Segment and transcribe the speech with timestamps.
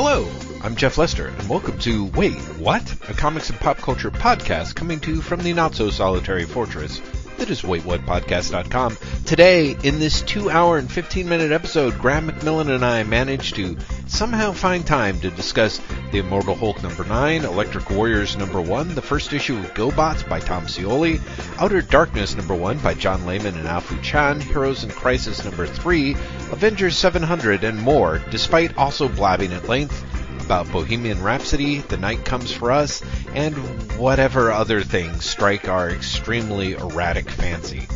[0.00, 0.30] Hello,
[0.62, 2.88] I'm Jeff Lester, and welcome to Wait, What?
[3.10, 7.00] A comics and pop culture podcast coming to you from the not so solitary fortress
[7.36, 8.96] that is waitwhatpodcast.com.
[9.26, 13.76] Today, in this two hour and 15 minute episode, Graham McMillan and I managed to
[14.06, 15.80] somehow find time to discuss
[16.10, 20.40] The Immortal Hulk number 9, Electric Warriors number 1, the first issue of GoBots by
[20.40, 21.20] Tom Scioli,
[21.60, 26.12] Outer Darkness number 1 by John Layman and Afu Chan, Heroes in Crisis number 3,
[26.50, 30.02] Avengers 700, and more, despite also blabbing at length
[30.42, 33.02] about Bohemian Rhapsody, The Night Comes for Us,
[33.34, 33.54] and
[33.98, 37.86] whatever other things strike our extremely erratic fancy.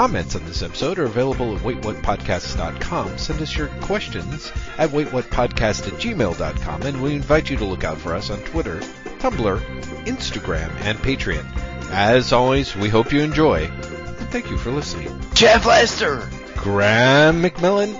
[0.00, 3.18] Comments on this episode are available at waitwhatpodcasts.com.
[3.18, 7.98] Send us your questions at waitwhatpodcast at gmail.com, and we invite you to look out
[7.98, 8.80] for us on Twitter,
[9.18, 9.60] Tumblr,
[10.06, 11.44] Instagram, and Patreon.
[11.90, 15.20] As always, we hope you enjoy, and thank you for listening.
[15.34, 16.26] Jeff Lester!
[16.56, 17.92] Graham McMillan,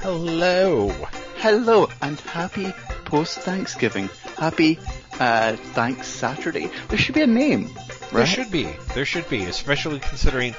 [0.00, 0.90] hello.
[1.38, 2.72] Hello, and happy
[3.04, 4.08] post-Thanksgiving.
[4.36, 4.78] Happy,
[5.18, 6.70] uh, Thanks Saturday.
[6.86, 8.12] There should be a name, right?
[8.12, 8.68] There should be.
[8.94, 10.54] There should be, especially considering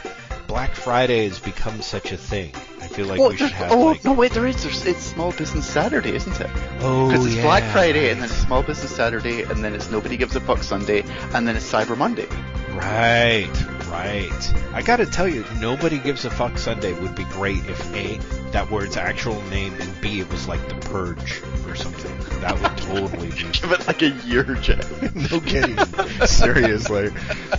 [0.49, 2.51] Black Friday has become such a thing.
[2.81, 4.63] I feel like Well, we should have oh, like no, wait, there is.
[4.63, 6.49] There's, it's Small Business Saturday, isn't it?
[6.79, 9.91] oh Because it's yeah, Black Friday, and then it's Small Business Saturday, and then it's
[9.91, 11.03] Nobody Gives a Fuck Sunday,
[11.35, 12.25] and then it's Cyber Monday.
[12.71, 13.47] Right,
[13.89, 14.53] right.
[14.73, 18.17] I gotta tell you, nobody gives a fuck Sunday would be great if A,
[18.51, 22.39] that word's actual name, and B, it was like the purge or something.
[22.41, 24.89] That would totally be Give it like a year, Jeff.
[25.15, 25.77] no kidding.
[26.25, 27.09] Seriously.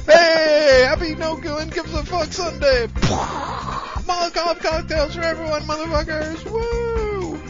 [0.07, 2.87] Hey, happy no one gives a fuck Sunday.
[4.07, 6.51] Molotov cocktails for everyone, motherfuckers.
[6.51, 7.41] Woo!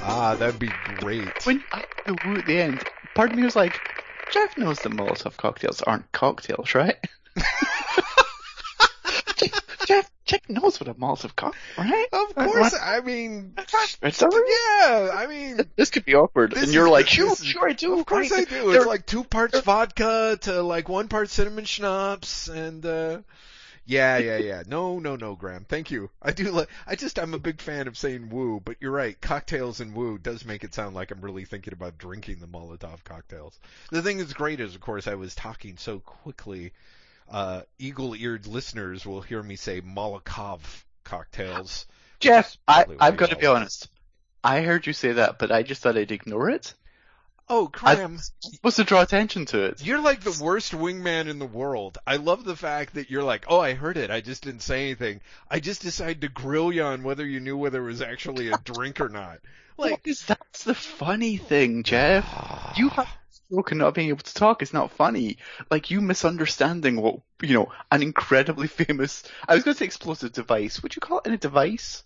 [0.00, 0.68] Ah, that'd be
[1.00, 1.46] great.
[1.46, 2.82] when I the woo at the end,
[3.14, 3.80] part of me was like,
[4.30, 6.96] Jeff knows that Molotov cocktails aren't cocktails, right?
[10.28, 12.06] Jeff knows what a Molotov cocktail, right?
[12.12, 13.54] Of course, what- I mean,
[14.02, 17.44] Right, so- yeah, I mean, This could be awkward, and you're is- like, sure, is-
[17.44, 17.98] sure I do.
[17.98, 18.48] Of course I right?
[18.48, 18.70] do.
[18.70, 23.18] They're- It's like two parts vodka to like one part cinnamon schnapps and uh
[23.86, 24.62] yeah, yeah, yeah.
[24.66, 25.64] No, no, no, Graham.
[25.66, 26.10] Thank you.
[26.20, 29.18] I do like I just I'm a big fan of saying woo, but you're right.
[29.18, 33.02] Cocktails and woo does make it sound like I'm really thinking about drinking the Molotov
[33.04, 33.58] cocktails.
[33.90, 36.72] The thing that's great is of course I was talking so quickly
[37.30, 40.60] uh eagle-eared listeners will hear me say Molotov
[41.04, 41.86] cocktails.
[42.20, 43.88] Jeff, I, Probably what I've we got to be honest.
[44.42, 46.74] I heard you say that, but I just thought I'd ignore it.
[47.50, 47.98] Oh, Graham.
[47.98, 49.84] I'm supposed to draw attention to it.
[49.84, 51.96] You're like the worst wingman in the world.
[52.06, 54.10] I love the fact that you're like, oh, I heard it.
[54.10, 55.22] I just didn't say anything.
[55.50, 58.58] I just decided to grill you on whether you knew whether it was actually a
[58.58, 59.38] drink or not.
[59.80, 62.24] Like, that's the funny thing, Jeff.
[62.76, 63.06] You have
[63.50, 65.38] spoken not being able to talk is not funny.
[65.70, 70.82] Like you misunderstanding what you know, an incredibly famous I was gonna say explosive device.
[70.82, 72.04] Would you call it a device?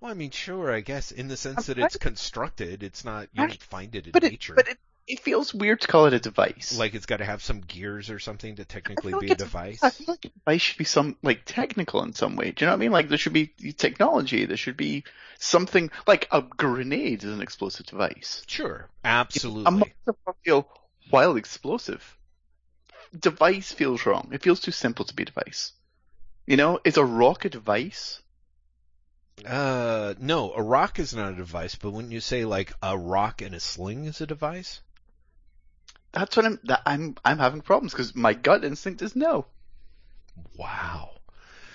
[0.00, 3.46] well, I mean, sure, I guess in the sense that it's constructed, it's not you
[3.46, 4.54] don't find it in But it nature.
[4.54, 6.78] but it, it feels weird to call it a device.
[6.78, 9.82] like it's got to have some gears or something to technically be like a device.
[9.82, 12.52] I feel like a device should be some like technical in some way.
[12.52, 12.92] Do you know what I mean?
[12.92, 14.44] Like there should be technology.
[14.44, 15.04] There should be
[15.38, 18.42] something like a grenade is an explosive device.
[18.46, 19.92] Sure, Absolutely.
[20.06, 20.68] A cocktail,
[21.10, 22.16] while explosive,
[23.18, 24.30] device feels wrong.
[24.32, 25.72] It feels too simple to be a device.
[26.46, 28.20] You know, is a rock a device?
[29.44, 33.42] Uh, no, a rock is not a device, but when you say like a rock
[33.42, 34.80] and a sling is a device,
[36.12, 36.60] That's what I'm.
[36.64, 37.16] That I'm.
[37.24, 39.46] I'm having problems because my gut instinct is no.
[40.56, 41.10] wow.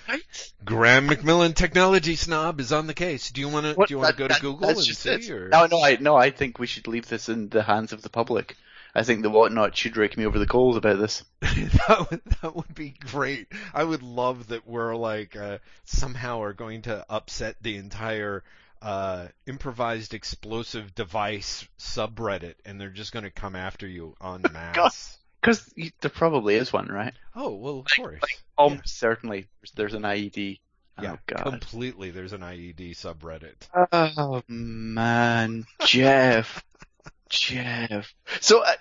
[0.08, 0.52] Right.
[0.64, 3.30] Graham McMillan, technology snob, is on the case.
[3.30, 3.74] Do you want to?
[3.74, 5.30] Do you want to go to Google and see?
[5.30, 5.48] Or?
[5.48, 6.16] No, no, I no.
[6.16, 8.56] I think we should leave this in the hands of the public.
[8.94, 11.24] I think the whatnot should rake me over the coals about this.
[11.40, 13.48] that would that would be great.
[13.74, 18.44] I would love that we're like uh, somehow are going to upset the entire
[18.82, 25.18] uh, improvised explosive device subreddit, and they're just going to come after you en masse.
[25.40, 27.14] Because there probably is one, right?
[27.34, 28.20] Oh well, of course.
[28.20, 29.46] Like almost certainly,
[29.76, 30.58] there's, an IED.
[31.00, 31.44] yeah, oh god.
[31.44, 32.10] completely.
[32.10, 33.68] There's an IED subreddit.
[33.92, 36.64] Oh man, Jeff,
[37.28, 38.12] Jeff.
[38.40, 38.72] So, uh,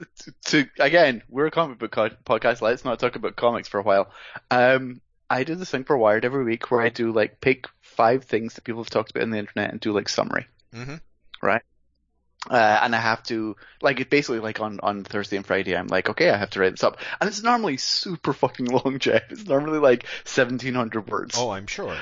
[0.00, 0.04] uh,
[0.46, 2.62] to again, we're a comic book co- podcast.
[2.62, 4.10] Let's not talk about comics for a while.
[4.50, 8.24] Um, I do this thing for Wired every week where I do like pick five
[8.24, 11.00] things that people have talked about on the internet and do like summary, Mhm.
[11.42, 11.62] right?
[12.48, 15.76] Uh, and I have to like it basically like on on Thursday and Friday.
[15.76, 18.98] I'm like, okay, I have to write this up, and it's normally super fucking long,
[19.00, 19.22] Jeff.
[19.30, 21.36] It's normally like seventeen hundred words.
[21.36, 21.96] Oh, I'm sure.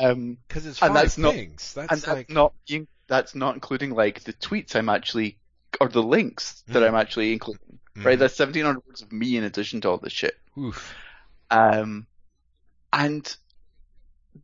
[0.00, 1.76] Um, Because it's And five that's not- things.
[1.76, 5.38] and that's that's not being, that's not including like the tweets I'm actually
[5.80, 6.88] or the links that Mm.
[6.88, 7.78] I'm actually including.
[7.96, 8.20] Right, Mhm.
[8.20, 10.36] that's 1700 words of me in addition to all this shit.
[10.58, 10.94] Oof.
[11.50, 12.06] Um,
[12.92, 13.36] and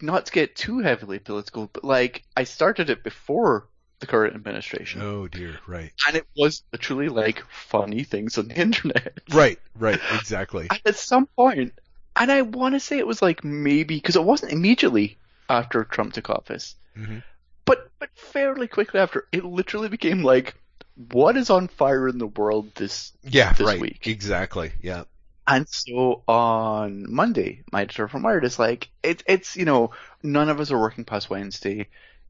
[0.01, 3.69] not to get too heavily political, but like I started it before
[4.01, 5.03] the current administration.
[5.03, 5.93] Oh dear, right.
[6.07, 9.19] And it was literally like funny things on the internet.
[9.33, 10.69] Right, right, exactly.
[10.71, 11.73] And at some point,
[12.17, 16.13] and I want to say it was like maybe because it wasn't immediately after Trump
[16.15, 17.19] took office, hmm
[17.65, 20.55] but but fairly quickly after, it literally became like,
[20.97, 23.13] what is on fire in the world this?
[23.23, 23.81] Yeah, This right.
[23.81, 24.07] week.
[24.07, 24.73] Exactly.
[24.81, 25.05] Yeah.
[25.49, 30.49] And so on Monday, my editor from Wired is like, it, it's you know, none
[30.49, 31.89] of us are working past Wednesday,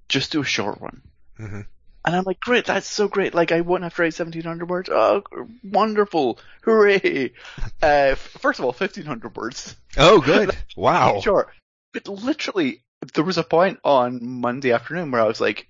[0.09, 1.03] just do a short one.
[1.37, 1.61] hmm
[2.05, 3.35] And I'm like, great, that's so great.
[3.35, 4.89] Like, I won't have to write 1700 words.
[4.93, 5.23] Oh,
[5.65, 6.39] wonderful.
[6.63, 7.33] Hooray.
[7.83, 9.77] Uh, first of all, 1500 words.
[9.97, 10.57] Oh, good.
[10.77, 11.21] Wow.
[11.21, 11.53] Sure.
[11.93, 12.83] But literally,
[13.15, 15.69] there was a point on Monday afternoon where I was like,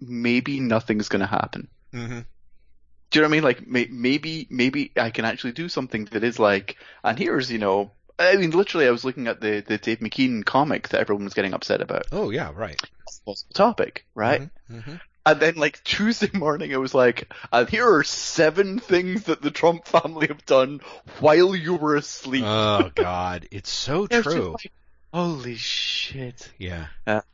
[0.00, 1.68] maybe nothing's going to happen.
[1.92, 2.20] hmm
[3.10, 3.44] Do you know what I mean?
[3.44, 7.58] Like, may- maybe, maybe I can actually do something that is like, and here's, you
[7.58, 11.24] know, I mean, literally, I was looking at the, the Dave McKean comic that everyone
[11.24, 12.06] was getting upset about.
[12.12, 12.80] Oh, yeah, right.
[13.54, 14.48] Topic, right?
[14.70, 14.94] hmm
[15.26, 19.50] And then like Tuesday morning, it was like, and here are seven things that the
[19.50, 20.80] Trump family have done
[21.20, 22.44] while you were asleep.
[22.46, 24.50] Oh God, it's so It was just true.
[24.52, 24.72] like,
[25.12, 26.50] Holy shit!
[26.58, 26.86] Yeah.
[27.06, 27.24] That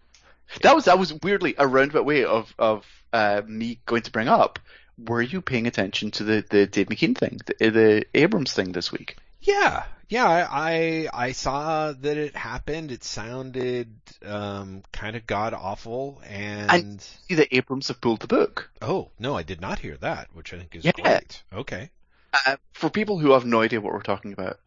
[0.76, 4.58] was that was weirdly a roundabout way of of uh, me going to bring up.
[4.98, 8.92] Were you paying attention to the the Dave McKean thing, the, the Abrams thing this
[8.92, 9.16] week?
[9.40, 10.26] Yeah, yeah.
[10.26, 12.92] I I, I saw that it happened.
[12.92, 13.94] It sounded
[14.24, 18.70] um, kind of god awful, and, See that Abrams have pulled the book.
[18.80, 20.92] oh no, I did not hear that, which I think is Yeah.
[20.92, 21.42] great.
[21.52, 21.90] Okay.
[22.32, 24.58] Uh, for people who have no idea what we're talking about,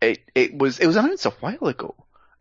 [0.00, 1.94] it it was it was announced a while ago.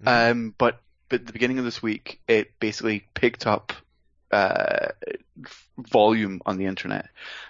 [0.03, 0.31] Mhm.
[0.31, 3.73] Um, but but at the beginning of this week, it basically picked up
[4.31, 4.87] uh,
[5.77, 7.09] volume on the internet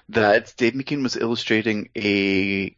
[0.10, 2.76] that Dave McKean was illustrating a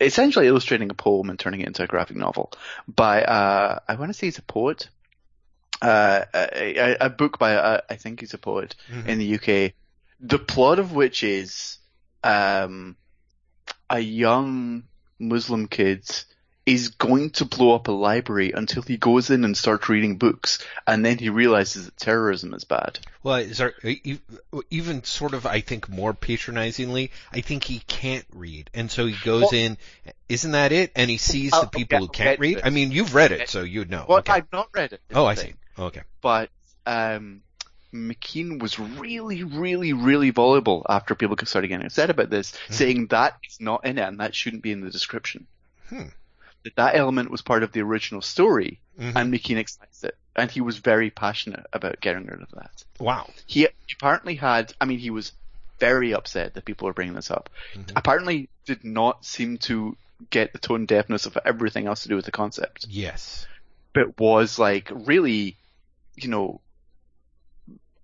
[0.00, 2.52] essentially illustrating a poem and turning it into a graphic novel
[2.86, 4.88] by uh, I want to say he's a poet.
[5.80, 9.06] Uh, a, a, book by I think he's a poet Mhm.
[9.06, 9.74] in the UK.
[10.18, 11.78] The plot of which is
[12.24, 12.96] um,
[13.88, 14.84] a young
[15.20, 16.04] Muslim kid
[16.68, 20.62] is going to blow up a library until he goes in and starts reading books,
[20.86, 22.98] and then he realizes that terrorism is bad.
[23.22, 23.72] Well, is there
[24.70, 25.46] even sort of?
[25.46, 29.78] I think more patronizingly, I think he can't read, and so he goes Well- in.
[30.28, 30.92] Isn't that it?
[30.94, 32.60] And he sees Oh, the people okay, who can't read.
[32.62, 34.04] I mean, you've read it, so you'd know.
[34.06, 34.34] Well, okay.
[34.34, 35.00] I've not read it.
[35.14, 35.54] oh, I see.
[35.78, 36.02] Okay.
[36.20, 36.50] But
[36.84, 37.40] um,
[37.94, 43.38] McKean was really, really, really voluble after people started getting upset about this, saying that
[43.48, 45.46] is not in it and that shouldn't be in the description.
[45.88, 46.08] Hmm.
[46.64, 49.12] That that element was part of the original story, Mhm.
[49.16, 52.84] and McKean excised it, and he was very passionate about getting rid of that.
[52.98, 53.30] Wow.
[53.46, 55.32] He apparently had, I mean, he was
[55.78, 57.48] very upset that people were bringing this up.
[57.74, 57.92] Mhm.
[57.94, 59.96] Apparently, did not seem to
[60.30, 63.46] get the tone deafness of everything else to do with the concept, Yes.
[63.94, 65.56] but was like really,
[66.16, 66.60] you know,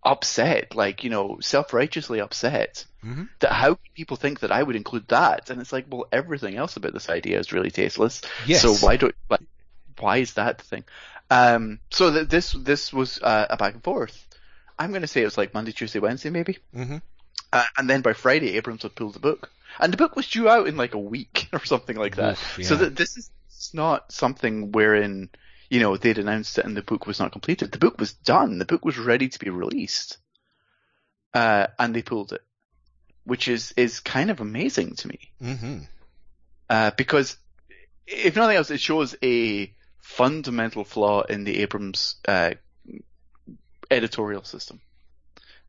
[0.05, 3.29] upset, like you know, self-righteously upset Mhm.
[3.41, 5.51] that how can people think that I would include that?
[5.51, 8.23] And it's like, well, everything else about this idea is really tasteless.
[8.47, 8.63] Yes.
[8.63, 9.39] So why don't why,
[9.99, 10.85] why is that the thing?
[11.31, 14.27] Um, so th- this this was uh, a back and forth.
[14.79, 16.59] I'm going to say it was like Monday, Tuesday, Wednesday, maybe.
[16.75, 16.97] Mm-hmm.
[17.53, 20.49] Uh, and then by Friday, Abrams had pulled the book, and the book was due
[20.49, 22.33] out in like a week or something like that.
[22.33, 25.31] Oof, So that this is it's not something wherein
[25.71, 27.73] you know they'd announced it and the book was not completed.
[27.73, 28.59] The book was done.
[28.59, 30.19] The book was ready to be released,
[31.33, 32.43] uh, and they pulled it,
[33.25, 35.79] which is is kind of amazing to me hmm
[36.71, 37.37] uh, because
[38.07, 42.53] if nothing else, it shows a fundamental flaw in the Abrams uh,
[43.91, 44.81] editorial system.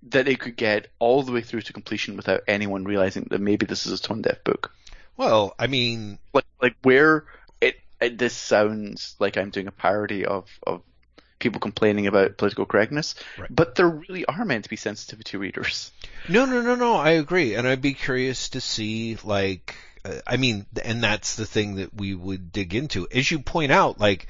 [0.10, 3.66] That it could get all the way through to completion without anyone realizing that maybe
[3.66, 4.72] this is a tone deaf book.
[5.18, 7.26] Well, I mean, Like, like where
[7.62, 10.84] it, it this sounds like I'm doing a parody of of
[11.40, 13.54] people complaining about political correctness, Right.
[13.54, 15.92] but there really are meant to be sensitivity readers.
[16.30, 16.96] no, no, no, no.
[16.96, 21.46] I agree, and I'd be curious to see, like, uh, I mean, and that's the
[21.46, 24.28] thing that we would dig into, as you point out, like.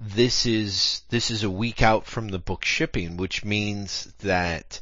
[0.00, 4.80] This is this is a week out from the book shipping, which means that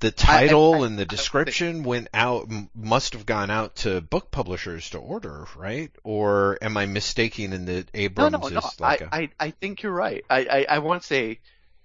[0.00, 4.90] the title I- and the description went out must have gone out to book publishers
[4.90, 5.90] to order, right?
[6.02, 8.58] Or am I mistaken in that No, Abrams no, no.
[8.58, 10.24] is like I, a I, I think you're right.
[10.28, 11.40] I, I, I want to say,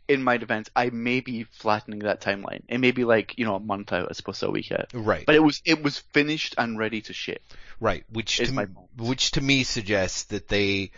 [0.08, 2.64] in my defense, I may be flattening that timeline.
[2.68, 4.88] It may be like you know a month out as opposed to a week out.
[4.94, 5.26] right?
[5.26, 7.42] But it was it was finished and ready to ship.
[7.80, 10.92] Right, which to my m- which to me suggests that they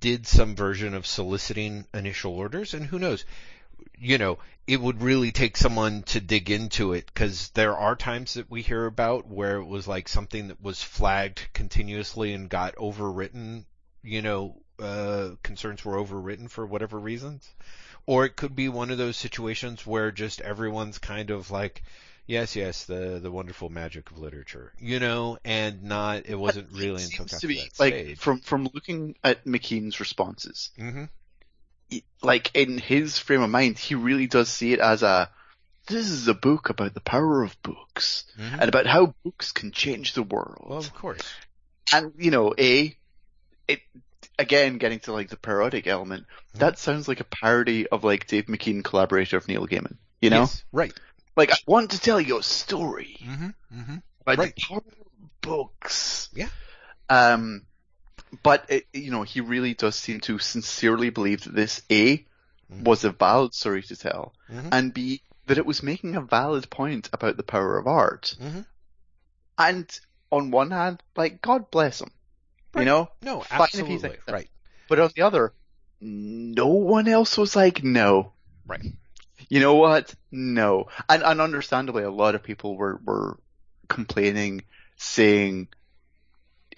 [0.00, 3.24] did some version of soliciting initial orders, and who knows,
[3.98, 8.34] you know, it would really take someone to dig into it because there are times
[8.34, 12.74] that we hear about where it was like something that was flagged continuously and got
[12.76, 13.64] overwritten,
[14.02, 17.48] you know, uh, concerns were overwritten for whatever reasons,
[18.06, 21.82] or it could be one of those situations where just everyone's kind of like,
[22.26, 27.02] yes, yes, the the wonderful magic of literature, you know, and not it wasn't really
[27.02, 28.18] until to be like stage.
[28.18, 31.08] from from looking at McKean's responses, hmm he-
[32.22, 35.30] like in his frame of mind, he really does see it as a
[35.86, 39.70] this is a book about the power of books hmm and about how books can
[39.70, 40.66] change the world.
[40.68, 41.22] Well, of course.
[41.92, 42.96] and you know, a
[43.68, 43.80] it
[44.38, 46.26] again getting to like the parodic element.
[46.54, 46.58] Mhm.
[46.60, 49.96] That sounds like a parody of like Dave McKean collaborator of Neil Gaiman.
[50.20, 50.92] You know, Yes, right.
[51.36, 54.54] like I want to tell you a story hmm hmm about Right.
[54.56, 56.30] the power of books.
[56.32, 56.48] Yeah.
[57.10, 57.66] Um,
[58.42, 62.26] but it, you know, he really does seem to sincerely believe that this A
[62.70, 62.84] Mhm.
[62.84, 66.70] was a valid story to tell, hmm and B that it was making a valid
[66.70, 68.34] point about the power of art.
[68.38, 68.60] hmm
[69.58, 69.86] And
[70.30, 72.10] on one hand, like God bless him,
[72.72, 72.82] Right.
[72.82, 73.98] you know, No, Fine if he absolutely.
[74.10, 74.28] thinks.
[74.28, 74.50] Right.
[74.88, 75.52] but on the other,
[76.00, 78.32] no one else was like no.
[78.66, 78.82] Right.
[79.48, 80.14] You know what?
[80.30, 80.88] No.
[81.08, 83.38] And, and understandably, a lot of people were, were
[83.88, 84.64] complaining,
[84.96, 85.68] saying,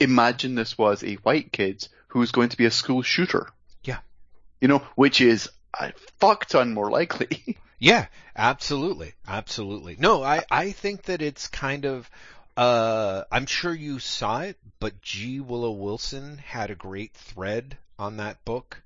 [0.00, 3.48] imagine this was a white kid who was going to be a school shooter.
[3.84, 3.98] Yeah.
[4.60, 5.48] You know, which is
[5.78, 7.56] a fuck ton more likely.
[7.78, 9.96] Yeah, absolutely, absolutely.
[9.98, 12.08] No, I I think that it's kind of.
[12.56, 15.40] Uh, I'm sure you saw it, but G.
[15.40, 18.82] Willow Wilson had a great thread on that book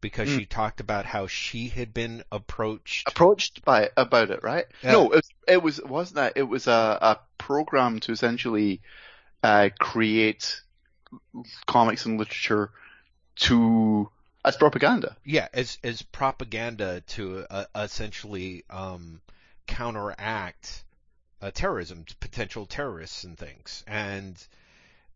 [0.00, 0.38] because Mm.
[0.40, 3.08] she talked about how she had been approached.
[3.08, 4.64] Approached by, about it, right?
[4.82, 4.90] Yeah.
[4.90, 6.32] No, it, it was, it wasn't that.
[6.34, 8.80] It was a, a program to essentially,
[9.42, 10.60] uh, create
[11.66, 12.70] comics and literature
[13.36, 14.08] to,
[14.44, 15.16] as propaganda.
[15.24, 19.20] Yeah, as as propaganda to uh, essentially um,
[19.66, 20.84] counteract
[21.40, 23.84] uh, terrorism, potential terrorists and things.
[23.86, 24.36] And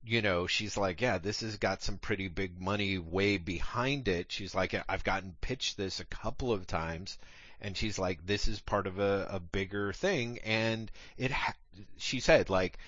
[0.06, 4.30] you know, she's like, yeah, this has got some pretty big money way behind it.
[4.30, 7.18] She's like, I've gotten pitched this a couple of times,
[7.60, 10.38] and she's like, this is part of a, a bigger thing.
[10.44, 11.56] And it, ha-
[11.96, 12.78] she said, like,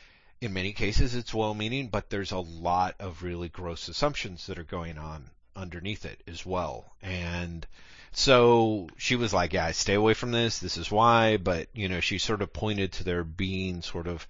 [0.40, 4.64] in many cases it's well-meaning, but there's a lot of really gross assumptions that are
[4.64, 6.92] going on underneath it as well.
[7.02, 7.66] And
[8.12, 10.60] so she was like, yeah, stay away from this.
[10.60, 11.36] This is why.
[11.36, 14.26] But, you know, she sort of pointed to there being sort of,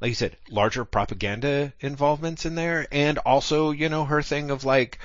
[0.00, 2.86] like you said, larger propaganda involvements in there.
[2.92, 4.98] And also, you know, her thing of like,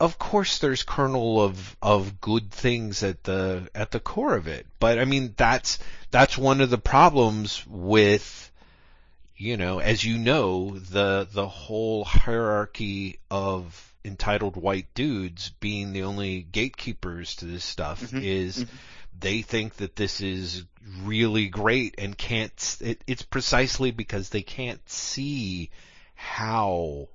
[0.00, 4.66] of course there's kernel of of good things at the at the core of it
[4.78, 5.78] but i mean that's
[6.10, 8.50] that's one of the problems with
[9.36, 16.02] you know as you know the the whole hierarchy of entitled white dudes being the
[16.02, 18.68] only gatekeepers to this stuff Mhm, is mhm.
[19.18, 20.64] they think that this is
[21.02, 25.70] really great and can't it, it's precisely because they can't see
[26.14, 27.08] how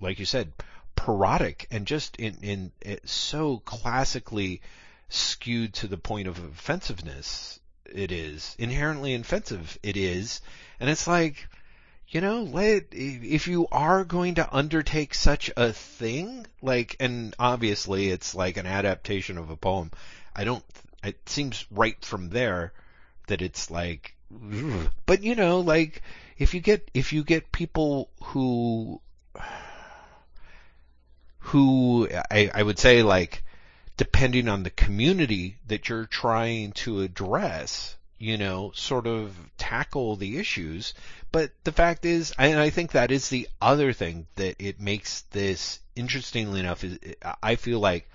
[0.00, 0.52] like you said
[0.96, 4.60] parodic and just in in it, so classically
[5.08, 10.40] skewed to the point of offensiveness it is inherently offensive it is
[10.80, 11.46] and it's like
[12.08, 18.08] you know let if you are going to undertake such a thing like and obviously
[18.08, 19.90] it's like an adaptation of a poem
[20.36, 20.64] i don't
[21.02, 22.72] it seems right from there
[23.26, 24.14] that it's like
[25.06, 26.02] but you know like
[26.38, 29.00] if you get if you get people who
[31.38, 33.42] who I, I would say like
[33.96, 40.38] depending on the community that you're trying to address, you know, sort of tackle the
[40.38, 40.94] issues.
[41.32, 45.22] But the fact is, and I think that is the other thing that it makes
[45.32, 47.00] this interestingly enough is
[47.42, 48.08] I feel like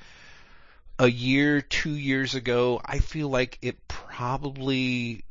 [0.97, 5.25] a year, two years ago, I feel like it probably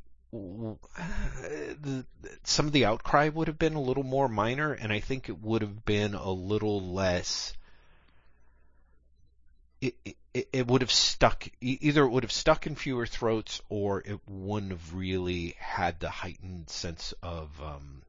[2.45, 5.43] some of the outcry would have been a little more minor, and I think it
[5.43, 7.55] would have been a little less.
[9.81, 9.95] It,
[10.35, 11.47] it, it would have stuck.
[11.61, 16.09] Either it would have stuck in fewer throats, or it wouldn't have really had the
[16.11, 18.03] heightened sense of um,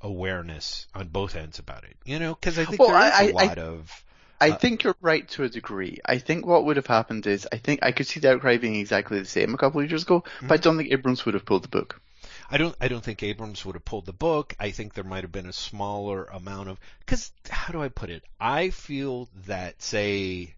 [0.00, 1.96] awareness on both ends about it.
[2.04, 4.04] You know, because I think Well, there is I- a I- lot of.
[4.38, 5.98] I Uh, think you're right to a degree.
[6.04, 8.74] I think what would have happened is, I think I could see the outcry being
[8.76, 11.46] exactly the same a couple of years ago, but I don't think Abrams would have
[11.46, 12.02] pulled the book.
[12.50, 14.54] I don't I don't think Abrams would have pulled the book.
[14.60, 18.10] I think there might have been a smaller amount of cuz how do I put
[18.10, 18.24] it?
[18.38, 20.54] I feel that say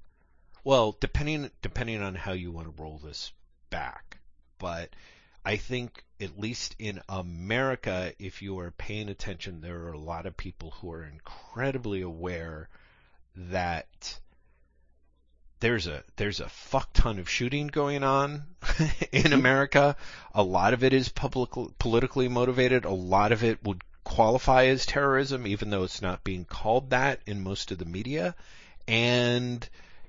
[0.65, 3.33] well, depending depending on how you want to roll this
[3.71, 4.19] back,
[4.59, 4.91] but
[5.45, 10.27] I think at least in America if you are paying attention there are a lot
[10.27, 12.69] of people who are incredibly aware
[13.37, 14.19] that
[15.61, 18.45] there's a there's a fuck ton of shooting going on
[19.13, 19.97] in America.
[20.35, 22.85] A lot of it is public politically motivated.
[22.85, 27.21] A lot of it would qualify as terrorism, even though it's not being called that
[27.27, 28.35] in most of the media.
[28.87, 29.69] And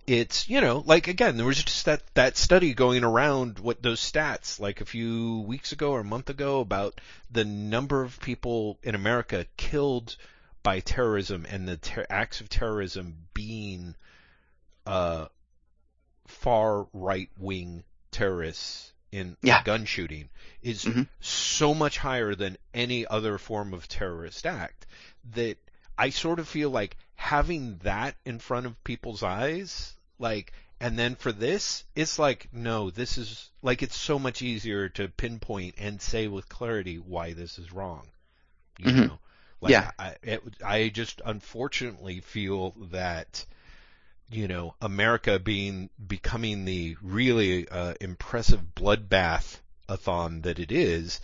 [0.09, 3.99] it's you know like again there was just that that study going around what those
[3.99, 6.99] stats like a few weeks ago or a month ago about
[7.29, 10.15] the number of people in America killed
[10.63, 13.95] by terrorism and the ter- acts of terrorism being
[14.87, 15.27] uh,
[16.27, 19.63] far right wing terrorists in Yeah.
[19.63, 20.29] gun shooting
[20.61, 21.07] is Mhm.
[21.19, 24.85] so much higher than any other form of terrorist act
[25.33, 25.57] that
[25.97, 31.15] I sort of feel like having that in front of people's eyes, like, and then
[31.15, 36.01] for this, it's like, no, this is, like, it's so much easier to pinpoint and
[36.01, 38.07] say with clarity why this is wrong.
[38.77, 39.07] You Mhm.
[39.07, 39.19] know?
[39.61, 39.91] Like, Yeah.
[39.99, 43.45] I, it, I just unfortunately feel that,
[44.29, 49.57] you know, America being, becoming the really, uh, impressive bloodbath
[49.89, 51.19] a-thon that it is,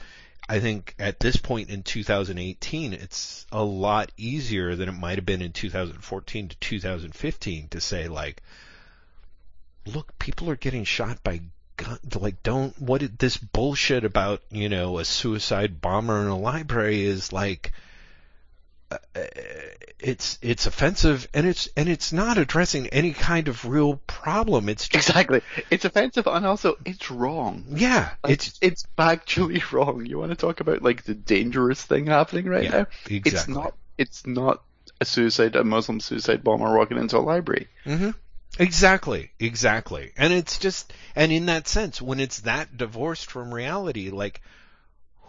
[0.50, 5.26] I think at this point in 2018, it's a lot easier than it might have
[5.26, 8.42] been in 2014 to 2015 to say like,
[9.86, 11.42] look, people are getting shot by
[11.78, 12.00] gun.
[12.16, 17.04] Like, don't what it, this bullshit about you know a suicide bomber in a library
[17.06, 17.72] is like.
[18.92, 18.98] uh,
[20.00, 24.70] It's it's offensive and it's and it's not addressing any kind of real problem.
[24.70, 25.42] It's just Exactly.
[25.72, 27.66] It's offensive and also it's wrong.
[27.70, 30.06] yeah, Like, it's it's factually wrong.
[30.06, 32.88] You want to talk about like the dangerous thing happening right Yeah, now?
[33.10, 33.74] It's not.
[33.98, 34.62] It's not
[35.02, 37.68] a suicide, a Muslim suicide bomber walking into a library.
[37.86, 38.12] hmm
[38.60, 40.12] Exactly, exactly.
[40.18, 44.42] And it's just, and in that sense, when it's that divorced from reality, like,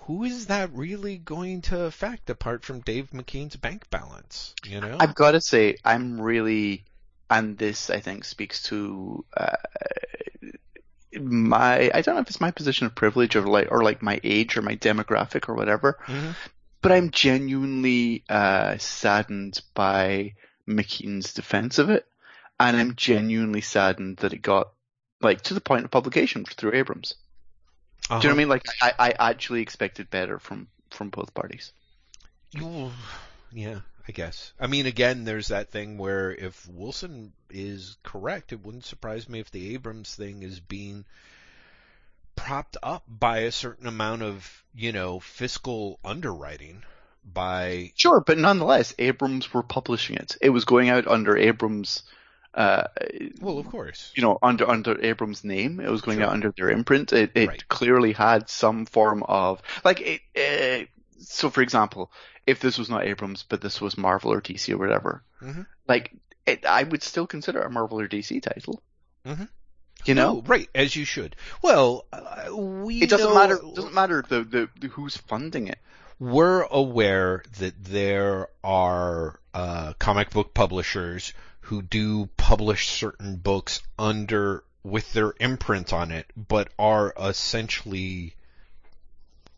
[0.07, 4.55] who is that really going to affect apart from Dave McKean's bank balance?
[4.65, 4.97] You know?
[5.01, 6.85] I've got to say, I'm really,
[7.29, 9.57] and this I think speaks to uh,
[11.19, 11.91] my.
[11.93, 14.57] I don't know if it's my position of privilege or like, or like my age
[14.57, 16.35] or my demographic or whatever, Mhm.
[16.83, 20.35] but I'm genuinely uh, saddened by
[20.69, 22.07] McKean's defense of it,
[22.61, 24.73] and I'm genuinely saddened that it got
[25.21, 27.15] like to the point of publication through Abrams.
[28.21, 28.37] Do you know what I Uh-huh.
[28.39, 28.49] mean?
[28.49, 31.73] Like, I, I actually expected better from from both parties.
[33.53, 34.53] Yeah, I guess.
[34.59, 39.41] I mean, again, there's that thing where if Wilson is correct, it wouldn't surprise me
[39.41, 41.05] if the Abrams thing is being
[42.37, 46.85] propped up by a certain amount of, you know, fiscal underwriting
[47.25, 50.37] by Sure, but nonetheless, Abrams were publishing it.
[50.41, 52.03] It was going out under Abrams,
[52.57, 52.85] uh,
[53.41, 54.13] well, of course.
[54.17, 55.79] you know, under under Abrams' name.
[55.79, 56.27] It was going Sure.
[56.27, 57.13] out under their imprint.
[57.13, 57.69] It, it Right.
[57.69, 60.21] clearly had some form of like it.
[60.35, 60.87] Uh,
[61.19, 62.11] so, for example,
[62.47, 65.67] if this was not Abrams, but this was Marvel or DC or whatever, Mhm.
[65.89, 66.13] like
[66.47, 68.83] it, I would still consider it a Marvel or DC title.
[69.27, 69.49] Mhm.
[70.05, 71.35] You know, Oh, right, as you should.
[71.63, 73.57] Well, uh, we it doesn't know- matter.
[73.57, 75.79] It doesn't matter the, the, the who's funding it.
[76.21, 81.33] We're aware that there are uh, comic book publishers
[81.67, 88.35] who do publish certain books under with their imprint on it, but are essentially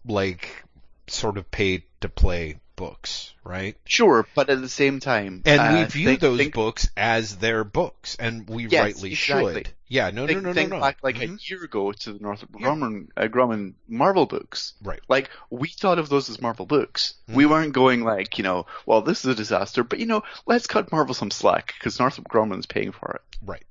[0.07, 0.65] like
[1.07, 3.77] sort of paid to play books, right?
[3.85, 7.37] Sure, but at the same time, And uh, we view think- those think- books as
[7.39, 9.55] their books, and we Yes, rightly exactly.
[9.55, 9.69] should.
[9.89, 10.83] Yeah, no, think, no, no, think no, no.
[10.83, 11.39] back like Mhm.
[11.39, 12.67] a year ago to the Northrop Yeah.
[12.67, 14.75] Grumman, uh, Grumman Marvel books.
[14.83, 15.01] Right.
[15.09, 17.15] Like we thought of those as Marvel books.
[17.29, 17.35] Mhm.
[17.35, 20.67] We weren't going like you know, well this is a disaster, but you know, let's
[20.67, 23.37] cut Marvel some slack because Northrop Grumman's paying for it.
[23.43, 23.65] Right.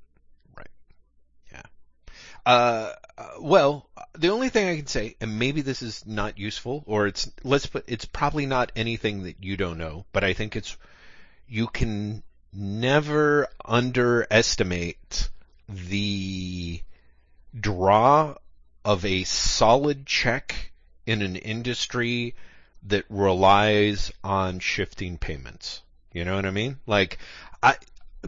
[0.56, 0.70] Right.
[1.52, 1.62] Yeah.
[2.44, 6.82] Uh, uh, well, the only thing I can say, and maybe this is not useful,
[6.86, 10.56] or it's let's put it's probably not anything that you don't know, but I think
[10.56, 10.76] it's
[11.46, 15.28] you can never underestimate
[15.68, 16.80] the
[17.58, 18.34] draw
[18.84, 20.72] of a solid check
[21.06, 22.34] in an industry
[22.84, 25.82] that relies on shifting payments.
[26.12, 26.78] You know what I mean?
[26.86, 27.18] Like,
[27.62, 27.76] I,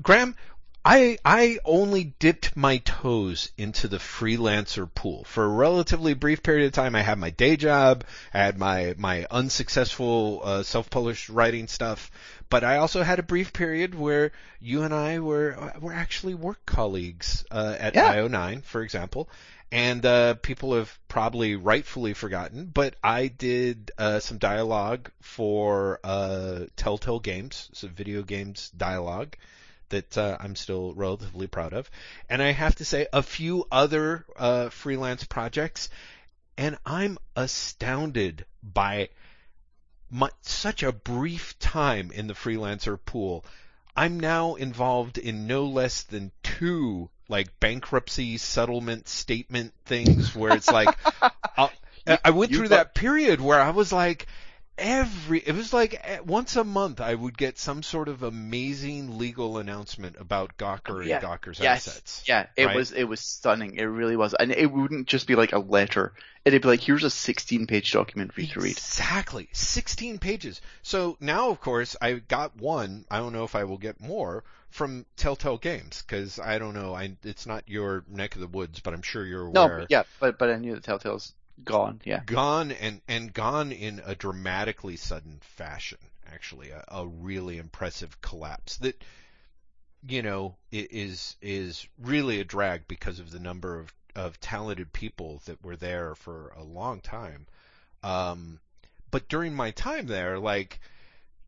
[0.03, 0.37] Graham,
[0.85, 6.67] I I only dipped my toes into the freelancer pool for a relatively brief period
[6.67, 6.95] of time.
[6.95, 12.11] I had my day job, I had my my unsuccessful uh, self-published writing stuff,
[12.49, 16.65] but I also had a brief period where you and I were were actually work
[16.67, 18.15] colleagues uh, at Yeah.
[18.15, 19.29] IO9, for example.
[19.73, 26.67] And uh, people have probably rightfully forgotten, but I did uh, some dialogue for uh,
[26.77, 29.37] Telltale Games, some video games dialogue
[29.91, 31.91] that uh, I'm still relatively proud of.
[32.29, 35.89] And I have to say, a few other uh, freelance projects,
[36.57, 39.11] and I'm astounded by
[40.11, 43.45] my, such a brief time in the freelancer pool.
[43.97, 50.71] I'm now involved in no less than two like bankruptcy settlement statement things where it's
[50.71, 50.97] like
[51.57, 51.71] I'll,
[52.25, 54.27] I went you through thought- that period where I was like
[54.79, 59.19] every it was like eh, once a month I would get some sort of amazing
[59.19, 61.17] legal announcement about Gawker Yeah.
[61.17, 61.87] and Gawker's Yes.
[61.89, 62.23] assets.
[62.27, 62.77] Yeah, it Right.
[62.77, 63.77] was it was stunning.
[63.77, 66.13] It really was, and it wouldn't just be like a letter.
[66.45, 68.71] It'd be like, here's a 16 page document for you to read.
[68.79, 69.49] Exactly.
[69.53, 70.63] 16 pages.
[70.83, 73.05] So now, of course, I got one.
[73.11, 76.95] I don't know if I will get more from Telltale Games because I don't know.
[76.95, 79.81] I, it's not your neck of the woods, but I'm sure you're aware.
[79.81, 82.01] but yeah, but but I knew that Telltale's gone.
[82.05, 85.99] Yeah, Gone and, and gone in a dramatically sudden fashion,
[86.33, 86.71] actually.
[86.71, 89.03] A, a really impressive collapse that,
[90.07, 95.43] you know, is, is really a drag because of the number of, of talented people
[95.47, 97.47] that were there for a long time.
[98.03, 98.61] Um,
[99.11, 100.81] but during my time there, like,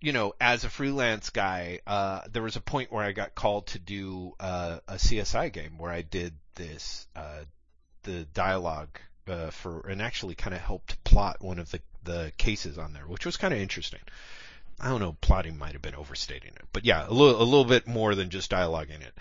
[0.01, 3.69] you know, as a freelance guy, uh, there was a point where I got called
[3.69, 7.45] to do uh, a CSI game where I did this, uh,
[8.03, 8.99] the dialogue
[9.29, 13.07] uh, for, and actually kind of helped plot one of the the cases on there,
[13.07, 14.01] which was kind of interesting.
[14.81, 17.65] I don't know, plotting might have been overstating it, but yeah, a little a little
[17.65, 19.15] bit more than just dialoguing it.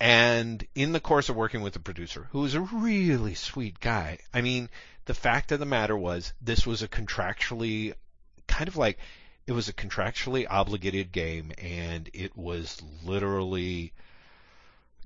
[0.00, 4.18] And in the course of working with the producer, who was a really sweet guy,
[4.32, 4.70] I mean,
[5.06, 7.94] the fact of the matter was this was a contractually
[8.46, 8.98] kind of like
[9.46, 13.92] it was a contractually obligated game and it was literally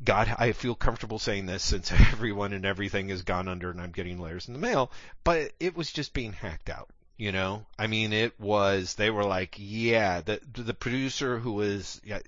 [0.04, 3.92] God, I feel comfortable saying this since everyone and everything has gone under and I'm
[3.92, 4.90] getting letters in the mail,
[5.24, 6.88] but it was just being hacked out.
[7.18, 8.94] You know, I mean, it was.
[8.94, 12.18] They were like, yeah, the the producer who was, yeah,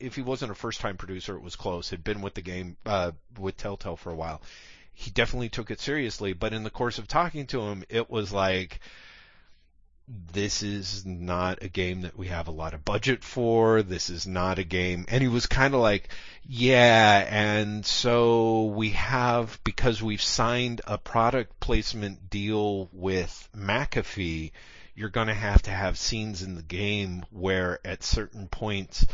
[0.00, 1.90] if he wasn't a first time producer, it was close.
[1.90, 4.42] Had been with the game, uh, with Telltale for a while.
[4.92, 8.32] He definitely took it seriously, but in the course of talking to him, it was
[8.32, 8.80] like,
[10.06, 13.82] this is not a game that we have a lot of budget for.
[13.82, 15.06] This is not a game.
[15.08, 16.10] And he was kind of like,
[16.46, 24.52] yeah, and so we have, because we've signed a product placement deal with McAfee,
[24.94, 29.06] you're going to have to have scenes in the game where at certain points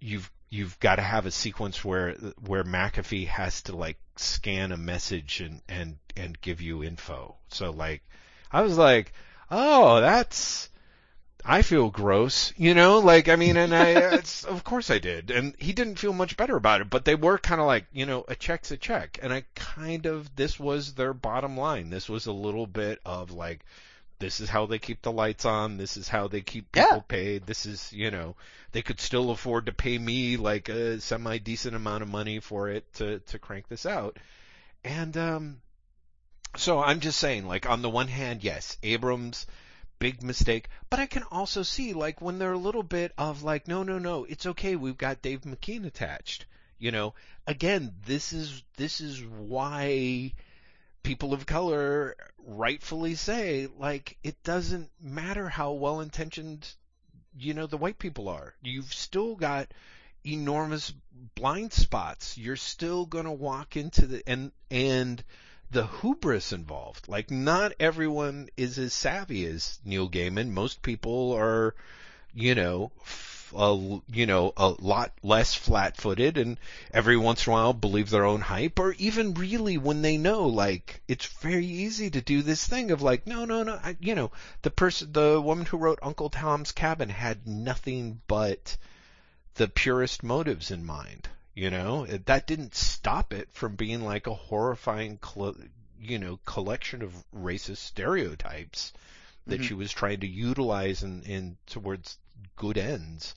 [0.00, 2.14] you've you've got to have a sequence where
[2.46, 7.36] where McAfee has to like scan a message and and and give you info.
[7.48, 8.02] So like
[8.50, 9.12] I was like,
[9.50, 10.68] "Oh, that's
[11.44, 15.30] I feel gross." You know, like I mean and I it's, of course I did.
[15.30, 18.06] And he didn't feel much better about it, but they were kind of like, you
[18.06, 19.18] know, a check's a check.
[19.22, 21.90] And I kind of this was their bottom line.
[21.90, 23.64] This was a little bit of like
[24.20, 25.76] this is how they keep the lights on.
[25.76, 27.02] This is how they keep people Yeah.
[27.08, 27.46] paid.
[27.46, 28.36] This is, you know,
[28.72, 32.68] they could still afford to pay me like a semi decent amount of money for
[32.68, 34.18] it to to crank this out.
[34.84, 35.60] And um
[36.56, 39.46] so I'm just saying like on the one hand, yes, Abrams
[39.98, 43.68] big mistake, but I can also see like when they're a little bit of like
[43.68, 44.76] no no no, it's okay.
[44.76, 46.46] We've got Dave McKean attached.
[46.78, 47.14] You know,
[47.46, 50.32] again, this is this is why
[51.02, 56.66] people of color rightfully say like it doesn't matter how well intentioned
[57.38, 59.68] you know the white people are you've still got
[60.24, 60.92] enormous
[61.34, 65.22] blind spots you're still going to walk into the and and
[65.70, 67.08] the hubris involved.
[67.08, 70.50] Like not everyone is as savvy as Neil Gaiman.
[70.50, 71.74] Most people are
[72.34, 76.58] you know f- a, you know a lot less flat-footed and
[76.92, 80.46] every once in a while believe their own hype or even really when they know
[80.46, 84.14] like it's very easy to do this thing of like no no no I, you
[84.14, 84.30] know
[84.62, 88.76] the person the woman who wrote Uncle Tom's Cabin had nothing but
[89.54, 94.34] the purest motives in mind you know that didn't stop it from being like a
[94.34, 95.18] horrifying
[96.00, 98.92] you know collection of racist stereotypes
[99.48, 99.64] that Mhm.
[99.64, 102.16] she was trying to utilize in, in towards
[102.54, 103.34] good ends.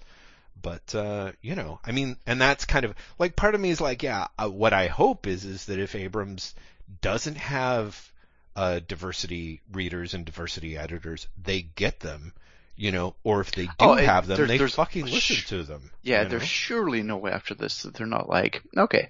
[0.61, 3.81] But uh, you know, I mean, and that's kind of like part of me is
[3.81, 6.53] like, yeah, uh, what I hope is is that if Abrams
[7.01, 8.11] doesn't have
[8.55, 12.33] uh, diversity readers and diversity editors, they get them,
[12.81, 15.91] you know, or if they do Oh, have them, they fucking listen sh- to them.
[16.01, 16.23] yeah.
[16.23, 16.47] There's know?
[16.47, 19.09] surely no way after this that they're not like, okay,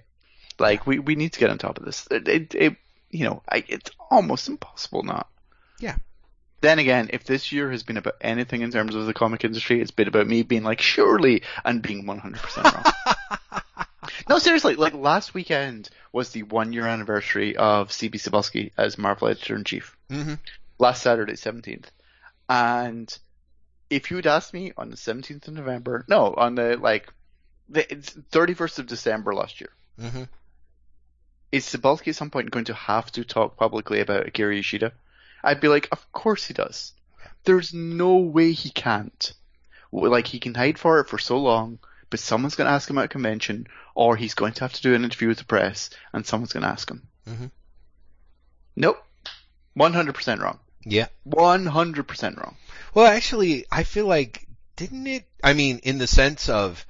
[0.59, 2.05] like we we need to get on top of this.
[2.11, 2.75] It, it, it
[3.09, 5.29] you know, I, it's almost impossible not.
[5.79, 5.95] Yeah.
[6.59, 9.81] Then again, if this year has been about anything in terms of the comic industry,
[9.81, 13.85] it's been about me being like, surely, and being 100% wrong.
[14.29, 19.29] no, seriously, like last weekend was the one year anniversary of CB Cebulski as Marvel
[19.29, 19.95] editor in chief.
[20.09, 20.33] hmm
[20.77, 21.85] Last Saturday, 17th.
[22.49, 23.17] And
[23.91, 27.11] if you'd asked me on the 17th of November, no, on the, like,
[27.69, 30.23] the 31st of December last year, hmm
[31.51, 34.93] is Cebulski at some point going to have to talk publicly about Akira Yoshida?
[35.43, 36.93] I'd be like, of course he does.
[37.43, 39.33] There's no way he can't.
[39.91, 42.97] Like, he can hide for it for so long, but someone's going to ask him
[42.99, 45.89] at a convention, or he's going to have to do an interview with the press,
[46.13, 47.01] and someone's going to ask him.
[47.27, 47.51] Mhm.
[48.77, 49.03] Nope.
[49.75, 50.59] 100% wrong.
[50.85, 51.07] Yeah.
[51.27, 52.55] 100% wrong.
[52.93, 55.25] Well, actually, I feel like didn't it?
[55.43, 56.85] I mean, in the sense of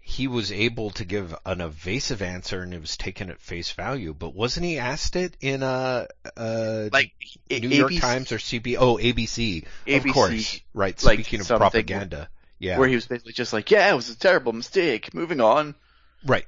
[0.00, 4.12] he was able to give an evasive answer and it was taken at face value,
[4.12, 7.12] but wasn't he asked it in a, a Like
[7.50, 8.76] New A- York Times or CB?
[8.78, 11.02] Oh, ABC, of course, right?
[11.04, 14.10] like Speaking of something propaganda, yeah, where he was basically just like, "Yeah, it was
[14.10, 15.14] a terrible mistake.
[15.14, 15.74] Moving on."
[16.26, 16.46] right.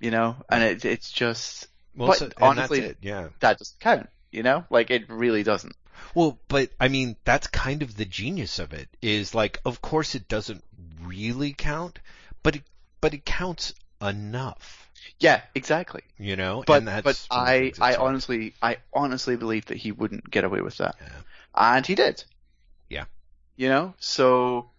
[0.00, 3.28] You know, and it, it's just Well, But so, honestly- it, yeah.
[3.40, 4.08] that doesn't count.
[4.32, 5.74] You know, like it really doesn't.
[6.14, 8.88] Well, but I mean, that's kind of the genius of it.
[9.02, 10.62] Is like, of course, it doesn't
[11.02, 11.98] really count,
[12.42, 12.62] but it,
[13.00, 16.02] but it counts enough, Yeah, exactly.
[16.18, 16.62] you know.
[16.66, 19.92] But and that's but one of the I I honestly I honestly believe that he
[19.92, 21.08] wouldn't get away with that, Yeah.
[21.54, 22.22] and he did.
[22.88, 23.04] Yeah.
[23.56, 24.70] You know, so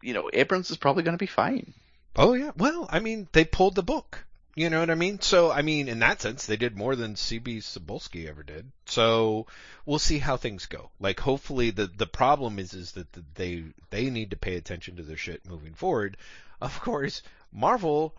[0.00, 1.74] you know, Abrams is probably going to be fine.
[2.16, 2.52] Oh yeah.
[2.56, 4.24] Well, I mean, they pulled the book.
[4.54, 5.18] You know what I mean?
[5.22, 8.70] So, I mean, in that sense, they did more than CB Cebulski ever did.
[8.84, 9.46] So,
[9.86, 10.90] we'll see how things go.
[11.00, 14.96] Like, hopefully, the the problem is is that the, they they need to pay attention
[14.96, 16.16] to their shit moving forward.
[16.60, 18.14] Of course, Marvel,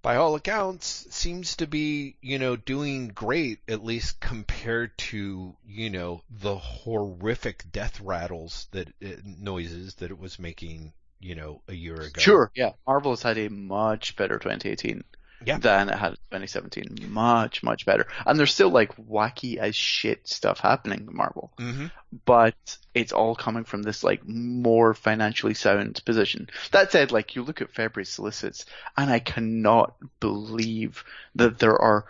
[0.00, 5.90] by all accounts, seems to be you know doing great, at least compared to you
[5.90, 11.74] know the horrific death rattles that uh, noises that it was making you know a
[11.74, 12.20] year ago.
[12.20, 12.50] Sure.
[12.54, 12.72] Yeah.
[12.86, 15.04] Marvel has had a much better 2018
[15.44, 15.58] Yeah.
[15.58, 17.10] than it had in 2017.
[17.12, 21.52] Much much better, and there's still like wacky as shit stuff happening in Marvel.
[21.58, 21.86] Mm-hmm.
[22.26, 26.48] but it's all coming from this like more financially sound position.
[26.72, 31.04] That said, like you look at February solicits, and I cannot believe
[31.36, 32.04] that there are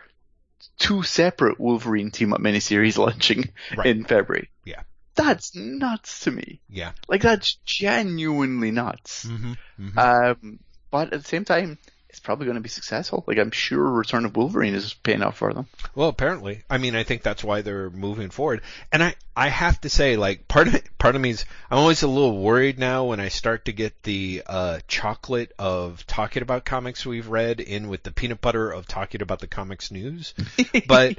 [0.78, 3.86] two separate Wolverine team up miniseries launching Right.
[3.86, 4.48] in February.
[4.64, 4.82] Yeah.
[5.14, 6.60] That's nuts to me.
[6.68, 6.92] Yeah.
[7.08, 9.24] Like that's genuinely nuts.
[9.24, 9.52] Mm-hmm.
[9.80, 9.98] mm-hmm.
[9.98, 10.58] Um,
[10.90, 11.78] but at the same time,
[12.12, 13.24] it's probably going to be successful.
[13.26, 15.66] Like I'm sure Return of Wolverine is paying off for them.
[15.94, 18.60] Well, apparently, I mean, I think that's why they're moving forward.
[18.92, 22.02] And I, I have to say, like, part of part of me is, I'm always
[22.02, 26.66] a little worried now when I start to get the, uh, chocolate of talking about
[26.66, 30.34] comics we've read in with the peanut butter of talking about the comics news.
[30.86, 31.16] But,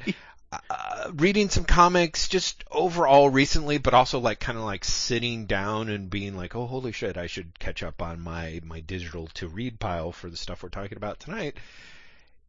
[0.69, 5.89] uh, reading some comics just overall recently, but also like kind of like sitting down
[5.89, 9.47] and being like, oh, holy shit, I should catch up on my, my digital to
[9.47, 11.57] read pile for the stuff we're talking about tonight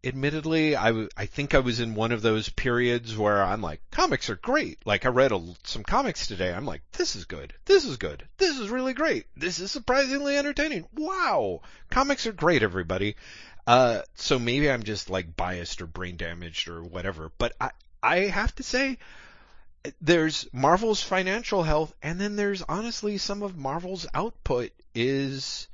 [0.05, 3.81] admittedly, I, w- I think I was in one of those periods where I'm like,
[3.91, 4.79] comics are great.
[4.85, 6.53] Like I read a, some comics today.
[6.53, 7.55] I'm like, this is good.
[7.65, 8.27] This is good.
[8.37, 9.27] This is really great.
[9.37, 10.87] This is surprisingly entertaining.
[10.95, 11.63] Wow.
[11.91, 13.17] Comics are great, everybody.
[13.67, 17.71] Uh, so maybe I'm just like biased or brain damaged or whatever, but I,
[18.05, 18.99] I have to say,
[20.01, 25.69] there's Marvel's financial health and then there's honestly some of Marvel's output is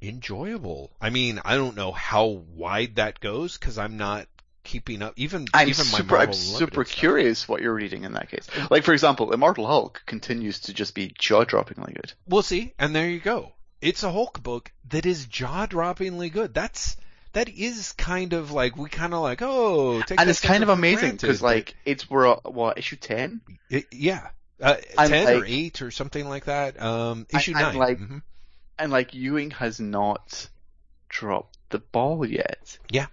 [0.00, 0.90] enjoyable.
[1.00, 4.26] I mean, I don't know how wide that goes because I'm not
[4.64, 5.14] keeping up.
[5.16, 6.96] Even I'm even my super, I'm super stuff.
[6.96, 8.46] curious what you're reading in that case.
[8.70, 12.12] Like for example, Immortal Hulk continues to just be jaw-droppingly good.
[12.26, 13.52] We'll see, and there you go.
[13.80, 16.54] It's a Hulk book that is jaw-droppingly good.
[16.54, 16.96] That's
[17.32, 20.68] that is kind of like we kind of like oh, take and it's kind of
[20.68, 23.40] amazing because like it's we're what issue ten,
[23.70, 24.28] it- yeah,
[24.60, 26.80] uh, ten or eight or something like that.
[26.80, 27.76] Um, issue I'm nine.
[27.76, 28.22] like- Mhm.
[28.78, 30.48] and like Ewing has not
[31.08, 32.78] dropped the ball yet.
[32.90, 33.06] Yeah.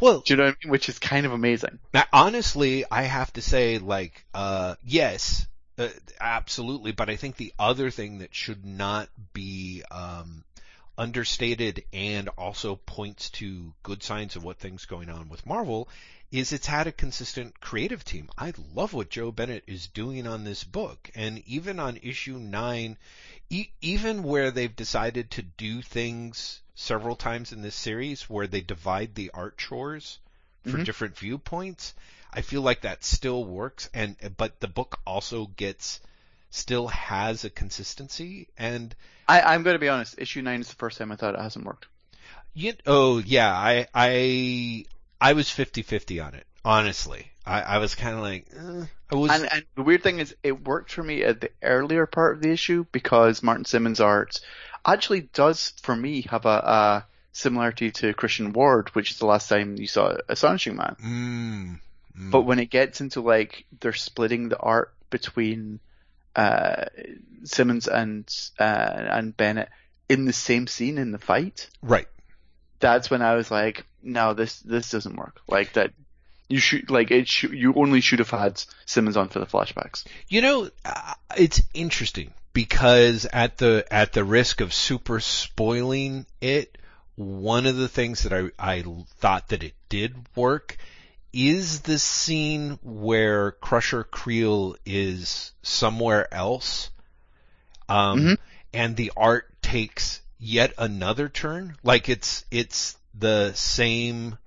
[0.00, 0.70] Well, Do you know what I mean?
[0.72, 1.78] Which is kind of amazing.
[1.92, 5.46] Now, honestly, I have to say, like, uh, yes,
[5.78, 5.88] uh,
[6.20, 6.92] absolutely.
[6.92, 10.44] But I think the other thing that should not be um,
[10.96, 15.88] understated and also points to good signs of what things going on with Marvel
[16.30, 18.28] is it's had a consistent creative team.
[18.36, 22.96] I love what Joe Bennett is doing on this book, and even on issue nine,
[23.50, 28.60] e- even where they've decided to do things several times in this series where they
[28.60, 30.18] divide the art chores
[30.64, 30.84] for Mhm.
[30.84, 31.94] different viewpoints,
[32.32, 33.88] I feel like that still works.
[33.94, 36.00] And but the book also gets
[36.54, 38.94] still has a consistency and
[39.28, 40.14] I, I'm going to be honest.
[40.18, 41.86] Issue nine is the first time I thought it hasn't worked.
[42.54, 44.84] You, oh yeah, I I
[45.20, 46.46] I was 50-50 on it.
[46.64, 50.20] Honestly, I, I was kind of like eh, I was And, and the weird thing
[50.20, 54.00] is, it worked for me at the earlier part of the issue because Martin Simmonds'
[54.00, 54.38] art
[54.86, 59.48] actually does, for me, have a, a similarity to Christian Ward, which is the last
[59.48, 60.96] time you saw Astonishing Man.
[61.02, 61.80] mm,
[62.16, 65.80] mm, But when it gets into like they're splitting the art between
[66.36, 66.86] uh,
[67.44, 68.26] Simmonds and
[68.58, 69.68] uh, and Bennett
[70.08, 72.08] in the same scene in the fight, right.
[72.80, 75.40] that's when I was like, no, this this doesn't work.
[75.48, 75.92] Like that,
[76.48, 77.28] you should like it.
[77.28, 80.04] Should, you only should have had Simmonds on for the flashbacks.
[80.28, 86.78] You know, uh, it's interesting because at the at the risk of super spoiling it,
[87.16, 88.82] one of the things that I I
[89.18, 90.76] thought that it did work
[91.34, 96.90] is the scene where Crusher Creel is somewhere else,
[97.88, 98.38] um, Mhm.
[98.72, 101.76] and the art takes yet another turn.
[101.82, 104.38] Like it's it's the same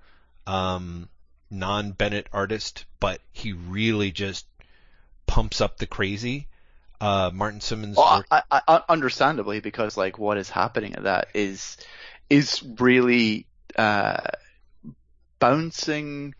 [0.46, 1.10] um,
[1.50, 4.46] non Bennett artist, but he really just
[5.26, 6.48] pumps up the crazy.
[7.00, 7.98] Uh, Martin Simmonds.
[7.98, 11.76] Work- I, I, I, understandably, because like what is happening at that is
[12.30, 13.46] is really
[13.76, 14.22] uh,
[15.38, 16.34] bouncing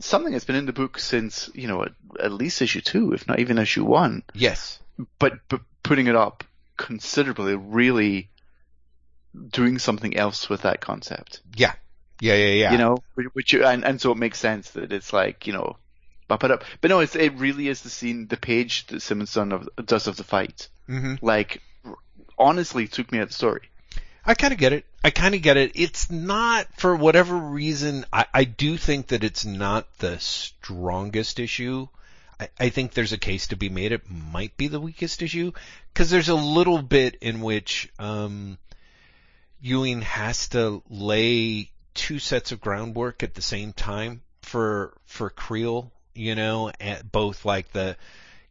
[0.00, 3.28] something that's been in the book since you know at, at least issue two, if
[3.28, 4.78] not even issue one, yes.
[5.18, 6.44] but but putting it up
[6.76, 8.30] considerably, really
[9.50, 11.40] doing something else with that concept.
[11.56, 11.72] Yeah.
[12.20, 12.34] Yeah.
[12.34, 12.46] Yeah.
[12.46, 12.72] Yeah.
[12.72, 12.96] You know,
[13.32, 15.76] which- and and so it makes sense that it's like you know.
[16.28, 19.36] Bump it up, but no, it's, it really is the scene, the page that Simmonds
[19.36, 20.68] of, does of the fight.
[20.86, 21.60] hmm Like,
[22.38, 23.69] honestly, took me out of the story.
[24.24, 24.84] I kind of get it.
[25.02, 25.72] I kind of get it.
[25.74, 31.88] It's not, for whatever reason, I, I do think that it's not the strongest issue.
[32.38, 33.92] I, I think there's a case to be made.
[33.92, 35.52] It might be the weakest issue
[35.92, 38.58] because there's a little bit in which um,
[39.60, 45.92] Ewing has to lay two sets of groundwork at the same time for for Creel.
[46.14, 47.96] You know, at both like the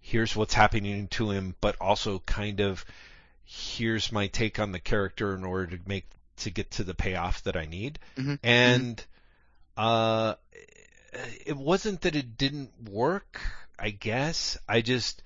[0.01, 2.85] here's what's happening to him, but also kind of
[3.51, 6.05] here's my take on the character in order to make
[6.37, 7.97] to get to the payoff that I need.
[8.15, 8.39] Mhm.
[8.43, 9.03] And
[9.75, 10.35] uh
[11.45, 13.41] it wasn't that it didn't work,
[13.79, 14.57] I guess.
[14.67, 15.23] I just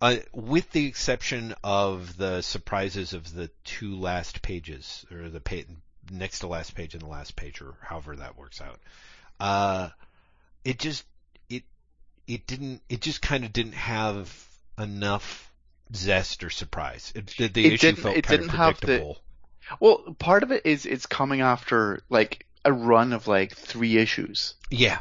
[0.00, 5.70] uh, with the exception of the surprises of the two last pages or the pa-
[6.10, 8.80] next to last page and the last page or however that works out.
[9.38, 9.90] Uh
[10.64, 11.04] it just
[11.50, 11.64] it
[12.26, 14.32] it didn't it just kind of didn't have
[14.78, 15.50] enough
[15.94, 17.12] zest or surprise.
[17.14, 19.18] It, the, the It issue didn't- felt it kind didn't of have the- predictable.
[19.80, 24.54] Well, part of it is it's coming after like a run of like three issues
[24.70, 24.98] Yeah.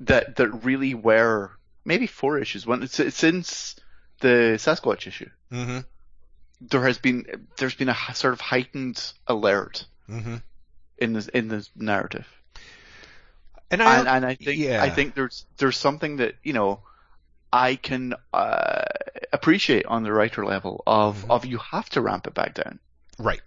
[0.00, 1.50] that that really were
[1.84, 2.66] maybe four issues.
[2.66, 3.76] When it's, since
[4.20, 5.80] the Sasquatch issue, Mm-hmm.
[6.62, 10.36] there has been there's been a sort of heightened alert Mm-hmm.
[10.98, 12.26] in this in this narrative,
[13.70, 14.82] And I and, and I think yeah.
[14.82, 16.80] I think there's there's something that you know
[17.52, 18.84] I can uh,
[19.32, 21.30] appreciate on the writer level of Mhm.
[21.30, 22.78] of you have to ramp it back down.
[23.18, 23.42] right,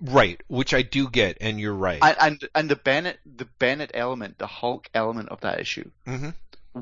[0.00, 2.00] right, which I do get, and you're right.
[2.02, 6.30] And, and and the Bennett the Bennett element, the Hulk element of that issue mm-hmm.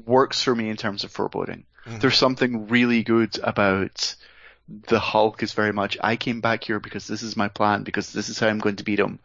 [0.06, 1.64] works for me in terms of foreboding.
[1.86, 2.00] Mhm.
[2.00, 4.14] There's something really good about
[4.66, 8.12] the Hulk is very much I came back here because this is my plan because
[8.12, 9.18] this is how I'm going to beat him,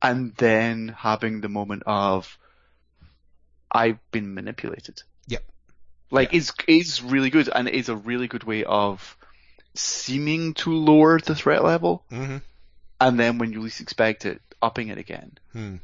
[0.00, 2.38] and then having the moment of
[3.70, 5.02] I've been manipulated.
[6.10, 9.16] Like is is really good and is a really good way of
[9.74, 12.38] seeming to lower the threat level, Mm-hmm.
[13.00, 15.38] and then when you least expect it, upping it again.
[15.52, 15.76] Hmm.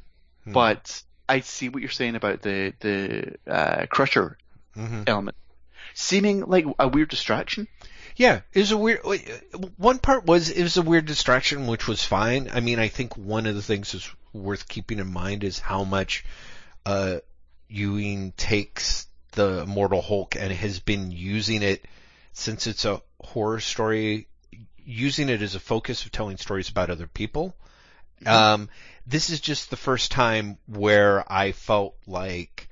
[0.45, 0.53] Hmm.
[0.53, 4.39] But I see what you're saying about the the uh, Crusher
[4.77, 5.03] Mm-hmm.
[5.07, 5.37] element,
[5.95, 7.69] seeming like a weird distraction.
[8.17, 9.01] Yeah, it was a weird.
[9.77, 12.49] One part was it was a weird distraction, which was fine.
[12.53, 15.85] I mean, I think one of the things that's worth keeping in mind is how
[15.85, 16.25] much
[16.87, 17.19] uh,
[17.69, 21.85] Ewing takes the Immortal Hulk and has been using it
[22.33, 24.29] since it's a horror story,
[24.85, 27.55] using it as a focus of telling stories about other people.
[28.27, 28.69] Um,
[29.07, 32.69] this is just the first time where I felt like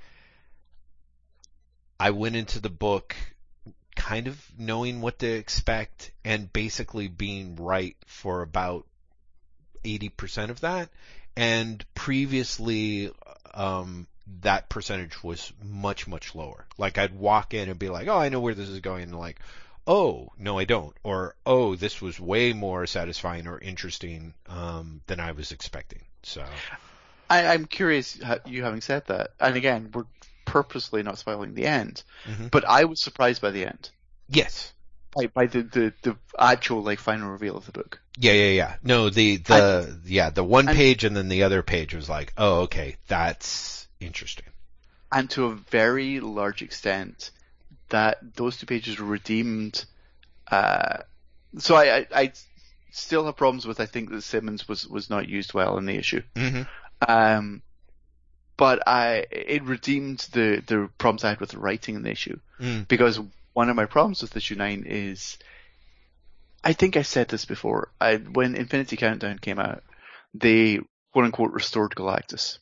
[2.00, 3.14] I went into the book
[3.94, 8.86] kind of knowing what to expect and basically being right for about
[9.84, 10.88] 80% of that.
[11.36, 13.10] And previously,
[13.54, 14.06] um,
[14.42, 16.66] that percentage was much, much lower.
[16.78, 19.04] Like I'd walk in and be like, oh, I know where this is going.
[19.04, 19.40] And like,
[19.86, 20.94] oh, no, I don't.
[21.02, 26.02] Or, oh, this was way more satisfying or interesting, um, than I was expecting.
[26.22, 26.44] So,
[27.28, 30.04] I, I'm curious, you having said that, and again, we're
[30.44, 32.50] purposely not spoiling the end, Mhm.
[32.50, 33.90] but I was surprised by the end,
[34.28, 34.72] yes.
[35.16, 38.00] by, by the, the the actual like final reveal of the book.
[38.18, 38.74] Yeah, yeah, yeah.
[38.82, 42.60] No, the, the, yeah, the one page and then the other page was like, oh,
[42.62, 44.46] okay, that's interesting.
[45.10, 47.30] and to a very large extent,
[47.90, 49.84] that those two pages were redeemed.
[50.50, 50.98] Uh,
[51.58, 52.32] so I, I, I
[52.90, 53.80] still have problems with.
[53.80, 56.22] I think that Simmonds was was not used well in the issue.
[56.34, 56.62] Mm-hmm.
[57.06, 57.62] Um,
[58.56, 62.38] but I it redeemed the the problems I had with the writing in the issue
[62.60, 62.86] Mm.
[62.86, 63.18] because
[63.54, 65.38] one of my problems with issue nine is.
[66.64, 67.88] I think I said this before.
[68.00, 69.82] I, when Infinity Countdown came out,
[70.32, 70.78] they
[71.12, 72.58] quote unquote restored Galactus.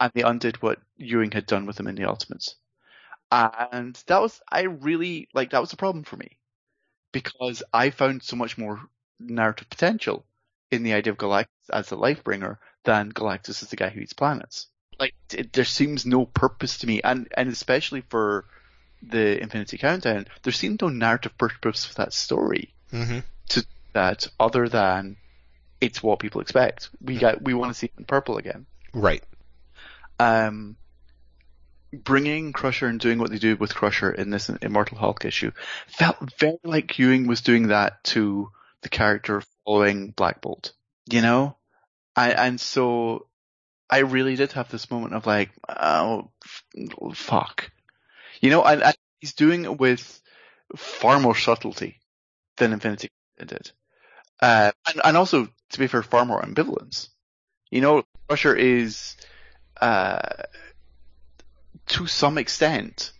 [0.00, 2.56] And they undid what Ewing had done with them in the Ultimates.
[3.30, 6.38] And that was, I really, like, that was a problem for me.
[7.12, 8.80] Because I found so much more
[9.20, 10.24] narrative potential
[10.70, 14.00] in the idea of Galactus as the life bringer than Galactus as the guy who
[14.00, 14.68] eats planets.
[14.98, 18.46] like it, there seems no purpose to me, and and especially for
[19.02, 23.20] the Infinity Countdown, there seemed no narrative purpose for that story Mm-hmm.
[23.50, 25.16] to that other than
[25.80, 26.90] it's what people expect.
[27.00, 28.66] We got we want to see it in purple again.
[28.92, 29.22] Right.
[30.20, 30.76] Um,
[31.92, 35.50] bringing Crusher and doing what they do with Crusher in this Immortal Hulk issue
[35.88, 38.50] felt very like Ewing was doing that to
[38.82, 40.72] the character following Black Bolt.
[41.10, 41.56] You know,
[42.14, 43.26] I, and so
[43.88, 46.30] I really did have this moment of like, oh,
[47.14, 47.70] fuck.
[48.40, 50.22] You know, and, and he's doing it with
[50.76, 51.98] far more subtlety
[52.56, 53.08] than Infinity
[53.38, 53.70] did.
[54.40, 57.08] Uh, and, and also, to be fair, far more ambivalence.
[57.70, 59.16] You know, Crusher is,
[59.80, 60.20] uh,
[61.88, 63.12] to some extent,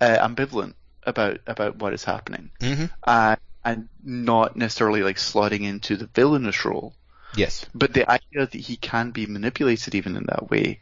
[0.00, 2.50] uh, ambivalent about, about what is happening.
[2.60, 2.86] Mm-hmm.
[3.02, 6.94] Uh, and not necessarily like slotting into the villainous role.
[7.36, 7.66] Yes.
[7.74, 10.80] But the idea that he can be manipulated even in that way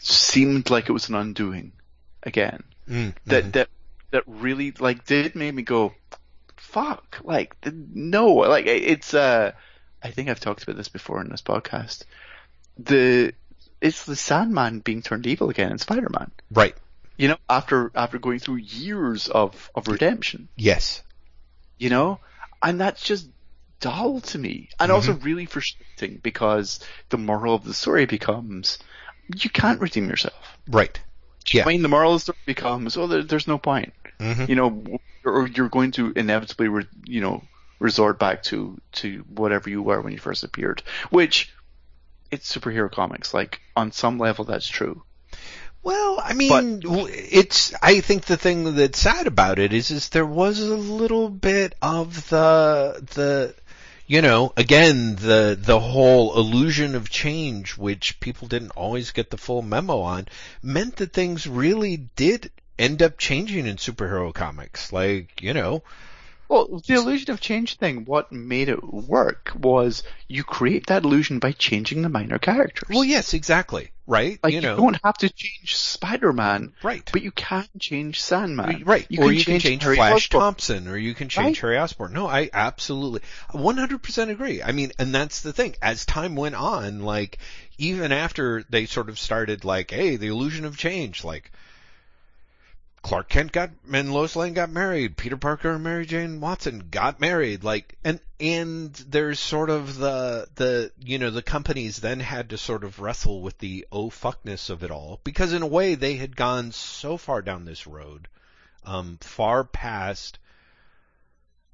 [0.00, 1.72] seemed like it was an undoing
[2.22, 2.64] again.
[2.88, 3.10] Mm-hmm.
[3.26, 3.68] That that
[4.10, 5.94] that really like did make me go,
[6.56, 9.52] fuck, like no, like it's uh,
[10.02, 12.04] I think I've talked about this before in this podcast.
[12.78, 13.32] The
[13.80, 16.30] it's the Sandman being turned evil again in Spider-Man.
[16.50, 16.74] Right.
[17.16, 21.02] You know, after after going through years of of redemption Yes.
[21.78, 22.20] you know?
[22.62, 23.28] And that's just
[23.80, 24.70] dull to me.
[24.80, 28.78] And also really frustrating because the moral of the story becomes
[29.34, 30.58] you can't redeem yourself.
[30.68, 30.98] Right.
[31.52, 31.64] Yeah.
[31.64, 33.92] I mean, the moral of the story becomes, oh, there, there's no point.
[34.20, 34.44] Mm-hmm.
[34.48, 34.84] You know,
[35.24, 37.42] or you're going to inevitably, re, you know,
[37.78, 40.82] resort back to, to whatever you were when you first appeared.
[41.10, 41.52] Which,
[42.30, 43.32] it's superhero comics.
[43.34, 45.02] Like, on some level, that's true.
[45.82, 47.72] Well, I mean, w it's.
[47.80, 51.76] I think the thing that's sad about it is, is there was a little bit
[51.80, 53.54] of the the,
[54.08, 59.36] you know, again the the whole illusion of change, which people didn't always get the
[59.36, 60.26] full memo on,
[60.60, 64.92] meant that things really did end up changing in superhero comics.
[64.92, 65.84] Like, you know,
[66.48, 71.38] Well, the illusion of change thing, what made it work was you create that illusion
[71.38, 72.88] by changing the minor characters.
[72.88, 74.38] well, yes, exactly, right?
[74.42, 77.08] Like you you, know, don't have to change Spider-Man, right.
[77.12, 78.84] but you can change Sandman.
[78.84, 79.06] Right.
[79.18, 80.28] or you can change Harry Flash.
[80.28, 81.72] Thompson, or you can change Right.
[81.72, 82.12] Harry Osborn.
[82.12, 83.20] No, I absolutely,
[83.52, 84.62] 100% agree.
[84.62, 85.74] I mean, and that's the thing.
[85.82, 87.38] As time went on, like,
[87.78, 91.50] even after they sort of started like, hey, the illusion of change, like,
[93.06, 97.20] Clark Kent got, and Lois Lane got married, Peter Parker and Mary Jane Watson got
[97.20, 102.50] married, like, and, and there's sort of the, the, you know, the companies then had
[102.50, 105.94] to sort of wrestle with the oh fuckness of it all, because in a way
[105.94, 108.26] they had gone so far down this road,
[108.84, 110.40] um, far past,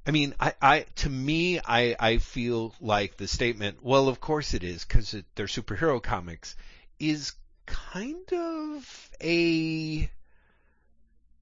[0.07, 4.53] I mean, I, I, to me, I, I feel like the statement, well, of course
[4.53, 6.57] it is, cause they're superhero comics,
[6.99, 7.33] is
[7.64, 10.11] kind of a,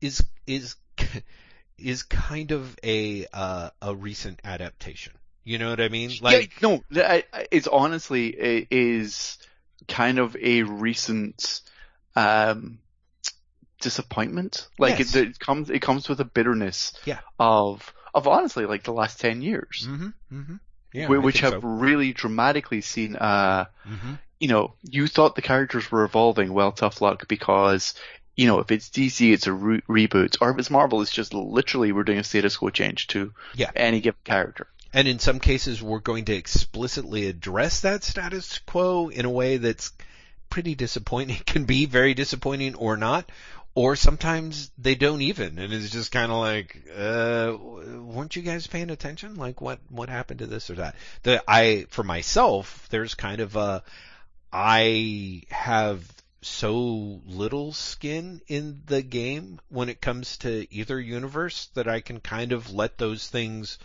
[0.01, 0.77] is, is,
[1.79, 5.13] is kind of a, uh, a recent adaptation.
[5.45, 6.11] You know what I mean?
[6.21, 6.85] Like, yeah, no,
[7.51, 9.39] it's honestly it is
[9.89, 11.63] kind of a recent
[12.15, 12.79] um,
[13.81, 14.69] disappointment.
[14.79, 15.15] Like Yes.
[15.15, 17.21] it, it comes, it comes with a bitterness Yeah.
[17.39, 20.55] of of honestly like the last ten years, hmm hmm
[20.93, 21.61] yeah, which have so.
[21.61, 24.19] really dramatically seen uh Mhm.
[24.41, 26.53] you know, you thought the characters were evolving.
[26.53, 27.95] Well, tough luck because,
[28.41, 31.35] you know, if it's DC, it's a re- reboot, or if it's Marvel, it's just
[31.35, 33.71] literally we're doing a status quo change to Yeah.
[33.77, 34.67] any given character.
[34.95, 39.59] And in some cases, we're going to explicitly address that status quo in a way
[39.59, 39.93] that's
[40.49, 41.37] pretty disappointing.
[41.37, 43.31] It can be very disappointing or not.
[43.75, 47.57] Or sometimes they don't even, and it's just kind of like, uh,
[48.03, 49.37] weren't you guys paying attention?
[49.37, 50.97] Like, what what happened to this or that?
[51.23, 53.85] The I, for myself, there's kind of a,
[54.53, 56.05] I have
[56.43, 62.21] so little skin in the game when it comes to either universe that I can
[62.21, 63.79] kind of let those things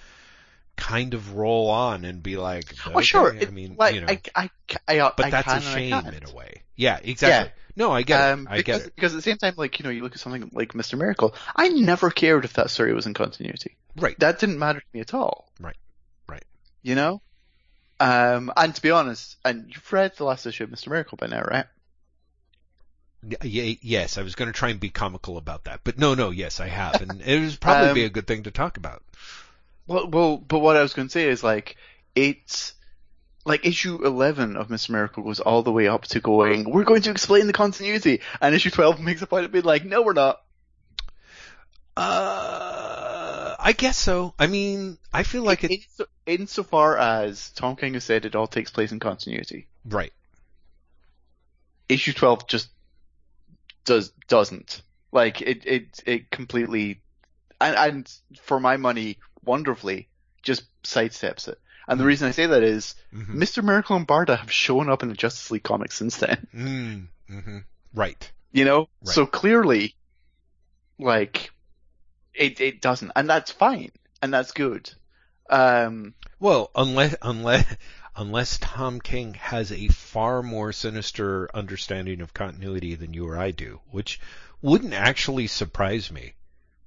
[0.77, 3.33] kind of roll on and be like, Well, sure.
[3.33, 4.49] it- I mean, like, you know, I, I,
[4.87, 6.63] I, I, but that's a shame in a way.
[6.75, 7.51] Yeah, exactly.
[7.77, 8.51] No, I get Um, it.
[8.51, 8.95] I because, get it.
[8.95, 10.97] because at the same time, like, you know, you look at something like Mr.
[10.97, 13.75] Miracle, I never cared if that story was in continuity.
[13.97, 14.17] Right.
[14.19, 15.49] That didn't matter to me at all.
[15.59, 15.75] Right.
[16.27, 16.43] Right.
[16.83, 17.21] You know?
[17.99, 20.87] Um, and to be honest, and you've read the last issue of Mr.
[20.89, 21.65] Miracle by now, right?
[23.43, 26.59] Yes, I was going to try and be comical about that, but no, no, yes,
[26.59, 29.03] I have, and it would probably be Um, a good thing to talk about.
[29.87, 31.75] Well, well, but what I was going to say is like,
[32.15, 32.73] it's,
[33.45, 34.89] like issue 11 of Mr.
[34.91, 38.53] Miracle goes all the way up to going, we're going to explain the continuity, and
[38.55, 40.41] issue 12 makes a point of being like, no, we're not.
[41.97, 44.33] Uh, I guess so.
[44.37, 45.71] I mean, I feel like it.
[45.71, 49.67] Inso- insofar as Tom King has said it all takes place in continuity.
[49.85, 50.11] Right.
[51.87, 52.69] issue 12 just
[53.85, 54.81] does doesn't
[55.11, 57.01] like it it it completely
[57.61, 60.09] and, and for my money wonderfully
[60.43, 62.07] just sidesteps it and the Mm.
[62.07, 63.35] reason I say that is Mhm.
[63.35, 63.63] Mr.
[63.63, 67.57] Miracle and Barda have shown up in the Justice League comics since then Mm, hmm
[67.93, 68.31] Right.
[68.51, 69.13] you know Right.
[69.13, 69.95] so clearly
[70.99, 71.51] like
[72.33, 74.89] it it doesn't and that's fine and that's good
[75.49, 77.65] um Well, unless unless
[78.15, 83.51] unless Tom King has a far more sinister understanding of continuity than you or I
[83.51, 84.19] do, which
[84.61, 86.33] wouldn't actually surprise me.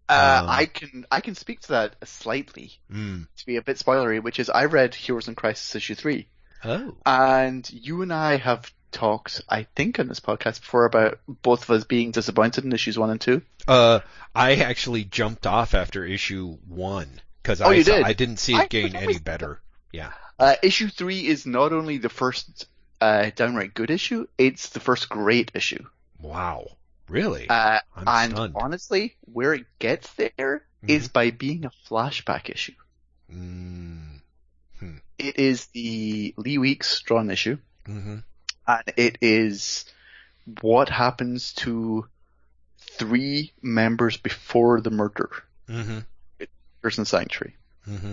[0.09, 3.26] uh, Um, I can I can speak to that slightly Mm.
[3.37, 6.26] to be a bit spoilery which is I read Heroes in Crisis issue 3
[6.64, 6.97] Oh.
[7.07, 11.70] And you and I have talked, I think, on this podcast before about both of
[11.70, 13.43] us being disappointed in issues one and two.
[13.68, 14.01] Uh,
[14.35, 17.74] I actually jumped off after issue one because Oh, I?
[18.05, 19.61] I didn't see I it gain any better.
[19.93, 20.11] Yeah.
[20.39, 22.66] Uh, issue three is not only the first
[23.01, 25.84] uh, downright good issue, it's the first great issue.
[26.20, 26.68] Wow.
[27.09, 27.49] Really?
[27.49, 28.55] Uh, I'm and stunned.
[28.57, 32.74] honestly, where it gets there is by being a flashback issue.
[33.32, 34.20] Mm.
[35.18, 38.18] It is the Lee Weeks drawn issue, hmm
[38.66, 39.84] and it is
[40.61, 42.07] what happens to
[42.78, 45.30] three members before the murder.
[45.66, 45.99] hmm
[46.82, 47.57] Person Sanctuary.
[47.84, 48.12] hmm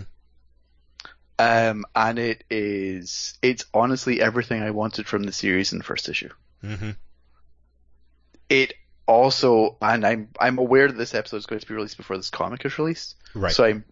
[1.37, 6.07] Um, and it is, it's honestly everything I wanted from the series in the first
[6.07, 6.29] issue.
[6.61, 6.91] hmm
[8.49, 8.73] It
[9.05, 12.29] also, and I'm, I'm aware that this episode is going to be released before this
[12.29, 13.15] comic is released.
[13.33, 13.51] Right.
[13.51, 13.83] So I'm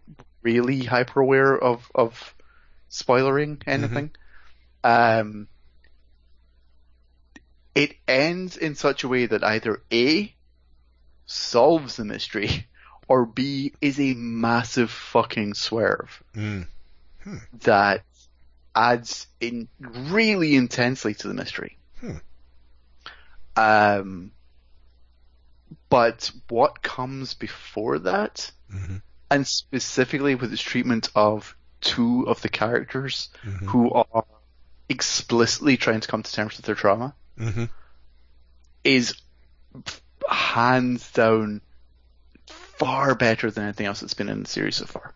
[0.42, 2.34] really hyper aware of, of
[2.90, 4.10] spoilering anything.
[4.82, 5.48] Um,
[7.74, 10.34] it ends in such a way that either A,
[11.26, 12.68] solves the mystery,
[13.08, 16.22] or B, is a massive fucking swerve.
[16.34, 16.68] Mm.
[17.62, 18.02] That
[18.74, 21.78] adds in really intensely to the mystery.
[22.00, 22.16] Hmm.
[23.56, 24.32] Um,
[25.88, 28.96] but what comes before that, hmm
[29.30, 34.24] and specifically with its treatment of two of the characters hmm who are
[34.88, 37.64] explicitly trying to come to terms with their trauma, hmm
[38.82, 39.14] is
[40.28, 41.60] hands down
[42.46, 45.12] far better than anything else that's been in the series so far.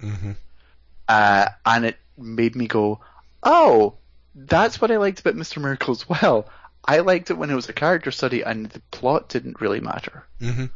[1.09, 3.01] Uh, and it made me go,
[3.43, 3.95] oh,
[4.35, 5.61] that's what I liked about Mr.
[5.61, 6.49] Miracle as well.
[6.85, 10.25] I liked it when it was a character study and the plot didn't really matter.
[10.41, 10.67] hmm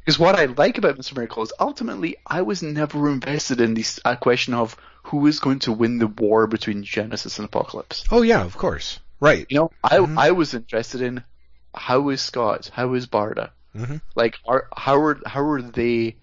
[0.00, 1.14] Because what I like about Mr.
[1.14, 5.60] Miracle is ultimately I was never invested in this uh, question of who is going
[5.60, 8.04] to win the war between Genesis and Apocalypse.
[8.10, 9.00] Oh yeah, of course.
[9.18, 9.46] Right.
[9.48, 10.18] You know, I Mhm.
[10.18, 11.24] I was interested in
[11.74, 16.16] how is Scott, how is Barda, hmm like are how are how are they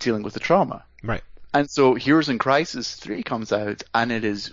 [0.00, 0.84] dealing with the trauma?
[1.02, 1.22] Right.
[1.54, 4.52] And so Heroes in Crisis 3 comes out, and it is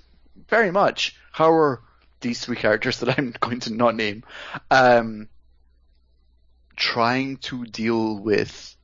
[0.50, 1.82] very much how are
[2.22, 4.24] these three characters that I'm going to not name,
[4.72, 5.28] um,
[6.76, 8.76] trying to deal with,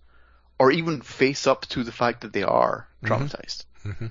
[0.60, 3.08] or even face up to the fact that they are Mhm.
[3.10, 3.66] traumatized.
[3.84, 4.08] hmm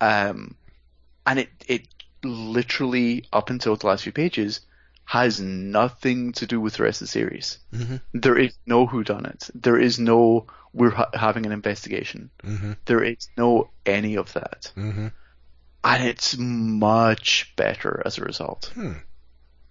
[0.00, 0.56] Um,
[1.26, 1.88] and it, it
[2.22, 4.60] literally, up until the last few pages,
[5.06, 7.58] has nothing to do with the rest of the series.
[7.72, 9.50] hmm There is no whodunit.
[9.54, 12.30] There is no, we're ha- having an investigation.
[12.42, 14.70] hmm There is no any of that.
[14.74, 15.08] hmm
[15.84, 18.70] And it's much better as a result.
[18.74, 18.92] Hmm.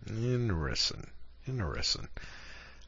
[0.08, 1.08] Interesting.
[1.47, 2.08] Interesting.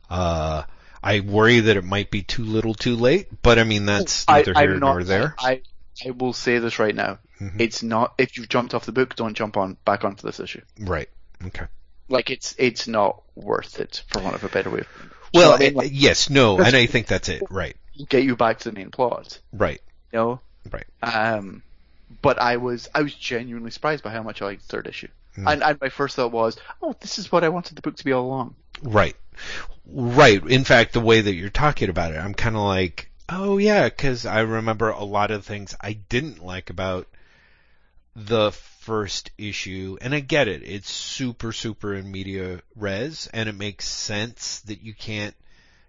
[0.09, 0.63] Uh,
[1.03, 4.38] I worry that it might be too little too late, but I mean, that's I,
[4.39, 5.36] neither here I'm not, nor there.
[5.39, 5.61] I,
[6.05, 7.20] I will say this right now.
[7.39, 7.59] Mhm.
[7.59, 10.61] It's not, if you've jumped off the book, don't jump on, back onto this issue.
[10.80, 11.09] Right.
[11.45, 11.66] Okay.
[12.07, 14.80] Like it's, it's not worth it, for want of a better way.
[14.80, 14.88] of.
[15.34, 17.43] Well, So, I mean, like, yes, no, and I think that's it.
[17.49, 17.76] Right.
[18.10, 19.82] Get you back to the main plot, Right.
[20.12, 20.39] you know?
[20.72, 20.86] Right.
[21.02, 21.64] Um,
[22.22, 25.08] but I was, I was genuinely surprised by how much I liked the third issue.
[25.36, 25.48] Hmm.
[25.48, 28.06] And, and my first thought was, oh, this is what I wanted the book to
[28.06, 28.56] be all along.
[28.82, 29.16] Right.
[29.86, 30.43] Right.
[30.46, 33.86] In fact, the way that you're talking about it, I'm kind of like, oh yeah,
[33.89, 37.08] because I remember a lot of things I didn't like about
[38.16, 40.62] the first issue, and I get it.
[40.64, 45.36] It's super, super in media res, and it makes sense that you can't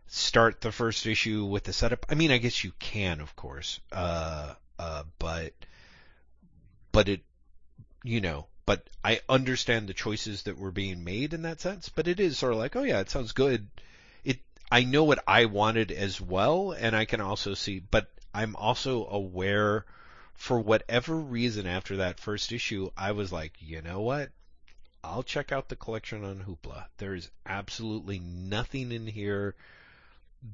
[0.09, 2.07] start the first issue with the setup.
[2.09, 5.53] I mean, I guess you can, of course, uh, uh, but,
[6.93, 7.21] but it,
[8.05, 12.09] you know, but I understand the choices that were being made in that sense, but
[12.09, 13.69] it is sort of like, oh yeah, it sounds good.
[14.25, 14.39] It,
[14.71, 19.07] I know what I wanted as well, and I can also see, but I'm also
[19.07, 19.87] aware
[20.35, 24.31] for whatever reason after that first issue, I was like, you know what?
[25.03, 26.87] I'll check out the collection on Hoopla.
[26.99, 29.55] There is absolutely nothing in here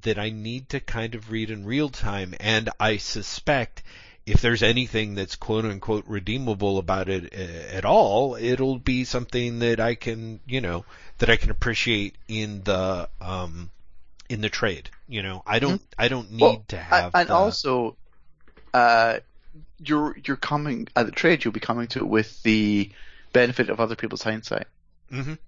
[0.02, 3.82] that I need to kind of read in real time, and I suspect
[4.24, 9.58] if there's anything that's quote unquote redeemable about it uh, at all, it'll be something
[9.60, 10.84] that I can, you know,
[11.18, 13.70] that I can appreciate in the um
[14.28, 14.90] in the trade.
[15.08, 17.96] You know, I don't I don't need Well, to have and the- also,
[18.72, 19.18] uh,
[19.84, 21.44] you're you're coming at the trade.
[21.44, 22.90] You'll be coming to it with the
[23.32, 24.66] benefit of other people's hindsight.
[25.10, 25.38] Mhm.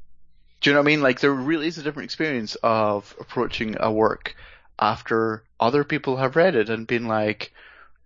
[0.64, 1.02] Do you know what I mean?
[1.02, 4.34] Like there really is a different experience of approaching a work
[4.78, 7.52] after other people have read it and been like,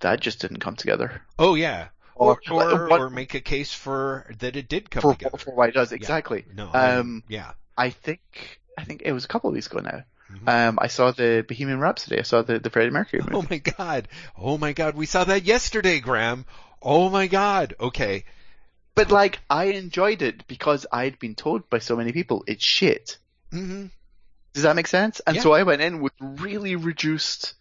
[0.01, 1.89] "That just didn't come together." Oh yeah.
[2.17, 5.39] Or Or- or, what- or make a case for that it did come For, together.
[5.39, 6.47] for why it does exactly.
[6.53, 6.69] No.
[6.75, 7.53] Um, yeah.
[7.77, 10.03] I think I think it was a couple of weeks ago now.
[10.33, 10.49] Mhm.
[10.69, 12.19] Um, I saw the Bohemian Rhapsody.
[12.19, 13.37] I saw the the Freddie Mercury movie.
[13.37, 14.09] Oh my god.
[14.37, 14.97] Oh my god.
[14.97, 16.45] We saw that yesterday, Graham.
[16.83, 17.75] Oh my god.
[17.79, 18.25] Okay.
[18.99, 23.17] But like, I enjoyed it because I'd been told by so many people it's shit.
[23.53, 23.87] hmm
[24.55, 25.21] Does that make sense?
[25.27, 25.43] And Yeah.
[25.43, 27.55] so I went in with really reduced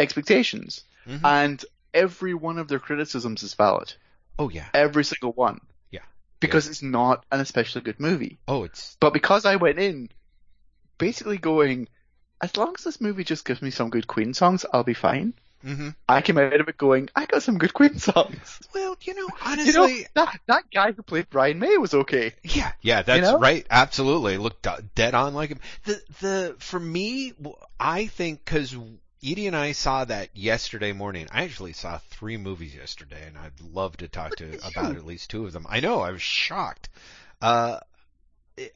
[0.00, 1.20] expectations, Mhm.
[1.24, 1.64] and
[1.94, 3.94] every one of their criticisms is valid.
[4.38, 4.68] Oh yeah.
[4.74, 5.60] Every single one.
[5.90, 6.00] Yeah.
[6.40, 8.40] Because it's not an especially good movie.
[8.48, 10.08] Oh, it's But because I went in
[10.98, 11.88] basically going,
[12.40, 15.34] as long as this movie just gives me some good Queen songs, I'll be fine.
[15.62, 18.60] Hmm I came out of it going, I got some good Queen songs.
[18.74, 22.32] well, you know, You honestly, know, that, that guy who played Brian May was okay.
[22.42, 23.38] yeah, yeah, that's know?
[23.38, 23.66] right.
[23.70, 25.60] Absolutely, looked dead on like him.
[25.84, 28.74] The the for me, w- I think because
[29.24, 31.28] Edie and I saw that yesterday morning.
[31.30, 35.30] I actually saw three movies yesterday, and I'd love to talk to about at least
[35.30, 35.66] two of them.
[35.68, 36.88] I know, I was shocked.
[37.40, 37.86] Uh, it-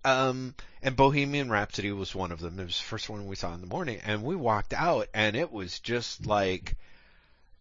[0.04, 2.58] um, and Bohemian Rhapsody was one of them.
[2.58, 5.36] It was the first one we saw in the morning, and we walked out, and
[5.36, 6.76] it was just like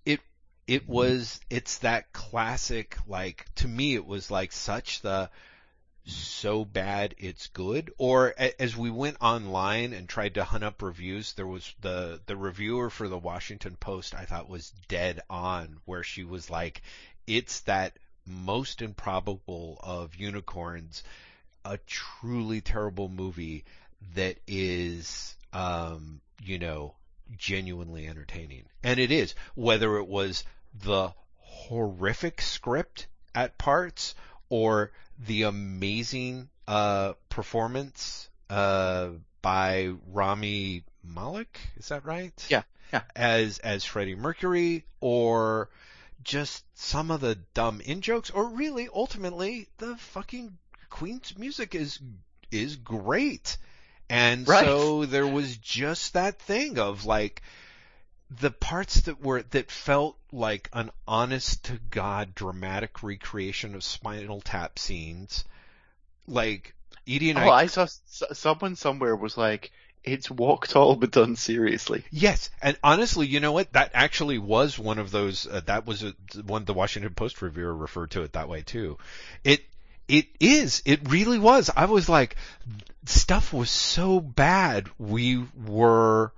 [0.05, 0.20] it.
[0.68, 1.39] It was.
[1.49, 2.97] It's that classic.
[3.07, 5.30] Like to me, it was like such the
[6.07, 11.34] so bad it's good or as we went online and tried to hunt up reviews
[11.34, 16.03] there was the the reviewer for the Washington Post I thought was dead on where
[16.03, 16.84] she was like
[17.26, 17.97] it's that
[18.28, 21.01] most improbable of unicorns
[21.66, 23.66] a truly terrible movie
[24.16, 26.93] that is um you know
[27.38, 30.43] genuinely entertaining and it is whether it was
[30.84, 34.16] the horrific script at parts
[34.49, 39.09] or the amazing uh, performance uh,
[39.41, 41.59] by Rami Malek.
[41.78, 42.34] Is that right?
[42.49, 43.03] Yeah, yeah.
[43.16, 45.70] As as Freddie Mercury, or
[46.24, 50.57] just some of the dumb in jokes, or really ultimately the fucking
[50.96, 52.00] Queen's music is
[52.52, 53.58] is great.
[54.10, 54.66] And Right.
[54.66, 57.41] so there was just that thing of like
[58.30, 64.41] the parts that were that felt like an honest to god dramatic recreation of Spinal
[64.41, 65.43] Tap scenes.
[66.28, 66.76] Like
[67.08, 69.72] Edie and Oh, I I saw s- someone somewhere was like,
[70.04, 72.06] it's walk tall but done seriously.
[72.12, 73.74] Yes, and honestly, you know what?
[73.74, 75.48] That actually was one of those.
[75.48, 76.16] Uh, that was a,
[76.46, 78.98] one the Washington Post reviewer referred to it that way too.
[79.43, 79.66] It
[80.08, 80.82] it is.
[80.86, 81.70] It really was.
[81.76, 82.36] I was like,
[83.06, 84.89] stuff was so bad.
[84.97, 86.32] We were.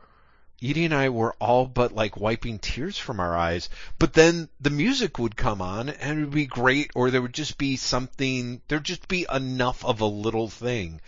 [0.63, 4.71] Edie and I were all but like wiping tears from our eyes, but then the
[4.71, 8.59] music would come on and it would be great, or there would just be something,
[8.67, 10.99] there'd just be enough of a little thing.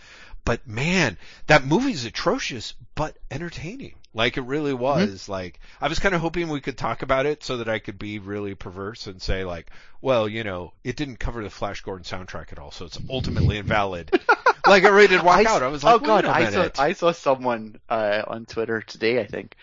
[0.44, 3.94] But man, that movie's atrocious, but entertaining.
[4.12, 5.28] Like it really was.
[5.28, 7.98] Like I was kind of hoping we could talk about it so that I could
[7.98, 9.70] be really perverse and say like,
[10.00, 13.58] well, you know, it didn't cover the Flash Gordon soundtrack at all, so it's ultimately
[13.58, 14.10] invalid.
[14.66, 15.62] like I really did walk I out.
[15.62, 16.68] I was like, oh god, I saw.
[16.82, 19.54] I saw someone uh, on Twitter today, I think,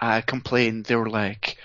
[0.00, 0.82] uh, complain.
[0.82, 1.56] They were like,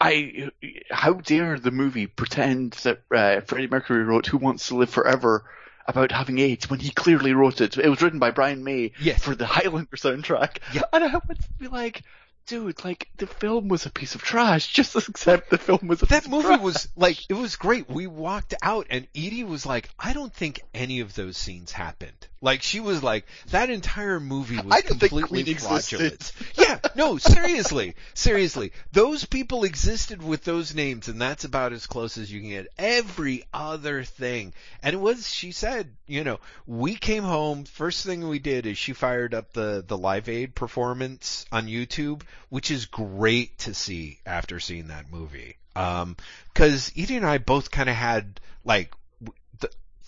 [0.00, 0.50] "I,
[0.90, 5.44] how dare the movie pretend that uh, Freddie Mercury wrote Who Wants to Live Forever."
[5.88, 7.78] About having AIDS when he clearly wrote it.
[7.78, 9.22] It was written by Brian May Yes.
[9.24, 10.58] for the Highlander soundtrack.
[10.74, 10.82] Yeah.
[10.92, 12.02] And I to be like,
[12.46, 14.66] dude, like the film was a piece of trash.
[14.72, 16.60] Just accept the film was a that piece of movie trash.
[16.60, 17.88] was like it was great.
[17.88, 22.26] We walked out and Edie was like, I don't think any of those scenes happened.
[22.40, 26.32] Like she was like, that entire movie was completely fraudulent.
[26.56, 32.16] yeah, no, seriously, seriously, those people existed with those names, and that's about as close
[32.16, 32.68] as you can get.
[32.78, 35.28] Every other thing, and it was.
[35.28, 37.64] She said, you know, we came home.
[37.64, 42.22] First thing we did is she fired up the the Live Aid performance on YouTube,
[42.50, 45.56] which is great to see after seeing that movie.
[45.74, 46.16] Um,
[46.54, 48.92] cause Edie and I both kind of had like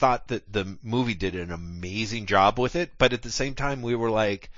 [0.01, 3.83] thought that the movie did an amazing job with it, but at the same time
[3.83, 4.51] we were like,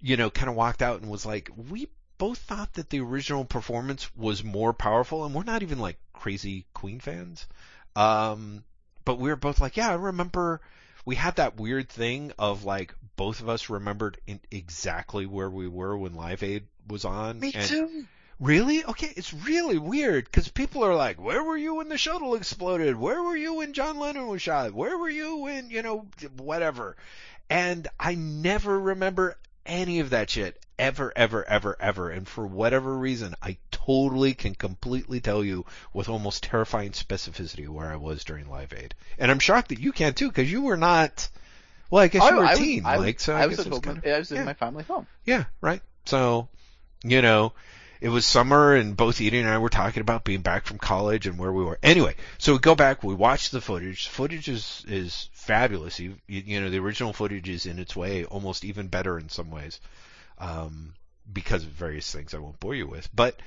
[0.00, 1.88] you know, kind of walked out and was like, we
[2.18, 6.66] both thought that the original performance was more powerful, and we're not even like crazy
[6.74, 7.46] Queen fans.
[7.94, 8.64] Um,
[9.04, 10.60] but we were both like, yeah, I remember
[11.04, 15.68] we had that weird thing of like both of us remembered in exactly where we
[15.68, 17.38] were when Live Aid was on.
[17.38, 18.04] Me and too.
[18.40, 18.82] Really?
[18.82, 22.96] Okay, it's really weird because people are like, "Where were you when the shuttle exploded?
[22.96, 24.72] Where were you when John Lennon was shot?
[24.72, 26.06] Where were you when you know
[26.38, 26.96] whatever?"
[27.50, 29.36] And I never remember
[29.66, 32.10] any of that shit ever, ever, ever, ever.
[32.10, 37.92] And for whatever reason, I totally can completely tell you with almost terrifying specificity where
[37.92, 38.94] I was during Live Aid.
[39.18, 41.28] And I'm shocked that you can too because you were not.
[41.90, 43.20] Well, I guess you oh, were I a teen, I was, Mike.
[43.20, 43.82] So I I, was guess at was home.
[43.82, 45.06] kind of, I was in my family home.
[45.26, 45.82] Yeah, right.
[46.06, 46.48] So,
[47.02, 47.52] you know,
[48.00, 51.26] it was summer and both Edie and I were talking about being back from college
[51.26, 51.78] and where we were.
[51.82, 54.08] Anyway, so we go back, we watch the footage.
[54.08, 56.00] Footage is, is fabulous.
[56.00, 59.28] You, you, you know, the original footage is in its way almost even better in
[59.28, 59.80] some ways.
[60.38, 60.94] Um,
[61.30, 63.08] because of various things I won't bore you with.
[63.14, 63.40] But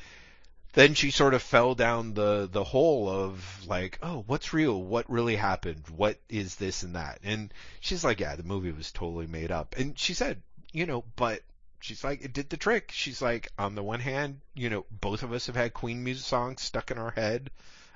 [0.73, 4.81] then she sort of fell down the, the hole of like, oh, what's real?
[4.81, 5.83] What really happened?
[5.95, 7.19] What is this and that?
[7.23, 9.75] And she's like, yeah, the movie was totally made up.
[9.77, 10.41] And she said,
[10.71, 11.41] you know, but
[11.83, 12.91] she's like, it did the trick.
[12.93, 16.25] She's like, on the one hand, you know, both of us have had Queen music
[16.25, 17.51] songs stuck in our head,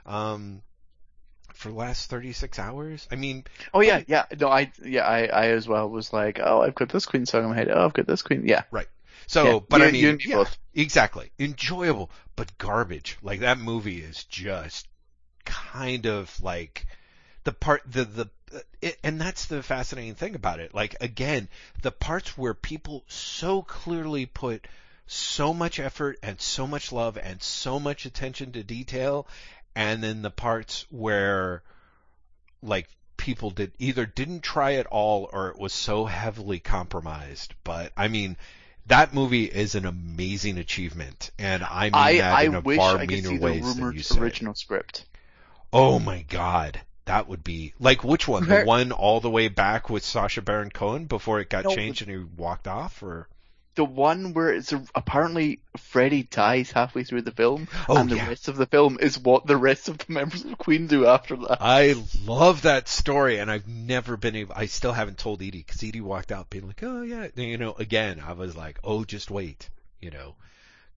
[0.05, 0.61] um,
[1.53, 3.07] for the last 36 hours.
[3.11, 4.25] I mean, Oh yeah, yeah.
[4.39, 7.43] No, I yeah, I, I as well was like, oh, I've got this Queen song
[7.43, 7.69] in my head.
[7.69, 8.43] Oh, I've got this Queen.
[8.45, 8.63] Yeah.
[8.71, 8.87] Right.
[9.25, 10.57] So, Yeah, but I you mean, yeah, both.
[10.73, 11.31] exactly.
[11.39, 13.17] Enjoyable, but garbage.
[13.21, 14.87] Like that movie is just
[15.45, 16.85] kind of like
[17.47, 18.29] the part, the, the,
[18.81, 20.75] it, and that's the fascinating thing about it.
[20.75, 21.47] Like again,
[21.81, 24.67] the parts where people so clearly put
[25.05, 29.27] so much effort and so much love and so much attention to detail,
[29.77, 31.63] and then the parts where
[32.61, 37.53] like people did either didn't try at all or it was so heavily compromised.
[37.63, 38.35] But I mean,
[38.87, 42.77] that movie is an amazing achievement, and I mean I that I in a wish
[42.77, 44.19] far I could meaner see the ways than you say.
[44.19, 45.05] original script.
[45.71, 46.81] Oh my god.
[47.07, 48.47] That would be like which one?
[48.47, 52.01] The one all the way back with Sacha Baron Cohen before it got No, changed
[52.01, 53.27] and he walked off, or
[53.75, 58.15] The one where it's a, apparently Freddie dies halfway through the film, Oh, and the
[58.17, 58.27] yeah.
[58.27, 61.35] rest of the film is what the rest of the members of Queen do after
[61.35, 61.57] that.
[61.61, 61.95] I
[62.25, 64.53] love that story, and I've never been able.
[64.55, 67.73] I still haven't told Edie because Edie walked out being like, "Oh yeah," you know.
[67.73, 69.69] Again, I was like, "Oh, just wait,"
[70.01, 70.35] you know,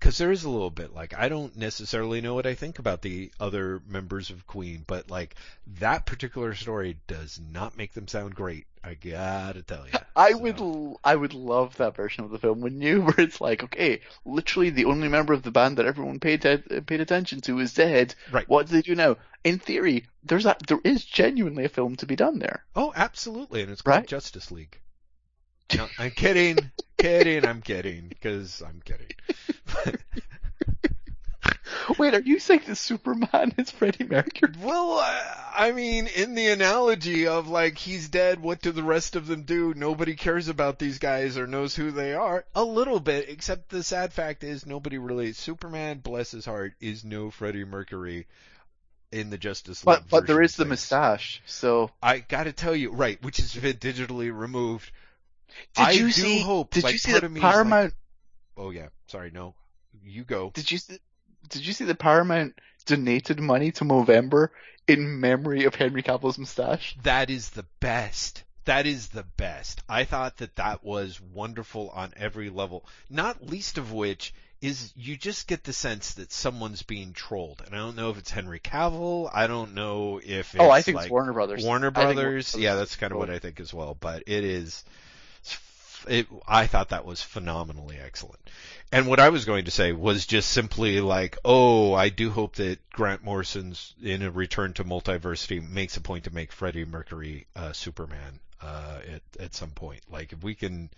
[0.01, 3.03] because there is a little bit like I don't necessarily know what I think about
[3.03, 5.35] the other members of Queen, but like
[5.79, 8.67] that particular story does not make them sound great.
[8.83, 9.93] I gotta tell you.
[10.17, 13.41] I would l- I would love that version of the film when you where it's
[13.41, 17.43] like okay literally the only member of the band that everyone paid te- paid attention
[17.43, 18.49] to is dead Right.
[18.49, 22.07] what do they do now in theory there's a there is genuinely a film to
[22.07, 24.07] be done there Oh, absolutely, and it's called Right?
[24.07, 24.81] Justice League.
[25.77, 29.07] No, I'm kidding, kidding, I'm kidding, because I'm kidding.
[29.85, 30.01] But,
[31.99, 36.49] wait are you saying that Superman is Freddie Mercury well, I, I mean, in the
[36.49, 39.73] analogy of like he's dead, what do the rest of them do?
[39.75, 42.45] Nobody cares about these guys or knows who they are.
[42.55, 45.33] A little bit, except the sad fact is nobody really.
[45.33, 48.27] Superman, bless his heart, is no Freddie Mercury
[49.13, 49.97] in the Justice League.
[50.01, 53.55] but but there version is the mustache so I gotta tell you, right, which has
[53.55, 54.91] been digitally removed.
[55.75, 57.45] did I you do see hope, did like, you see part the of me is
[57.45, 57.95] like- Paramount
[58.57, 59.55] Oh yeah, sorry, no,
[60.03, 60.51] you go.
[60.55, 60.99] did you see
[61.49, 64.49] did you see the Paramount donated money to Movember
[64.87, 68.45] in memory of Henry Cavill's mustache That is the best.
[68.65, 69.83] That is the best.
[69.89, 72.85] I thought that that was wonderful on every level.
[73.09, 77.63] Not least of which is you just get the sense that someone's being trolled.
[77.65, 79.31] And I don't know if it's Henry Cavill.
[79.33, 82.15] I don't know if it's oh I think like it's Warner Brothers Warner think Warner
[82.15, 82.55] Brothers.
[82.57, 83.97] Yeah, that's kind of what I think as well.
[83.99, 84.85] But it is,
[86.09, 88.41] it, I thought that was phenomenally excellent.
[88.93, 92.57] And what I was going to say was just simply like, oh, I do hope
[92.57, 97.47] that Grant Morrison's in a return to multiversity makes a point to make Freddie Mercury
[97.55, 100.03] uh, Superman uh, at at some point.
[100.11, 100.91] Like if we can,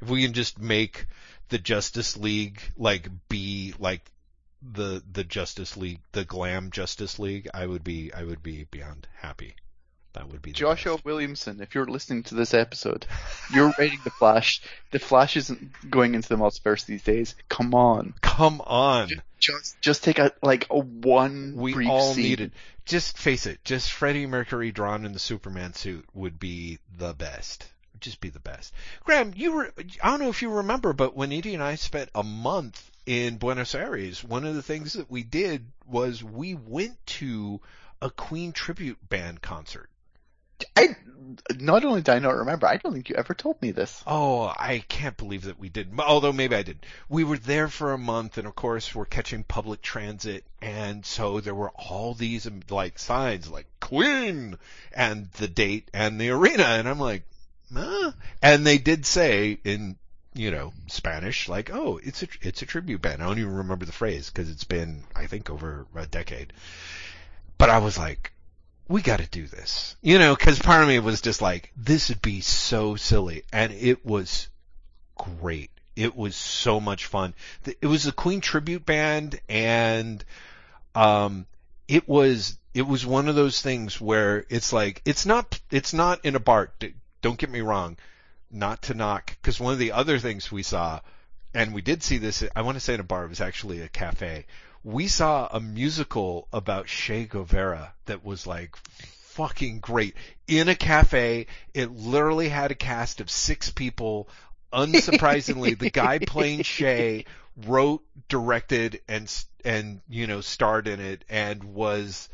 [0.00, 1.06] if we can just make
[1.48, 4.10] the Justice League like be like
[4.60, 9.06] the the Justice League, the glam Justice League, I would be I would be beyond
[9.16, 9.54] happy.
[10.14, 11.04] That would be Joshua best.
[11.04, 13.06] Williamson, if you're listening to this episode,
[13.52, 14.62] you're writing the Flash.
[14.90, 17.34] The Flash isn't going into the multiverse these days.
[17.48, 19.10] Come on, Come on.
[19.38, 22.24] just just take a like a one We all scene.
[22.24, 22.52] need it.
[22.86, 23.62] Just face it.
[23.64, 27.68] Just Freddie Mercury drawn in the Superman suit would be the best.
[28.00, 28.72] Just be the best.
[29.04, 32.08] Graham, you were, I don't know if you remember, but when Edie and I spent
[32.14, 36.96] a month in Buenos Aires, one of the things that we did was we went
[37.06, 37.60] to
[38.00, 39.90] a Queen tribute band concert.
[40.76, 40.96] I
[41.58, 44.02] not only did I not remember, I don't think you ever told me this.
[44.06, 45.90] Oh, I can't believe that we did.
[45.98, 46.84] Although maybe I did.
[47.08, 51.40] We were there for a month, and of course we're catching public transit, and so
[51.40, 54.58] there were all these um, like signs like Queen
[54.92, 57.24] and the date and the arena, and I'm like,
[57.72, 58.12] huh?
[58.42, 59.96] And they did say in
[60.34, 63.22] you know, Spanish, like, oh, it's a it's a tribute band.
[63.22, 66.52] I don't even remember the phrase because it's been, I think, over a decade.
[67.56, 68.32] But I was like,
[68.88, 72.08] we got to do this, you know, because part of me was just like, this
[72.08, 74.48] would be so silly, and it was
[75.16, 75.70] great.
[75.94, 77.34] It was so much fun.
[77.66, 80.24] It was a Queen tribute band, and
[80.94, 81.46] um,
[81.86, 86.24] it was it was one of those things where it's like it's not it's not
[86.24, 86.72] in a bar.
[87.20, 87.96] Don't get me wrong,
[88.50, 91.00] not to knock, because one of the other things we saw,
[91.52, 92.44] and we did see this.
[92.54, 93.24] I want to say in a bar.
[93.24, 94.46] It was actually a cafe.
[94.84, 98.76] We saw a musical about Che Guevara that was like
[99.38, 100.14] fucking great
[100.46, 101.46] in a cafe.
[101.74, 104.28] It literally had a cast of six people
[104.72, 107.24] unsurprisingly, the guy playing Che
[107.56, 109.32] wrote, directed, and
[109.64, 112.28] and you know starred in it, and was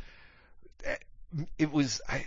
[0.84, 0.96] eh,
[1.58, 2.24] it was I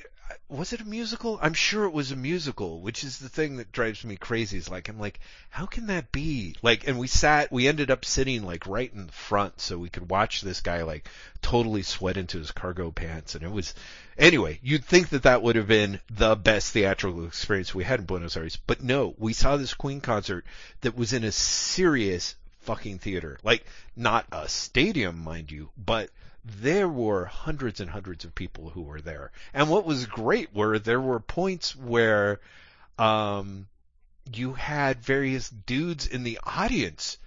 [0.49, 1.39] was it a musical?
[1.41, 4.57] I'm sure it was a musical, which is the thing that drives me crazy.
[4.57, 5.19] Is like I'm like,
[5.49, 6.55] how can that be?
[6.61, 9.89] Like, and we sat, we ended up sitting like right in the front, so we
[9.89, 11.07] could watch this guy like
[11.41, 13.73] totally sweat into his cargo pants, and it was.
[14.17, 18.05] Anyway, you'd think that that would have been the best theatrical experience we had in
[18.05, 20.45] Buenos Aires, but no, we saw this Queen concert
[20.81, 23.65] that was in a serious fucking theater, like
[23.95, 26.09] not a stadium, mind you, but
[26.47, 29.31] there were hundreds and hundreds of people who were there.
[29.53, 32.39] And what was great were there were points where
[32.97, 33.67] um,
[34.31, 37.17] you had various dudes in the audience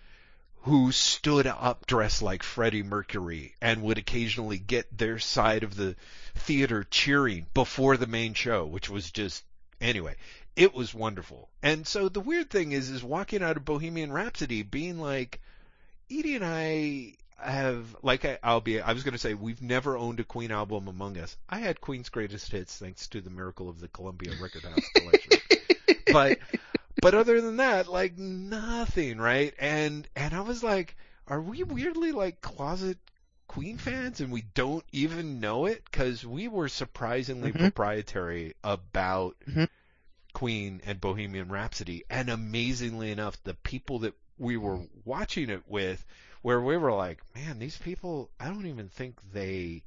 [0.63, 5.97] who stood up dressed like Freddie Mercury and would occasionally get their side of the
[6.35, 9.43] theater cheering before the main show, which was just
[9.81, 10.17] anyway,
[10.57, 11.49] it was wonderful.
[11.63, 15.41] And so the weird thing is is walking out of Bohemian Rhapsody being like
[16.11, 19.97] Edie and I have like I, I'll be I was going to say we've never
[19.97, 21.37] owned a Queen album among us.
[21.49, 25.39] I had Queen's greatest hits thanks to the miracle of the Columbia Record House collection.
[26.13, 26.39] but
[27.01, 29.55] but other than that, like nothing, right?
[29.59, 32.99] And and I was like, are we weirdly like closet
[33.49, 37.63] Queen fans and we don't even know it because we were surprisingly mm-hmm.
[37.63, 39.65] proprietary about mm-hmm.
[40.33, 46.05] Queen and Bohemian Rhapsody, and amazingly enough, the people that we were watching it with
[46.43, 49.83] where we were like, man, these people, I don't even think they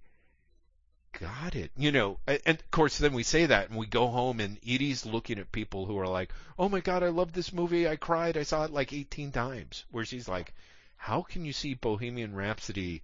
[1.20, 1.72] got it.
[1.76, 5.06] You know, and, of course then we say that and we go home and Edie's
[5.06, 7.88] looking at people who are like, oh my god, I love this movie.
[7.88, 8.38] I cried.
[8.38, 9.86] I saw it like 18 times.
[9.92, 10.54] Where she's like,
[10.98, 13.02] how can you see Bohemian Rhapsody?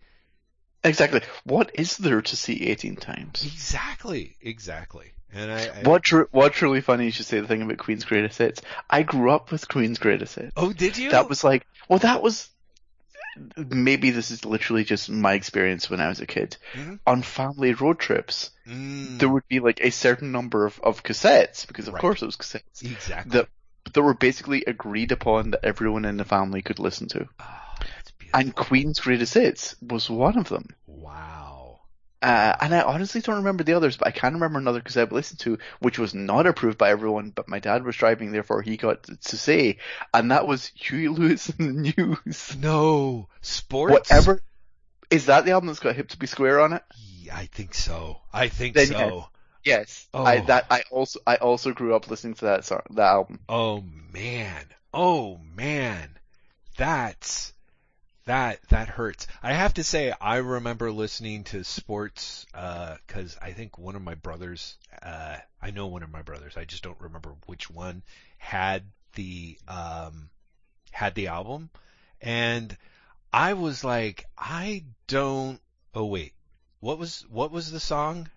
[0.84, 1.22] Exactly.
[1.44, 3.44] What is there to see 18 times?
[3.46, 4.38] Exactly.
[4.42, 5.12] Exactly.
[5.32, 8.40] And I, I what's what's really funny you should say the thing about Queen's greatest
[8.40, 8.62] hits.
[8.90, 10.54] I grew up with Queen's greatest hits.
[10.58, 11.12] Oh, did you?
[11.12, 12.50] That was like, well, that was
[13.56, 16.58] maybe this is literally just my experience when I was a kid.
[16.74, 16.96] Mm-hmm.
[17.06, 19.20] On family road trips, mm.
[19.20, 22.02] there would be like a certain number of, of cassettes, because of right.
[22.02, 22.84] course it was cassettes.
[22.84, 23.32] Exactly.
[23.32, 23.50] That,
[23.94, 27.28] that were basically agreed upon that everyone in the family could listen to.
[28.34, 30.68] And Queen's Greatest Hits was one of them.
[30.88, 31.82] Wow.
[32.22, 35.16] Uh, and I honestly don't remember the others, but I can remember another cassette I
[35.16, 38.76] listened to, which was not approved by everyone, but my dad was driving, therefore he
[38.76, 39.78] got to say,
[40.14, 42.58] and that was Huey Lewis and the News.
[42.60, 44.10] No, sports.
[44.10, 44.42] Whatever.
[45.10, 46.84] Is that the album that's got Hip to Be Square on it?
[47.22, 48.20] Yeah, I think so.
[48.34, 49.28] I think then, so.
[49.64, 49.78] Yes.
[49.80, 50.08] yes.
[50.14, 50.24] Oh.
[50.24, 53.40] I that I also I also grew up listening to that song, that album.
[53.48, 54.66] Oh man.
[54.94, 56.10] Oh man.
[56.78, 57.54] That's
[58.30, 59.26] that that hurts.
[59.42, 64.04] I have to say, I remember listening to sports because uh, I think one of
[64.04, 68.04] my brothers, uh, I know one of my brothers, I just don't remember which one,
[68.38, 68.84] had
[69.16, 70.30] the um,
[70.92, 71.72] had the album,
[72.22, 72.78] and
[73.34, 75.60] I was like, I don't.
[75.96, 76.34] Oh wait,
[76.82, 78.30] what was what was the song?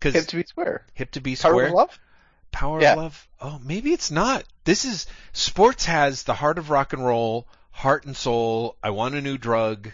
[0.00, 0.86] Cause Hip to be square.
[0.92, 1.54] Hip to be square.
[1.54, 1.98] Power of love.
[2.52, 2.92] Power yeah.
[2.92, 3.28] of love.
[3.40, 4.44] Oh, maybe it's not.
[4.64, 8.76] This is sports has the heart of rock and roll heart and soul.
[8.82, 9.90] I want a new drug.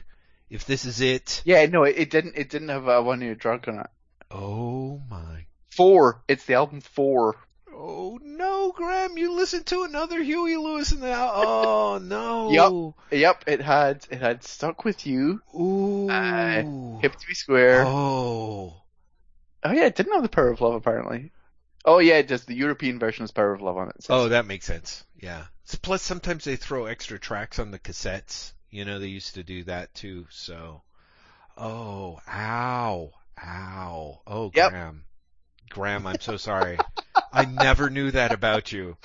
[0.48, 1.42] If this is it.
[1.44, 2.36] Yeah, no, it, it didn't.
[2.36, 3.86] It didn't have a one new drug on it.
[4.30, 5.46] Oh my.
[5.70, 6.22] Four.
[6.28, 7.36] It's the album Four.
[7.72, 9.16] Oh no, Graham!
[9.16, 12.94] You listened to another Huey Lewis and the oh no.
[13.10, 13.44] Yep, yep.
[13.46, 15.40] It had it had stuck with you.
[15.58, 16.10] Ooh.
[16.10, 17.84] Uh, Hip to be square.
[17.86, 18.82] Oh.
[19.62, 21.32] Oh yeah, it didn't have the power of love apparently.
[21.84, 22.46] Oh yeah, just.
[22.46, 24.02] The European version has Power of Love on it.
[24.02, 24.14] So.
[24.14, 25.04] Oh, that makes sense.
[25.18, 25.44] Yeah.
[25.82, 28.52] Plus, sometimes they throw extra tracks on the cassettes.
[28.70, 30.26] You know, they used to do that too.
[30.30, 30.82] So,
[31.56, 33.12] oh, ow,
[33.42, 34.20] ow.
[34.26, 34.70] Oh, yep.
[34.70, 35.04] Graham,
[35.70, 36.78] Graham, I'm so sorry.
[37.32, 38.96] I never knew that about you.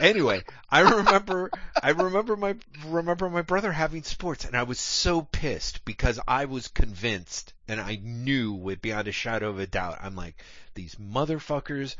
[0.00, 1.50] Anyway, I remember,
[1.82, 6.46] I remember my, remember my brother having sports and I was so pissed because I
[6.46, 10.42] was convinced and I knew with beyond a shadow of a doubt, I'm like,
[10.74, 11.96] these motherfuckers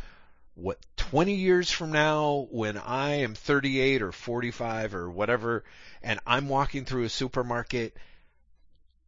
[0.55, 5.65] what 20 years from now when I am 38 or 45 or whatever
[6.03, 7.97] and I'm walking through a supermarket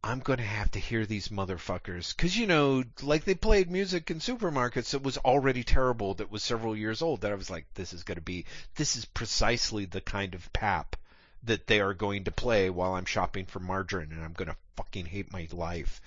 [0.07, 4.09] I'm going to have to hear these motherfuckers cuz you know like they played music
[4.09, 7.65] in supermarkets that was already terrible that was several years old that I was like
[7.73, 8.45] this is going to be
[8.75, 10.95] this is precisely the kind of pap
[11.43, 14.55] that they are going to play while I'm shopping for margarine and I'm going to
[14.77, 15.99] fucking hate my life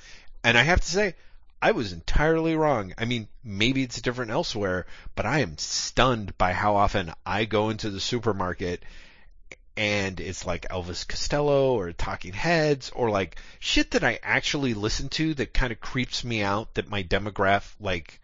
[0.42, 1.14] and I have to say
[1.62, 2.94] I was entirely wrong.
[2.96, 7.68] I mean, maybe it's different elsewhere, but I am stunned by how often I go
[7.68, 8.82] into the supermarket
[9.76, 15.08] and it's like Elvis Costello or Talking Heads or like shit that I actually listen
[15.10, 18.20] to that kind of creeps me out that my demographic like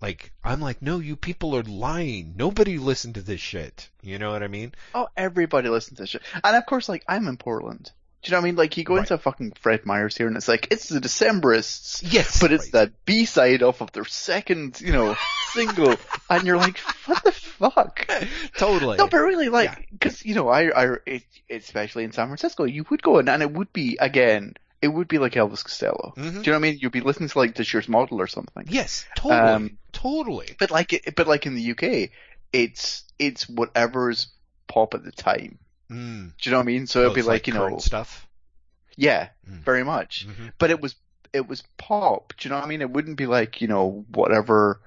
[0.00, 4.30] like I'm like no you people are lying nobody listened to this shit you know
[4.30, 6.22] what I mean Oh, everybody listens to this shit.
[6.42, 7.92] And of course, like, I'm in Portland.
[8.22, 8.56] Do you know what I mean?
[8.56, 9.00] Like, you go Right.
[9.10, 12.02] into fucking Fred Meyer's here and it's like, it's the Decemberists.
[12.12, 12.88] yes But it's right.
[12.88, 15.16] the B-side off of their second, you know,
[15.52, 15.96] single.
[16.28, 18.06] And you're like, what the fuck?
[18.56, 22.64] totally No, but really, like, because you know, I, I, it, especially in San Francisco,
[22.64, 26.12] you would go in, and it would be again, it would be like Elvis Costello.
[26.16, 26.22] Mhm.
[26.22, 26.78] Do you know what I mean?
[26.80, 28.64] You'd be listening to like the Shears Model or something.
[28.68, 32.10] yes totally Um, totally But like, it, but like in the UK,
[32.52, 34.28] it's it's whatever's
[34.68, 35.58] pop at the time.
[35.90, 36.32] Mm.
[36.40, 36.86] Do you know what I mean?
[36.86, 38.26] So Oh, it'd be it's like, you know, stuff
[38.96, 39.64] yeah, Mm.
[39.64, 40.24] very much.
[40.26, 40.94] hmm But it was
[41.32, 42.32] it was pop.
[42.38, 42.80] Do you know what I mean?
[42.82, 44.80] It wouldn't be like you know whatever.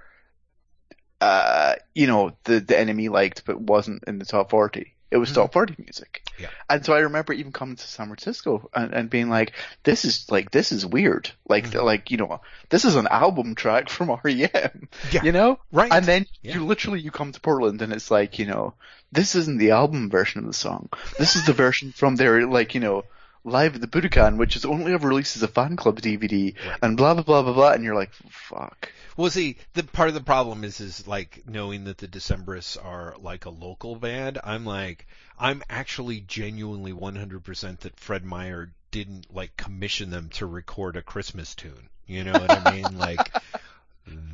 [1.22, 4.96] Uh, you know the the NME liked, but wasn't in the top forty.
[5.14, 5.36] It was Mhm.
[5.36, 6.24] top forty music.
[6.40, 6.48] Yeah.
[6.68, 9.54] And so I remember even coming to San Francisco and, and being like,
[9.84, 11.30] "This is like this is weird.
[11.48, 11.84] Like Mhm.
[11.84, 14.88] like you know this is an album track from REM.
[15.12, 15.24] Yeah.
[15.24, 15.60] You know.
[15.72, 16.56] right And then Yeah.
[16.56, 18.74] you literally you come to Portland and it's like you know
[19.12, 20.90] this isn't the album version of the song.
[21.20, 23.06] This is the version from their like you know
[23.44, 26.80] live at the Budokan, which is only ever released as a fan club DVD, Right.
[26.82, 27.72] and blah blah blah blah blah.
[27.74, 28.90] And you're like, fuck.
[29.18, 33.16] Well, see, the part of the problem is, is like knowing that the Decemberists are
[33.22, 34.40] like a local band.
[34.44, 35.06] I'm like,
[35.38, 41.54] I'm actually genuinely 100% that Fred Meyer didn't like commission them to record a Christmas
[41.54, 41.90] tune.
[42.08, 42.86] You know what I mean?
[42.98, 43.32] Like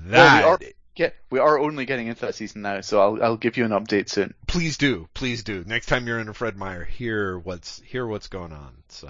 [0.05, 0.43] that.
[0.45, 0.57] Well,
[0.99, 3.71] get we are only getting into that season now, so I'll I'll give you an
[3.71, 4.33] update soon.
[4.47, 5.63] please do, please do.
[5.65, 8.73] Next time you're in a Fred Meyer, hear what's hear what's going on.
[8.89, 9.09] So,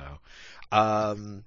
[0.71, 1.43] um,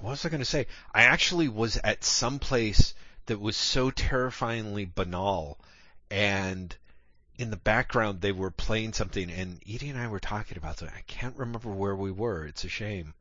[0.00, 0.66] what was I going to say?
[0.92, 2.94] I actually was at some place
[3.26, 5.60] that was so terrifyingly banal,
[6.10, 6.76] and
[7.36, 10.92] in the background they were playing something, and Edie and I were talking about that.
[10.92, 12.46] I can't remember where we were.
[12.46, 13.14] It's a shame.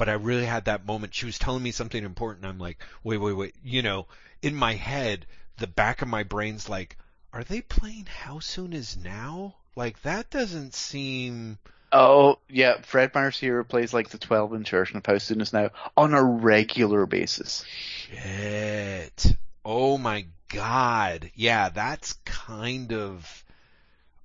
[0.00, 1.14] But I really had that moment.
[1.14, 2.46] She was telling me something important.
[2.46, 3.54] I'm like, wait, wait, wait.
[3.62, 4.06] You know,
[4.40, 5.26] in my head,
[5.58, 6.96] the back of my brain's like,
[7.34, 9.56] are they playing How Soon Is Now?
[9.76, 11.58] Like that doesn't seem.
[11.92, 15.52] Oh yeah, Fred Meyer's here plays like the 12 inch version of How Soon Is
[15.52, 17.62] Now on a regular basis.
[17.68, 19.36] Shit.
[19.66, 21.30] Oh my god.
[21.34, 23.44] Yeah, that's kind of.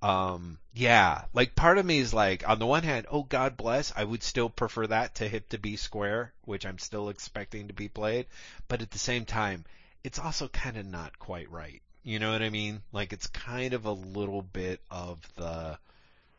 [0.06, 3.92] Um, yeah, like part of me is like, on the one hand, oh God bless,
[3.96, 7.74] I would still prefer that to Hip to Be Square, which I'm still expecting to
[7.74, 8.28] be played,
[8.68, 9.66] but at the same time,
[10.04, 11.82] it's also kind of not quite right.
[12.04, 12.84] You know what I mean?
[12.92, 15.80] Like it's kind of a little bit of the.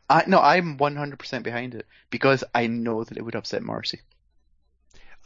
[0.09, 3.99] I no, I'm 100% behind it because I know that it would upset Morrissey.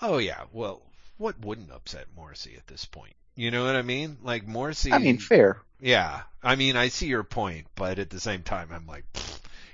[0.01, 0.81] Oh yeah, well,
[1.17, 3.13] what wouldn't upset Morrissey at this point?
[3.35, 4.17] You know what I mean?
[4.23, 4.91] Like Morrissey.
[4.91, 5.61] I mean, fair.
[5.81, 9.03] Yeah, I mean, I see your point, but at the same time, I'm like,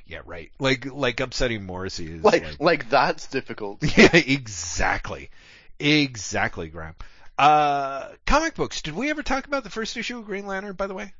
[0.06, 0.52] yeah, right.
[0.58, 3.84] Like, like upsetting Morrissey is Like like, like that's difficult.
[3.98, 5.30] yeah, exactly,
[5.80, 6.96] exactly, Graham.
[7.38, 8.82] Uh, comic books.
[8.82, 10.74] Did we ever talk about the first issue of Green Lantern?
[10.74, 11.14] By the way,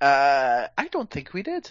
[0.00, 1.70] Uh, I don't think we did.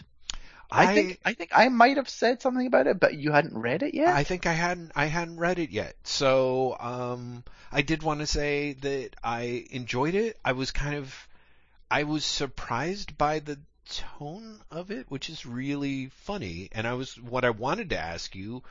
[0.73, 3.83] I, think I think I might have said something about it, but you hadn't read
[3.83, 4.15] it yet.
[4.15, 5.95] I think I hadn't I hadn't read it yet.
[6.03, 10.37] So um I did want to say that I enjoyed it.
[10.45, 11.27] I was kind of
[11.93, 16.69] I was surprised by the tone of it, which is really funny.
[16.71, 18.63] And I was what I wanted to ask you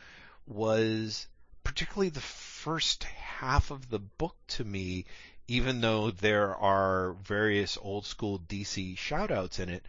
[0.46, 1.26] was
[1.62, 5.04] particularly the first half of the book to me,
[5.48, 9.84] even though there are various old school DC shoutouts in it,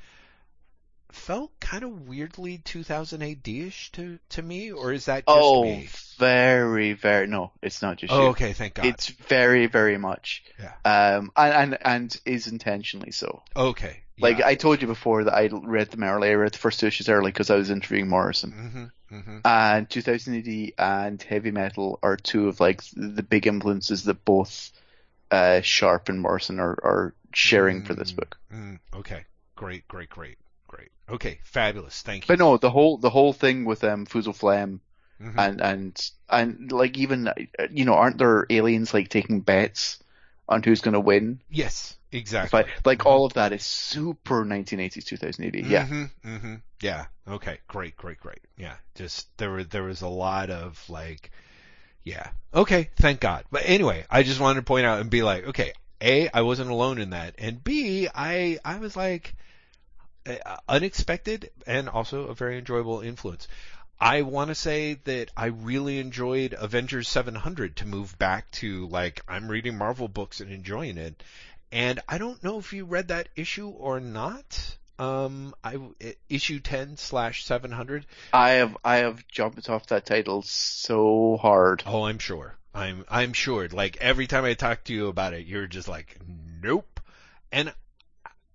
[1.14, 5.88] felt kind of weirdly 2000 AD-ish to to me, or is that just oh, me?
[6.18, 7.28] very, very.
[7.28, 8.28] No, it's not just Oh, you.
[8.30, 8.86] okay, thank God.
[8.86, 10.44] It's very, very much.
[10.60, 10.74] Yeah.
[10.86, 13.44] Um, and, and and is intentionally so.
[13.56, 14.04] okay.
[14.20, 14.42] Like.
[14.42, 16.30] I told you before that I read them early.
[16.30, 18.92] I read the first two issues early because I was interviewing Morrison.
[19.12, 19.24] Mhm.
[19.26, 19.42] Mhm.
[19.44, 24.72] And 2000 AD and heavy metal are two of like the big influences that both
[25.32, 28.38] uh, Sharp and Morrison are, are sharing for this Mm, book.
[28.54, 29.26] mm, okay.
[29.56, 30.38] Great, great, great,
[30.72, 30.90] great.
[31.10, 32.02] Okay, fabulous.
[32.02, 32.28] Thank you.
[32.28, 34.82] But no, the whole the whole thing with um, Fuzel Flem
[35.22, 35.38] Mhm.
[35.38, 37.30] and and and like even
[37.70, 40.00] you know aren't there aliens like taking bets
[40.50, 41.40] on who's going to win?
[41.50, 41.96] yes.
[42.12, 42.64] exactly.
[42.64, 45.56] But like all of that is super 1980s 2000 AD.
[45.66, 45.86] Yeah.
[45.86, 47.06] hmm hmm Yeah.
[47.28, 47.60] Okay.
[47.68, 47.96] Great.
[47.96, 48.20] Great.
[48.20, 48.42] Great.
[48.58, 48.76] Yeah.
[48.96, 51.32] Just there were there was a lot of like,
[52.04, 52.30] yeah.
[52.54, 52.90] Okay.
[52.98, 53.46] Thank God.
[53.52, 56.72] But anyway, I just wanted to point out and be like, okay, a I wasn't
[56.72, 59.36] alone in that, and b I I was like
[60.68, 63.48] unexpected and also a very enjoyable influence.
[64.00, 69.22] I want to say that I really enjoyed Avengers 700 to move back to like
[69.28, 71.22] I'm reading Marvel books and enjoying it.
[71.72, 74.78] And I don't know if you read that issue or not.
[74.98, 75.78] Um, I
[76.30, 78.06] issue 10 slash 700.
[78.34, 81.84] I have I have jumped off that title so hard.
[81.86, 82.56] Oh, I'm sure.
[82.74, 83.68] I'm I'm sure.
[83.68, 86.18] Like every time I talk to you about it, you're just like,
[86.62, 87.00] nope.
[87.52, 87.74] And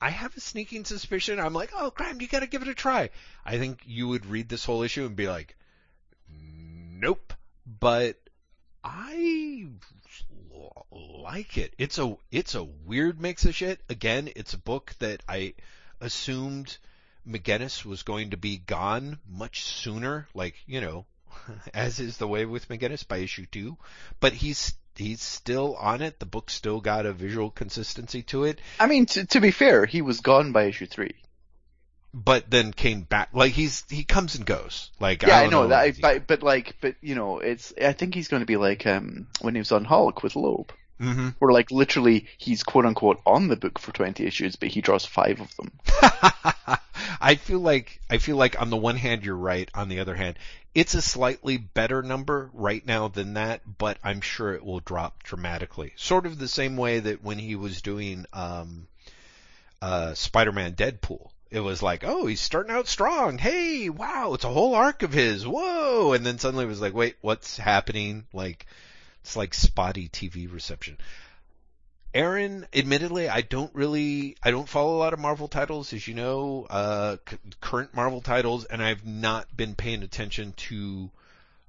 [0.01, 1.41] I have a sneaking suspicion.
[1.41, 3.11] I'm like, oh, Graham, you got to give it a try.
[3.45, 5.57] I think you would read this whole issue and be like,
[6.29, 7.33] nope.
[7.67, 8.17] But
[8.85, 9.67] I
[10.91, 11.75] like it.
[11.79, 13.81] It's a it's a weird mix of shit.
[13.89, 15.55] Again, it's a book that I
[16.01, 16.77] assumed
[17.27, 20.29] McGuinness was going to be gone much sooner.
[20.35, 21.07] Like you know,
[21.75, 23.77] as is the way with McGuinness by issue two.
[24.21, 26.19] But he's he's still on it.
[26.21, 28.61] The book still got a visual consistency to it.
[28.81, 31.15] I mean, to, to be fair, he was gone by issue three.
[32.15, 33.29] But then came back.
[33.35, 34.91] Like he's he comes and goes.
[34.99, 37.75] Like Yeah, I, I, don't know, that, he- but, but like, but you know, it's.
[37.81, 40.73] I think he's going to be like um when he was on Hulk with Loeb,
[40.99, 41.35] Mhm.
[41.39, 45.05] where like literally he's quote unquote on the book for twenty issues, but he draws
[45.05, 45.73] five of them.
[47.21, 50.15] I feel like I feel like on the one hand you're right, on the other
[50.15, 50.39] hand
[50.77, 55.23] it's a slightly better number right now than that, but I'm sure it will drop
[55.23, 55.95] dramatically.
[55.97, 58.87] Sort of the same way that when he was doing um,
[59.81, 63.39] uh, Spider-Man Deadpool, it was like, oh, he's starting out strong.
[63.39, 65.47] Hey, wow, it's a whole arc of his.
[65.47, 68.27] Whoa, and then suddenly it was like, wait, what's happening?
[68.35, 68.67] Like
[69.23, 70.99] it's like spotty TV reception.
[72.17, 76.15] Aaron, admittedly, I don't really, I don't follow a lot of Marvel titles, as you
[76.15, 81.11] know, uh, c- current Marvel titles, and I've not been paying attention to,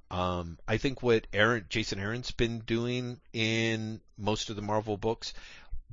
[0.10, 5.34] um, I think what Aaron, Jason Aaron's been doing in most of the Marvel books,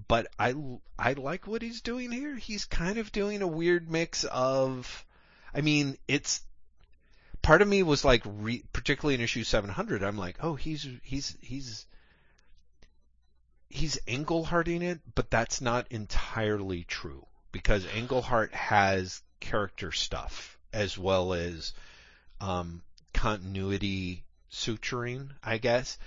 [0.06, 0.54] but I,
[0.96, 2.36] I like what he's doing here.
[2.36, 5.04] He's kind of doing a weird mix of,
[5.52, 6.40] I mean, it's,
[7.42, 11.36] part of me was like, re, particularly in issue 700, I'm like, oh, he's, he's,
[11.40, 11.86] he's,
[13.74, 21.34] he's Engleharting it, but that's not entirely true because Englehart has character stuff as well
[21.34, 21.72] as
[22.40, 25.98] um, continuity suturing, I guess.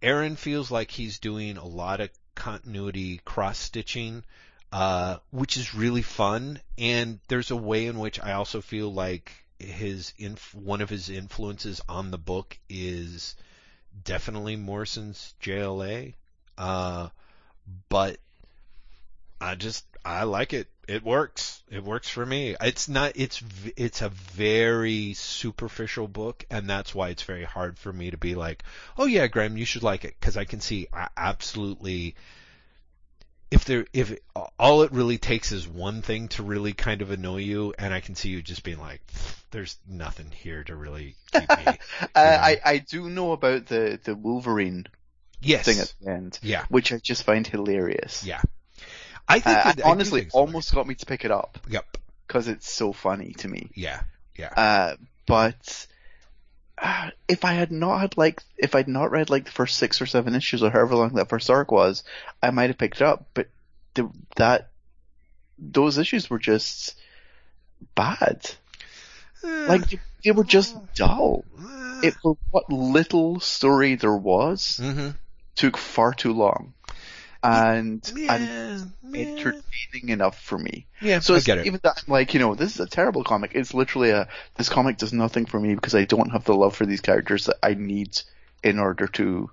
[0.00, 4.22] Aaron feels like he's doing a lot of continuity cross stitching,
[4.70, 6.60] uh, which is really fun.
[6.78, 11.08] And there's a way in which I also feel like his inf- one of his
[11.08, 13.34] influences on the book is
[14.04, 16.14] definitely Morrison's JLA.
[16.58, 17.08] Uh,
[17.88, 18.18] but
[19.40, 20.68] I just I like it.
[20.88, 21.62] It works.
[21.70, 22.56] It works for me.
[22.60, 23.12] It's not.
[23.14, 23.42] It's
[23.76, 28.34] it's a very superficial book, and that's why it's very hard for me to be
[28.34, 28.62] like,
[28.96, 32.16] oh yeah, Graham, you should like it, because I can see I absolutely.
[33.50, 34.22] If there, if it,
[34.58, 38.00] all it really takes is one thing to really kind of annoy you, and I
[38.00, 39.00] can see you just being like,
[39.52, 41.64] "There's nothing here to really keep me."
[42.14, 44.86] Uh, I I do know about the the Wolverine
[45.40, 45.64] yes.
[45.64, 46.64] thing at the end, yeah.
[46.68, 48.24] which I just find hilarious.
[48.24, 48.40] Yeah.
[49.26, 51.98] I think Uh, it, I honestly, think almost got me to pick it up Yep.
[52.26, 53.70] because it's so funny to me.
[53.74, 54.00] Yeah.
[54.36, 54.52] Yeah.
[54.56, 55.86] Uh, but
[56.78, 60.00] uh, if I had not had like, if I'd not read like the first six
[60.00, 62.04] or seven issues or however long that first arc was,
[62.42, 63.26] I might have picked it up.
[63.34, 63.48] But
[63.94, 64.70] the, that
[65.58, 66.94] those issues were just
[67.94, 68.50] bad.
[69.42, 71.44] Like they, they were just dull.
[72.02, 75.10] It for what little story there was hmm
[75.58, 76.72] took far too long,
[77.42, 78.36] and Yeah.
[78.38, 79.20] yeah.
[79.26, 80.86] entertaining enough for me.
[81.00, 81.18] Yeah.
[81.20, 81.66] So I it's get it.
[81.66, 83.52] even that I'm like, you know, this is a terrible comic.
[83.54, 86.74] It's literally a this comic does nothing for me because I don't have the love
[86.76, 88.20] for these characters that I need
[88.62, 89.50] in order to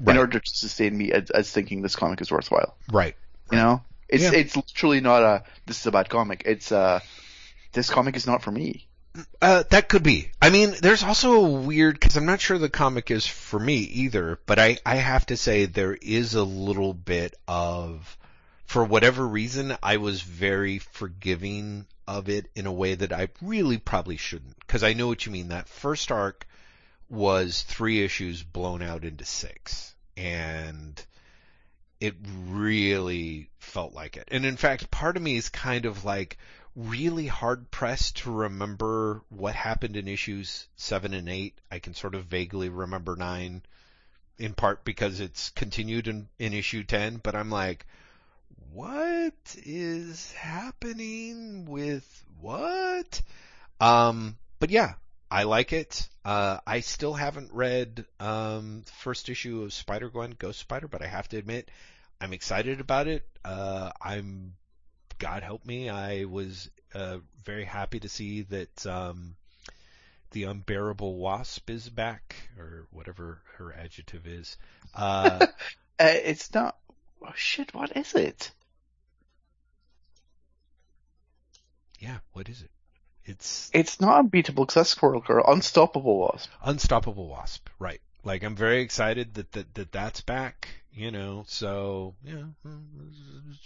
[0.00, 0.14] Right.
[0.14, 2.76] in order to sustain me as, as thinking this comic is worthwhile.
[2.92, 3.16] Right.
[3.50, 4.32] You know, it's Yeah.
[4.32, 6.42] it's literally not a this is a bad comic.
[6.46, 7.00] It's uh
[7.72, 8.86] this comic is not for me.
[9.40, 10.30] Uh, that could be.
[10.40, 13.78] I mean, there's also a weird because I'm not sure the comic is for me
[13.78, 14.38] either.
[14.46, 18.16] But I I have to say there is a little bit of,
[18.64, 23.78] for whatever reason, I was very forgiving of it in a way that I really
[23.78, 24.58] probably shouldn't.
[24.60, 25.48] Because I know what you mean.
[25.48, 26.46] That first arc
[27.08, 31.02] was three issues blown out into six, and
[32.00, 32.14] it
[32.46, 34.28] really felt like it.
[34.30, 36.38] And in fact, part of me is kind of like
[36.78, 41.58] really hard pressed to remember what happened in issues seven and eight.
[41.72, 43.62] I can sort of vaguely remember nine,
[44.38, 47.16] in part because it's continued in, in issue ten.
[47.16, 47.84] But I'm like,
[48.72, 53.22] what is happening with what?
[53.80, 54.94] Um, but yeah,
[55.30, 56.08] I like it.
[56.24, 61.02] Uh, I still haven't read um, the first issue of Spider Gwen Ghost Spider, but
[61.02, 61.70] I have to admit,
[62.20, 63.26] I'm excited about it.
[63.44, 64.54] Uh, I'm,
[65.18, 69.36] God help me, I was uh, very happy to see that um,
[70.30, 74.56] the unbearable wasp is back, or whatever her adjective is.
[74.94, 75.46] Uh,
[76.00, 76.76] Uh, it's not.
[77.26, 77.74] Oh shit!
[77.74, 78.52] What is it?
[81.98, 82.70] yeah, what is it?
[83.24, 85.44] It's It's not unbeatable because that's Squirrel Girl.
[85.46, 86.50] Unstoppable Wasp.
[86.62, 88.00] Unstoppable Wasp, right?
[88.28, 90.68] Like I'm very excited that that, that that's back.
[90.92, 92.42] You know, so yeah,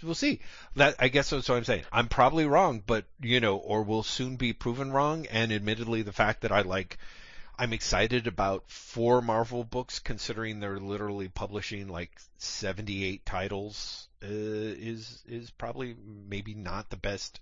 [0.02, 0.40] we'll see.
[0.76, 1.82] That I guess that's what I'm saying.
[1.90, 5.26] I'm probably wrong, but you know, or will soon be proven wrong.
[5.26, 6.98] And admittedly, the fact that I like,
[7.58, 15.24] I'm excited about four Marvel books, considering they're literally publishing like 78 titles, uh, is
[15.26, 15.96] is probably
[16.28, 17.40] maybe not the best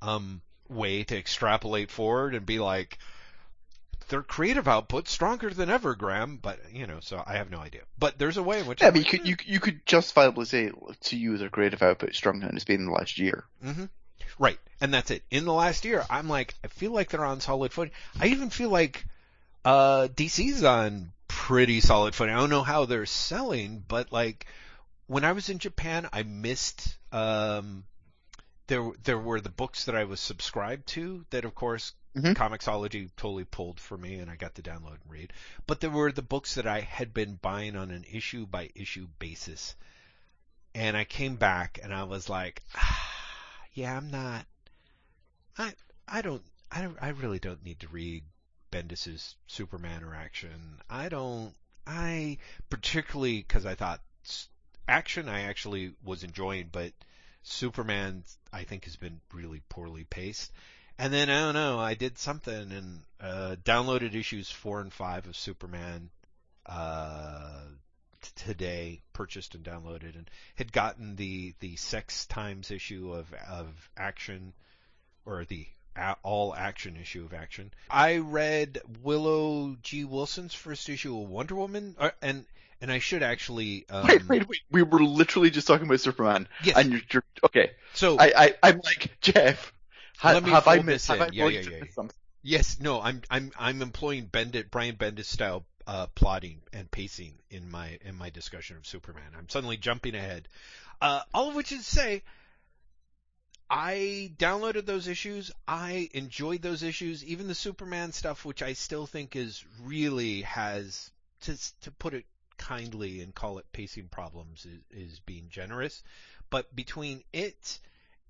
[0.00, 0.40] um,
[0.70, 2.98] way to extrapolate forward and be like,
[4.08, 6.36] their creative output stronger than ever, Graham.
[6.36, 7.82] But you know, so I have no idea.
[7.98, 10.44] But there's a way in which Yeah, I'm but you could you you could justifiably
[10.44, 10.70] say
[11.00, 13.44] to you their creative output stronger than it's been in the last year.
[13.64, 13.84] Mm-hmm.
[14.38, 15.22] Right, and that's it.
[15.30, 17.92] In the last year, I'm like, I feel like they're on solid footing.
[18.18, 19.04] I even feel like
[19.64, 22.34] uh, DC's on pretty solid footing.
[22.34, 24.46] I don't know how they're selling, but like
[25.06, 26.96] when I was in Japan, I missed.
[27.12, 27.84] Um,
[28.68, 32.34] there, there were the books that I was subscribed to that, of course, Mhm.
[32.34, 35.32] Comixology totally pulled for me, and I got to download and read.
[35.66, 39.08] But there were the books that I had been buying on an issue by issue
[39.18, 39.74] basis,
[40.74, 43.10] and I came back and I was like, ah,
[43.74, 44.46] yeah, I'm not.
[45.56, 45.74] I
[46.06, 48.24] I don't I I really don't need to read
[48.70, 50.80] Bendis's Superman or Action.
[50.90, 51.54] I don't.
[51.86, 52.38] I
[52.70, 54.02] particularly because I thought
[54.88, 56.92] Action I actually was enjoying, but
[57.42, 60.52] Superman I think has been really poorly paced.
[60.98, 65.26] And then I don't know, I did something and uh, downloaded issues four and five
[65.26, 66.10] of Superman
[66.66, 67.60] uh,
[68.20, 73.90] t- today, purchased and downloaded, and had gotten the the Sex Times issue of of
[73.96, 74.52] Action,
[75.26, 75.66] or the
[75.96, 77.72] a- all action issue of Action.
[77.90, 80.04] I read Willow G.
[80.04, 82.44] Wilson's first issue of Wonder Woman, uh, and
[82.80, 83.86] and I should actually.
[83.90, 84.60] Um, wait, wait, wait.
[84.70, 86.76] We were literally just talking about Superman, Yes.
[86.76, 87.72] and you're, you're okay.
[87.94, 89.72] So I, I I'm like Jeff.
[90.22, 91.08] Ha, Let me have I missed?
[91.08, 91.28] Have I.
[91.32, 91.84] Yeah, yeah, yeah.
[91.90, 92.16] something?
[92.44, 97.68] Yes, no, I'm I'm I'm employing Bendit Brian Bendis style uh, plotting and pacing in
[97.68, 99.32] my in my discussion of Superman.
[99.36, 100.46] I'm suddenly jumping ahead.
[101.00, 102.22] Uh, all of which is to say,
[103.68, 105.50] I downloaded those issues.
[105.66, 111.10] I enjoyed those issues, even the Superman stuff, which I still think is really has
[111.40, 112.26] to to put it
[112.58, 116.04] kindly and call it pacing problems is, is being generous.
[116.48, 117.80] But between it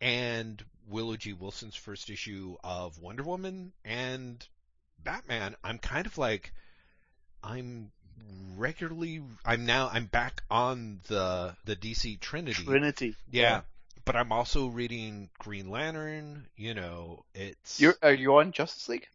[0.02, 1.32] and Willow G.
[1.32, 4.44] Wilson's first issue of Wonder Woman and
[5.02, 6.52] Batman, I'm kind of like
[7.42, 7.92] I'm
[8.56, 12.64] regularly I'm now I'm back on the the DC Trinity.
[12.64, 13.14] Trinity.
[13.30, 13.62] Yeah.
[14.04, 19.06] But I'm also reading Green Lantern, you know, it's You're are you on Justice League?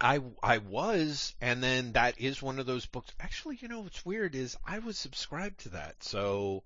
[0.00, 3.12] I I was and then that is one of those books.
[3.20, 6.02] Actually, you know what's weird is I was subscribed to that.
[6.02, 6.64] So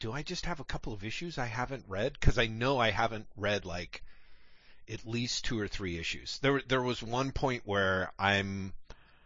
[0.00, 2.90] do I just have a couple of issues I haven't read cuz I know I
[2.90, 4.02] haven't read like
[4.92, 6.38] at least two or three issues.
[6.38, 8.72] There there was one point where I'm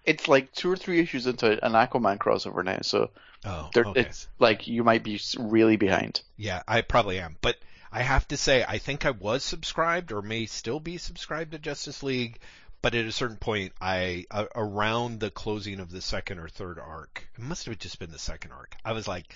[0.04, 3.10] It's like two or three issues into an Aquaman crossover now, so
[3.44, 4.00] oh okay.
[4.00, 6.20] it's like you might be really behind.
[6.36, 7.36] Yeah, I probably am.
[7.40, 7.56] But
[7.90, 11.58] I have to say, I think I was subscribed or may still be subscribed to
[11.58, 12.40] Justice League.
[12.82, 16.78] But at a certain point, I uh, around the closing of the second or third
[16.78, 18.76] arc, it must have just been the second arc.
[18.84, 19.32] I was like,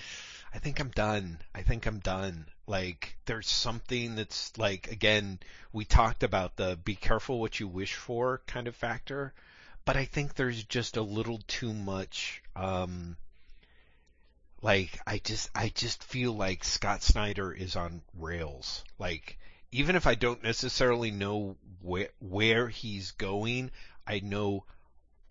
[0.54, 1.38] I think I'm done.
[1.54, 2.46] I think I'm done.
[2.66, 5.40] Like, there's something that's like, again,
[5.72, 9.34] we talked about the be careful what you wish for kind of factor,
[9.84, 12.42] but I think there's just a little too much.
[12.56, 13.16] Um,
[14.60, 18.82] like I just I just feel like Scott Snyder is on rails.
[18.98, 19.38] Like
[19.70, 23.70] even if I don't necessarily know where where he's going,
[24.06, 24.64] I know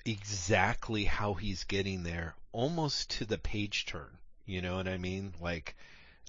[0.06, 4.18] exactly how he's getting there, almost to the page turn.
[4.48, 5.34] You know what I mean?
[5.40, 5.76] Like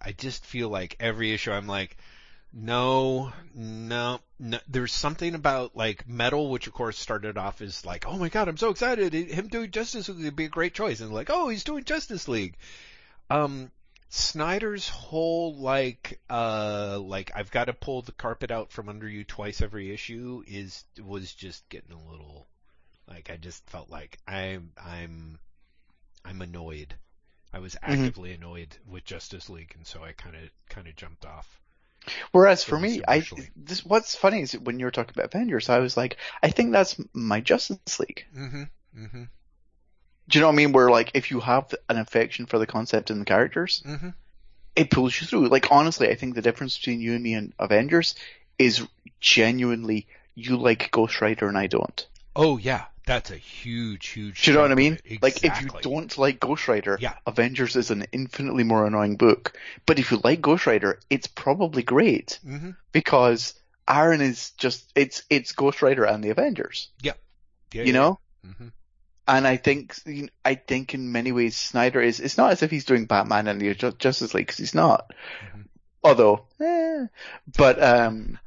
[0.03, 1.97] I just feel like every issue I'm like
[2.53, 8.07] no, no, no, there's something about like metal, which of course started off as like,
[8.07, 11.01] oh my god, I'm so excited, him doing Justice League would be a great choice,
[11.01, 12.57] and like, oh, he's doing Justice League.
[13.29, 13.71] Um,
[14.09, 19.25] Snyder's whole like, uh, like I've got to pull the carpet out from under you
[19.25, 22.47] twice every issue is was just getting a little,
[23.07, 25.39] like I just felt like I'm I'm
[26.25, 26.95] I'm annoyed.
[27.53, 28.43] I was actively mm-hmm.
[28.43, 31.59] annoyed with Justice League, and so I kind of kind of jumped off.
[32.33, 33.23] Whereas for me, I
[33.57, 36.73] this what's funny is when you were talking about Avengers, I was like, I think
[36.73, 38.27] that's my Justice League.
[38.37, 38.63] Mm-hmm.
[38.97, 39.23] Mm-hmm.
[40.29, 40.73] Do you know what I mean?
[40.73, 44.11] Where like if you have an affection for the concept and the characters, mm-hmm.
[44.77, 45.49] it pulls you through.
[45.49, 48.15] Like honestly, I think the difference between you and me and Avengers
[48.59, 48.87] is
[49.21, 52.07] genuinely you like Ghost Rider and I don't.
[52.37, 54.43] Oh yeah, that's a huge, huge.
[54.43, 54.99] Do you know what I mean?
[55.05, 55.19] Exactly.
[55.23, 57.15] Like if you don't like Ghost Rider, yeah.
[57.27, 59.59] Avengers is an infinitely more annoying book.
[59.87, 62.73] But if you like Ghost Rider, it's probably great mm-hmm.
[62.93, 63.55] because
[63.89, 66.91] Aaron is just it's it's Ghost Rider and the Avengers.
[67.03, 67.15] Yeah,
[67.73, 68.21] yeah you know.
[68.47, 68.69] Mm-hmm.
[69.27, 69.95] And I think
[70.45, 72.21] I think in many ways Snyder is.
[72.21, 75.13] It's not as if he's doing Batman and the Justice League because he's not.
[75.47, 75.63] Mm-hmm.
[76.05, 77.07] Although, eh,
[77.57, 78.39] but um,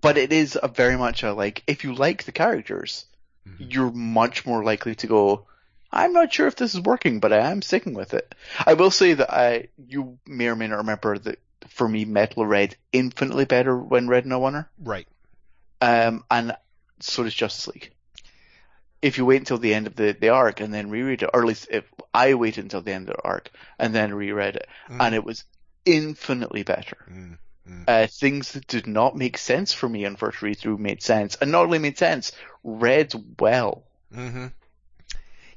[0.00, 3.04] but it is a very much a like if you like the characters,
[3.54, 3.64] mm-hmm.
[3.70, 5.46] you're much more likely to go.
[5.90, 8.34] I'm not sure if this is working, but I am sticking with it.
[8.66, 11.38] I will say that I you may or may not remember that
[11.68, 14.66] for me, Metal read infinitely better when read in a oneer.
[14.78, 15.06] Right.
[15.80, 16.56] Um, and
[17.00, 17.92] so does Justice League.
[19.00, 21.40] If you wait until the end of the, the arc and then reread it, or
[21.40, 24.66] at least if I waited until the end of the arc and then reread it,
[24.88, 24.96] mm.
[25.00, 25.44] and it was
[25.84, 26.96] infinitely better.
[27.10, 27.38] Mm.
[27.68, 27.84] Mm.
[27.86, 31.36] Uh, things that did not make sense for me on first read through made sense,
[31.36, 32.32] and not only made sense,
[32.64, 33.84] read well.
[34.14, 34.46] Mm-hmm.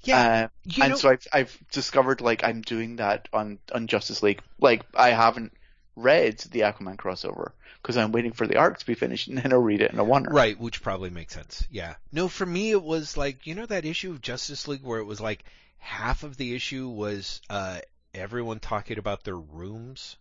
[0.04, 0.98] Yeah, uh, and know...
[0.98, 4.42] so I've I've discovered like I'm doing that on on Justice League.
[4.60, 5.54] Like I haven't
[5.96, 7.52] read the Aquaman crossover
[7.82, 10.00] because I'm waiting for the arc to be finished and then I'll read it in
[10.00, 10.32] a wonder.
[10.32, 11.68] Right, which probably makes sense.
[11.72, 11.96] Yeah.
[12.12, 15.06] No, for me it was like you know that issue of Justice League where it
[15.06, 15.44] was like
[15.78, 17.80] half of the issue was uh
[18.14, 20.18] everyone talking about their rooms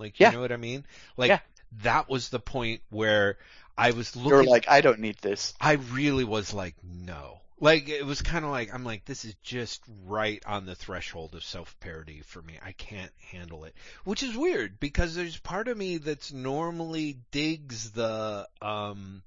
[0.00, 0.32] like, you yeah.
[0.32, 0.84] know what I mean?
[1.16, 1.38] Like, yeah.
[1.82, 3.38] that was the point where
[3.78, 4.30] I was looking.
[4.30, 5.54] You're like, I don't need this.
[5.60, 7.36] I really was like, no.
[7.62, 11.34] Like, it was kind of like, I'm like, this is just right on the threshold
[11.34, 12.58] of self-parody for me.
[12.64, 13.74] I can't handle it.
[14.04, 19.22] Which is weird, because there's part of me that's normally digs the, um,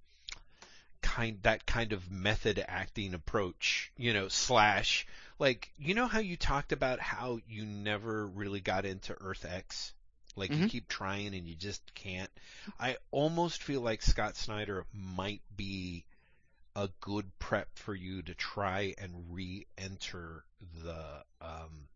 [1.03, 5.05] kind, that kind of method acting approach, you know, slash,
[5.37, 9.93] like, you know how you talked about how you never really got into Earth X?
[10.35, 10.63] Like mm-hmm.
[10.63, 12.29] you keep trying and you just can't.
[12.79, 16.05] I almost feel like Scott Snyder might be
[16.75, 20.43] a good prep for you to try and re-enter
[20.83, 21.87] the um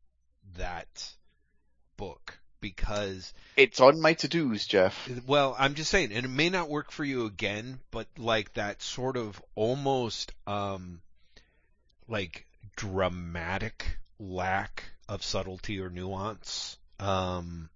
[0.55, 1.13] that
[1.97, 5.09] book because it's on my to-dos, Jeff.
[5.25, 8.81] Well, I'm just saying, and it may not work for you again, but like that
[8.81, 11.01] sort of almost um
[12.07, 12.45] like
[12.75, 17.69] dramatic lack of subtlety or nuance um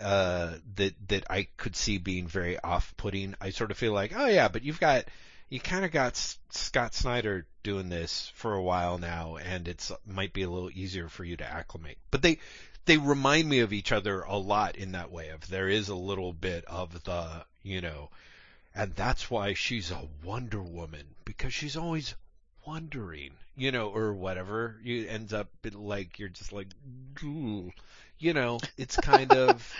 [0.00, 3.34] uh, that that I could see being very off-putting.
[3.40, 5.04] I sort of feel like, oh yeah, but you've got
[5.48, 9.92] you kind of got S- Scott Snyder doing this for a while now, and it's
[10.06, 11.98] might be a little easier for you to acclimate.
[12.10, 12.38] But they
[12.86, 15.28] they remind me of each other a lot in that way.
[15.28, 18.10] Of there is a little bit of the you know,
[18.74, 22.14] and that's why she's a Wonder Woman because she's always
[22.66, 24.76] wondering, you know, or whatever.
[24.82, 26.68] You ends up like you're just like,
[27.22, 27.72] Ooh
[28.18, 29.72] you know, it's kind of.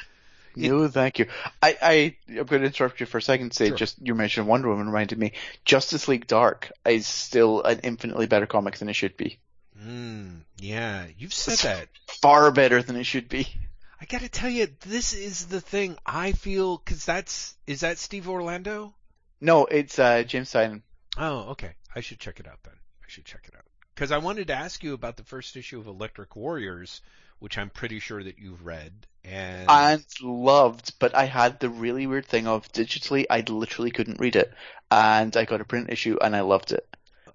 [0.57, 1.27] It, no, thank you.
[1.63, 3.53] I, I, I'm going to interrupt you for a second.
[3.53, 3.77] Say, sure.
[3.77, 5.33] just you mentioned Wonder Woman reminded me.
[5.65, 9.39] Justice League Dark is still an infinitely better comic than it should be.
[9.81, 11.89] Mm, yeah, you've said it's that.
[12.07, 13.49] Far better than it should be.
[14.01, 17.99] I got to tell you, this is the thing I feel because that's is that
[17.99, 18.95] Steve Orlando?
[19.41, 20.83] No, it's uh, James Tynion.
[21.17, 21.73] Oh, okay.
[21.95, 22.75] I should check it out then.
[22.75, 25.81] I should check it out because I wanted to ask you about the first issue
[25.81, 27.01] of Electric Warriors
[27.39, 28.93] which I'm pretty sure that you've read
[29.25, 34.21] and and loved, but I had the really weird thing of digitally I literally couldn't
[34.21, 34.53] read it,
[34.91, 36.87] and I got a print issue and I loved it,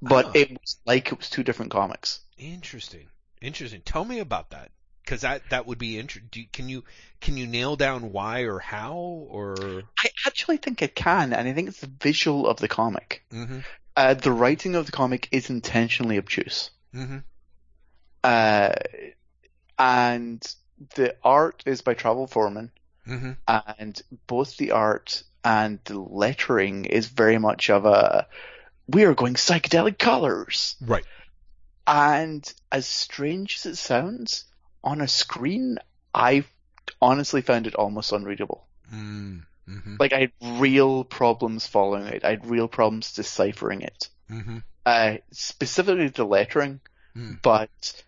[0.02, 0.32] but oh.
[0.34, 2.20] it was like it was two different comics.
[2.38, 3.08] Interesting,
[3.42, 3.82] interesting.
[3.86, 4.72] Tell me about that
[5.04, 6.48] because that that would be interesting.
[6.52, 6.84] Can you
[7.22, 9.84] can you nail down why or how or?
[10.00, 13.24] I actually think it can, and I think it's the visual of the comic.
[13.32, 13.60] Mm-hmm.
[13.96, 16.72] Uh, the writing of the comic is intentionally obtuse.
[16.96, 17.20] Mm-hmm.
[18.24, 18.74] Uh,
[19.78, 20.44] and
[20.96, 22.72] the art is by Travel Foreman,
[23.08, 23.32] mm-hmm.
[23.48, 28.28] and both the art and the lettering is very much of a
[28.88, 31.06] we are going psychedelic colors, right?
[31.86, 34.46] And as strange as it sounds,
[34.84, 35.80] on a screen,
[36.14, 36.46] I
[37.02, 38.66] honestly found it almost unreadable.
[38.94, 39.96] Mm-hmm.
[40.00, 42.24] Like I had real problems following it.
[42.24, 44.10] I had real problems deciphering it.
[44.30, 44.58] Mm-hmm.
[44.86, 46.82] Uh, specifically the lettering,
[47.16, 47.42] mm.
[47.42, 48.04] but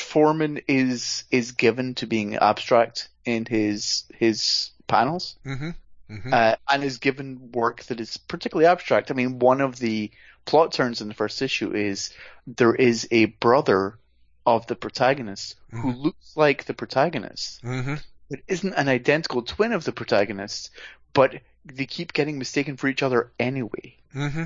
[0.00, 5.70] Foreman is is given to being abstract in his his panels, mm-hmm.
[6.10, 6.32] Mm-hmm.
[6.32, 9.10] Uh, and is given work that is particularly abstract.
[9.10, 10.10] I mean, one of the
[10.44, 12.10] plot turns in the first issue is
[12.46, 13.98] there is a brother
[14.46, 16.02] of the protagonist who Mhm.
[16.04, 17.94] looks like the protagonist, Mm-hmm.
[18.30, 20.70] but isn't an identical twin of the protagonist,
[21.12, 23.96] but they keep getting mistaken for each other anyway.
[24.14, 24.44] Mm-hmm.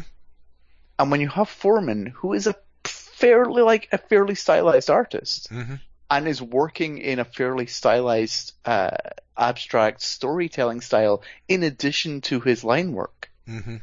[0.98, 2.54] And when you have Foreman, who is a
[3.20, 5.74] fairly like a fairly stylized artist, Mm-hmm.
[6.10, 8.96] and is working in a fairly stylized, uh,
[9.36, 13.76] abstract storytelling style in addition to his line work, Mm-hmm.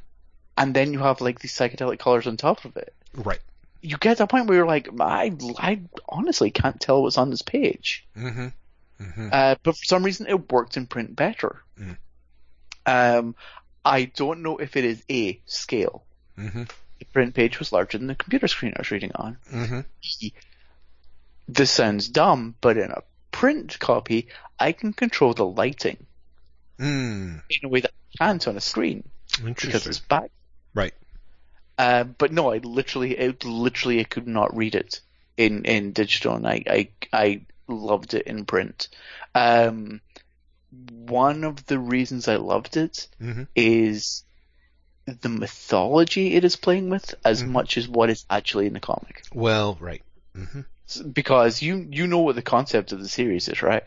[0.58, 2.94] and then you have like these psychedelic colors on top of it.
[3.14, 3.40] Right.
[3.82, 7.30] You get to a point where you're like, I, I honestly can't tell what's on
[7.30, 8.06] this page.
[8.18, 8.48] Mm-hmm.
[9.02, 9.30] Mm-hmm.
[9.32, 11.62] Uh, but for some reason it worked in print better.
[11.80, 11.98] Mm.
[12.86, 13.36] Um,
[13.86, 16.04] I don't know if it is A, scale.
[17.00, 19.38] The print page was larger than the computer screen I was reading on.
[19.54, 19.80] Mm-hmm.
[21.48, 24.28] This sounds dumb, but in a print copy,
[24.60, 26.06] I can control the lighting
[26.80, 27.42] Mm.
[27.50, 27.92] in a way that
[28.22, 29.04] I can't on a screen
[29.44, 30.30] because it's back.
[30.76, 30.94] Right.
[31.76, 35.02] Uh, but no, I literally, I literally, I could not read it
[35.38, 38.90] in in digital, and I I, I loved it in print.
[39.34, 40.02] Um,
[40.90, 43.44] one of the reasons I loved it Mm-hmm.
[43.56, 44.24] is
[45.08, 47.48] the mythology it is playing with as Mhm.
[47.50, 49.24] much as what is actually in the comic.
[49.34, 50.04] Well, right.
[50.36, 51.10] Mm-hmm.
[51.12, 53.84] Because you you know what the concept of the series is, right?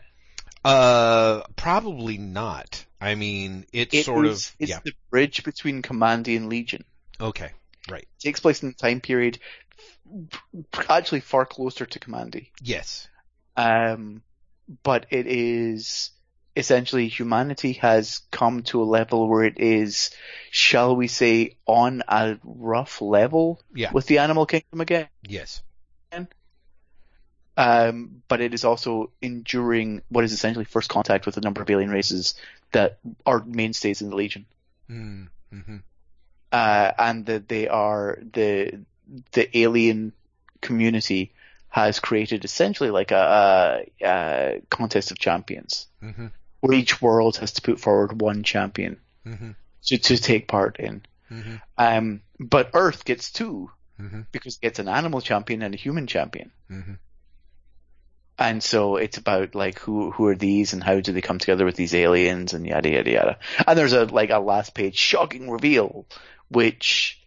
[0.65, 2.85] Uh, probably not.
[2.99, 4.79] I mean, it's It sort is- of it's yeah.
[4.83, 6.83] the bridge between Kamandi and Legion.
[7.19, 7.51] Okay.
[7.89, 8.03] Right.
[8.03, 9.39] It takes place in the time period
[10.89, 12.49] actually far closer to Kamandi.
[12.61, 13.07] Yes.
[13.57, 14.21] Um,
[14.83, 16.11] but it is
[16.61, 20.11] essentially humanity has come to a level where it is,
[20.49, 23.91] shall we say, on a rough level Yeah.
[23.91, 25.07] with the animal kingdom again.
[25.27, 25.61] Yes.
[27.57, 31.69] Um, but it is also enduring what is essentially first contact with a number of
[31.69, 32.35] alien races
[32.71, 34.45] that are mainstays in the Legion.
[34.89, 35.27] Mm.
[35.53, 35.77] Mm-hmm.
[36.51, 38.79] Uh, and that they are the
[39.33, 40.13] the alien
[40.61, 41.33] community
[41.69, 46.27] has created essentially like a, a, a contest of champions Mm-hmm.
[46.61, 49.51] Where each world has to put forward one champion Mm-hmm.
[49.85, 51.03] to, to take part in.
[51.29, 51.55] Mm-hmm.
[51.77, 53.69] Um, but Earth gets two
[54.01, 54.21] Mm-hmm.
[54.31, 56.49] because it gets an animal champion and a human champion.
[56.71, 56.93] Mm-hmm.
[58.39, 61.65] And so it's about like who who are these and how do they come together
[61.65, 63.39] with these aliens and yada yada yada.
[63.67, 66.07] And there's a like a last page shocking reveal,
[66.47, 67.21] which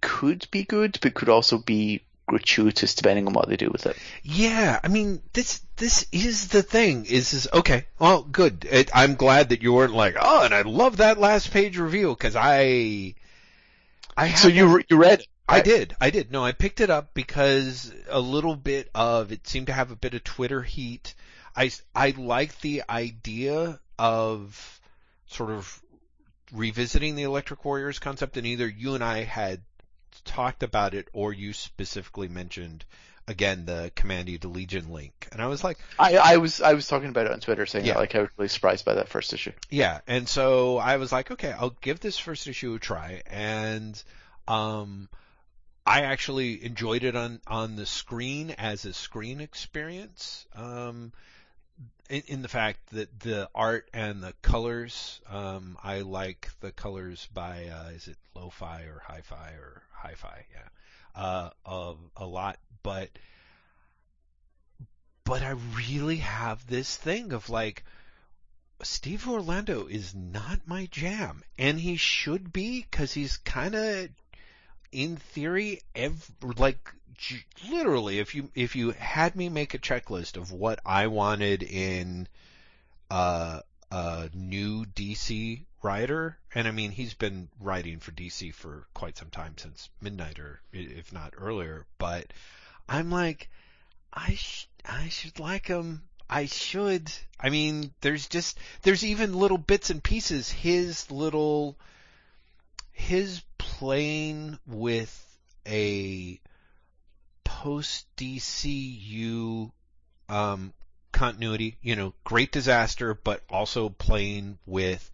[0.00, 3.98] could be good, but could also be gratuitous depending on what they do with it.
[4.22, 7.04] Yeah, I mean, this this is the thing.
[7.06, 7.86] Is is okay?
[7.98, 8.66] Well, good.
[8.70, 12.14] It, I'm glad that you weren't like, oh, and I love that last page reveal
[12.14, 13.14] because I,
[14.16, 15.28] I So you you read it?
[15.48, 15.94] I did.
[16.00, 16.32] I did.
[16.32, 19.96] No, I picked it up because a little bit of it seemed to have a
[19.96, 21.14] bit of Twitter heat.
[21.54, 24.80] I I like the idea of
[25.26, 25.80] sort of
[26.52, 29.60] revisiting the Electric Warriors concept, and either you and I had
[30.24, 32.84] talked about it, or you specifically mentioned
[33.28, 36.86] again the Kamandi to Legion link, and I was like, I I was I was
[36.86, 37.94] talking about it on Twitter saying Yeah.
[37.94, 39.52] that like I was really surprised by that first issue.
[39.70, 44.00] Yeah, and so I was like, okay, I'll give this first issue a try, and
[44.48, 45.08] um,
[45.84, 50.46] I actually enjoyed it on on the screen as a screen experience.
[50.54, 51.12] Um,
[52.08, 57.28] in, in the fact that the art and the colors, um, I like the colors
[57.34, 60.46] by uh, is it lo-fi or hi-fi or hi-fi?
[60.54, 62.58] Yeah, uh, a, a lot,
[65.46, 67.84] I really have this thing of like.
[68.82, 74.08] Steve Orlando is not my jam, and he should be because he's kind of,
[74.92, 76.90] in theory, ev- like
[77.70, 82.28] literally, if you if you had me make a checklist of what I wanted in
[83.10, 83.60] uh,
[83.90, 89.30] a new DC writer, and I mean he's been writing for DC for quite some
[89.30, 92.32] time since Midnighter, i- if not earlier, but
[92.88, 93.48] I'm like,
[94.16, 96.02] I sh- I should like him.
[96.28, 97.12] I should.
[97.38, 100.50] I mean, there's just there's even little bits and pieces.
[100.50, 101.76] His little
[102.92, 105.12] his playing with
[105.66, 106.40] a
[107.44, 109.70] post DCU
[110.30, 110.72] um,
[111.12, 111.76] continuity.
[111.82, 115.10] You know, great disaster, but also playing with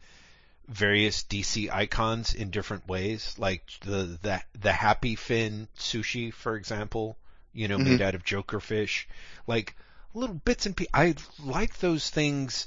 [0.68, 7.18] various DC icons in different ways, like the the the Happy Finn sushi, for example.
[7.52, 7.84] You know, Mhm.
[7.84, 9.08] made out of Joker fish,
[9.46, 9.76] like
[10.14, 10.90] little bits and pieces.
[10.94, 12.66] I like those things.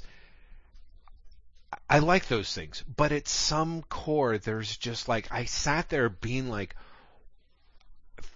[1.88, 6.48] I like those things, but at some core, there's just like I sat there being
[6.48, 6.74] like,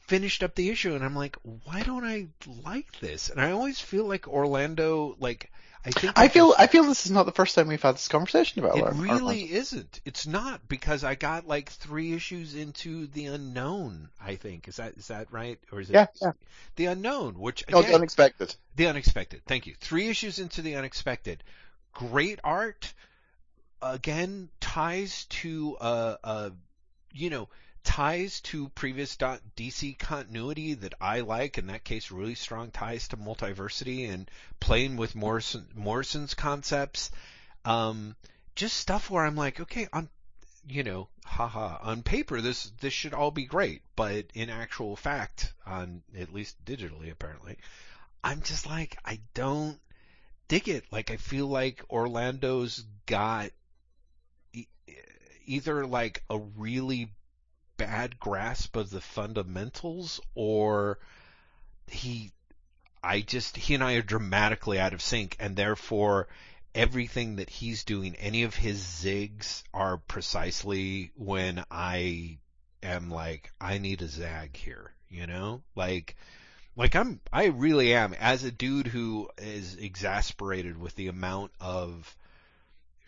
[0.07, 2.29] finished up the issue and I'm like, why don't I
[2.65, 3.31] like this?
[3.31, 5.51] And I always feel like Orlando, like,
[5.85, 8.09] I think I feel I feel this is not the first time we've had this
[8.09, 8.85] conversation about it.
[8.97, 10.01] Really isn't.
[10.05, 14.11] It's not because I got like three issues into the unknown.
[14.21, 16.33] I think is that is that right or is it Yeah, yeah.
[16.77, 17.39] the unknown?
[17.39, 18.55] Which No, again, it's unexpected.
[18.77, 19.43] the unexpected.
[19.47, 19.75] Thank you.
[19.81, 21.43] Three issues into the unexpected.
[21.95, 22.93] Great art.
[23.81, 26.51] Again, ties to uh uh
[27.13, 27.49] you know
[27.85, 31.59] ties to previous DC continuity that I like.
[31.59, 34.31] In that case, really strong ties to multiversity and
[34.61, 37.11] playing with Morrison Morrison's concepts.
[37.65, 38.17] Um,
[38.55, 40.09] just stuff where I'm like, okay, on
[40.69, 45.53] you know, haha, on paper this this should all be great, but in actual fact,
[45.67, 47.57] on at least digitally apparently,
[48.23, 49.79] I'm just like, I don't
[50.49, 50.85] dig it.
[50.91, 53.51] Like, I feel like Orlando's got
[55.47, 57.11] either like a really
[57.81, 60.99] bad grasp of the fundamentals or
[61.87, 62.31] he,
[63.03, 66.29] I just, he and I are dramatically out of sync and therefore
[66.75, 72.39] everything that he's doing, any of his zigs are precisely when I
[72.83, 75.63] am like, I need a zag here, you know?
[75.75, 76.17] Like,
[76.77, 82.15] like I'm, I really am, as a dude who is exasperated with the amount of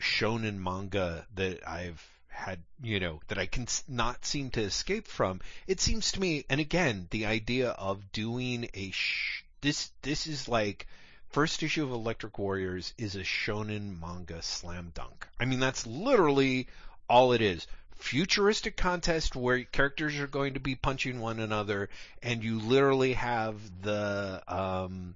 [0.00, 2.02] shonen manga that I've
[2.32, 5.40] had, you know, that I can not seem to escape from.
[5.66, 10.48] It seems to me, and again, the idea of doing a sh- this, this is
[10.48, 10.86] like,
[11.28, 15.28] first issue of Electric Warriors is a shonen manga slam dunk.
[15.38, 16.68] I mean, that's literally
[17.08, 17.66] all it is.
[17.96, 21.88] Futuristic contest where characters are going to be punching one another,
[22.22, 25.14] and you literally have the um,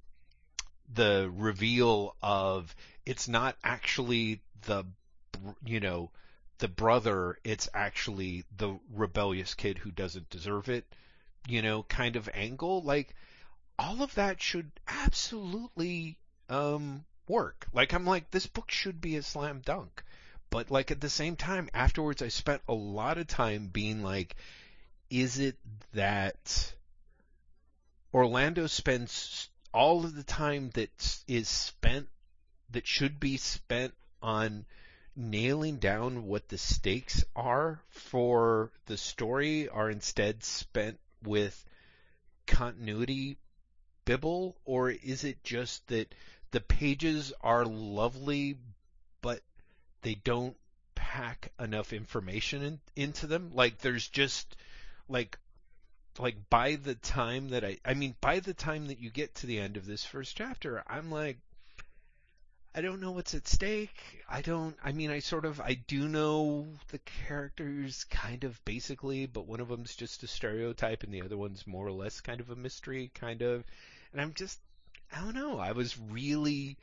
[0.95, 2.75] the reveal of
[3.05, 4.85] it's not actually the
[5.65, 6.11] you know
[6.59, 10.85] the brother, it's actually the rebellious kid who doesn't deserve it,
[11.47, 12.83] you know, kind of angle.
[12.83, 13.15] Like
[13.79, 16.19] all of that should absolutely
[16.49, 17.67] um work.
[17.73, 20.03] Like I'm like this book should be a slam dunk.
[20.49, 24.37] But like at the same time afterwards I spent a lot of time being like
[25.11, 25.57] is it
[25.93, 26.75] that
[28.15, 32.09] Orlando spends all of the time that is spent
[32.71, 33.93] that should be spent
[34.23, 34.65] on
[35.17, 41.65] nailing down what the stakes are for the story are instead spent with
[42.47, 43.39] continuity
[44.05, 46.15] bibble or is it just that
[46.51, 48.57] the pages are lovely
[49.21, 49.41] but
[50.03, 50.57] they don't
[50.95, 53.51] pack enough information in, into them?
[53.55, 54.57] Like there's just
[55.09, 55.39] like
[56.19, 59.47] like by the time that I I mean by the time that you get to
[59.47, 61.39] the end of this first chapter I'm like
[62.77, 64.23] I don't know what's at stake.
[64.29, 64.77] I don't.
[64.85, 65.63] I mean, I sort of.
[65.63, 71.03] I do know the characters kind of basically, but one of them's just a stereotype,
[71.03, 73.65] and the other one's more or less kind of a mystery, kind of.
[74.13, 74.61] And I'm just.
[75.11, 75.59] I don't know.
[75.59, 76.77] I was really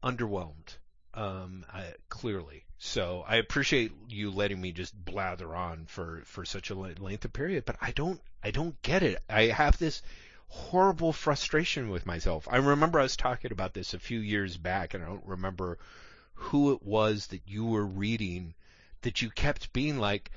[0.00, 0.76] underwhelmed.
[1.12, 2.64] Um, I, clearly.
[2.78, 7.32] So I appreciate you letting me just blather on for for such a length of
[7.32, 8.20] period, but I don't.
[8.44, 9.20] I don't get it.
[9.28, 10.02] I have this
[10.48, 12.46] horrible frustration with myself.
[12.50, 15.78] I remember I was talking about this a few years back, and I don't remember
[16.34, 18.54] who it was that you were reading
[19.02, 20.30] that you kept being like,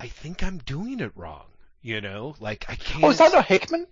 [0.00, 1.46] I think I'm doing it wrong.
[1.80, 3.04] You know, like I can't.
[3.04, 3.86] Oh, is that a Hickman?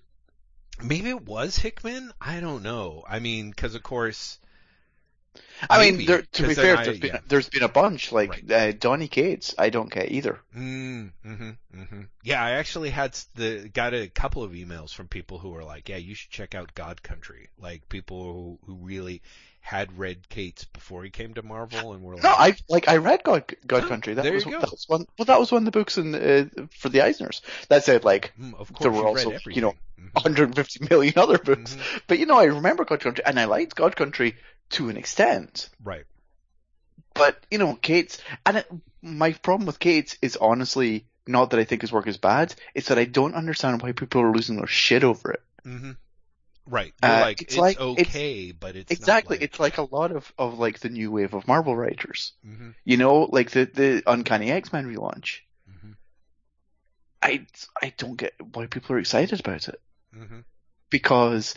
[0.82, 2.12] Maybe it was Hickman.
[2.20, 3.05] I don't know.
[3.09, 4.38] I mean, because of course.
[5.69, 7.21] I maybe, mean, there, to be fair, I- there's been yeah.
[7.27, 9.55] there's been a bunch like uh, Donny Cates.
[9.59, 10.41] I don't get either.
[10.57, 15.39] Mm, hmm hmm Yeah, I actually had the got a couple of emails from people
[15.39, 19.23] who were like, "Yeah, you should check out God Country." Like people who, who really
[19.61, 22.99] had read Cates before he came to Marvel and were like, No, I like I
[22.99, 24.15] read God God Oh, Country.
[24.15, 24.61] That there was you go.
[24.61, 25.07] that was one.
[25.19, 27.41] Well, that was one of the books in uh, for the Eisners.
[27.69, 30.13] That said, like "Hmm, "Of course, there were you also, you know, everything." Mhm.
[30.13, 31.75] 150 million other books.
[31.75, 32.03] Mhm.
[32.07, 34.37] But you know, I remember God Country, and I liked God Country
[34.70, 35.68] to an extent.
[35.82, 36.05] right.
[37.14, 38.66] But you know, Cates, and it,
[39.02, 42.55] my problem with Cates is honestly not that I think his work is bad.
[42.74, 45.43] It's that I don't understand why people are losing their shit over it.
[45.64, 45.93] hmm
[46.68, 46.93] Right.
[47.01, 49.82] Uh, like, it's it's, like- it's- okay, but it's exactly, Not like, it's like a
[49.94, 52.32] lot of of like the new wave of Marvel writers.
[52.44, 55.38] hmm You know, like the the Uncanny X Men relaunch.
[55.80, 55.93] hmm
[57.22, 57.47] I
[57.80, 59.80] I don't get why people are excited about it
[60.12, 60.40] hmm
[60.90, 61.55] because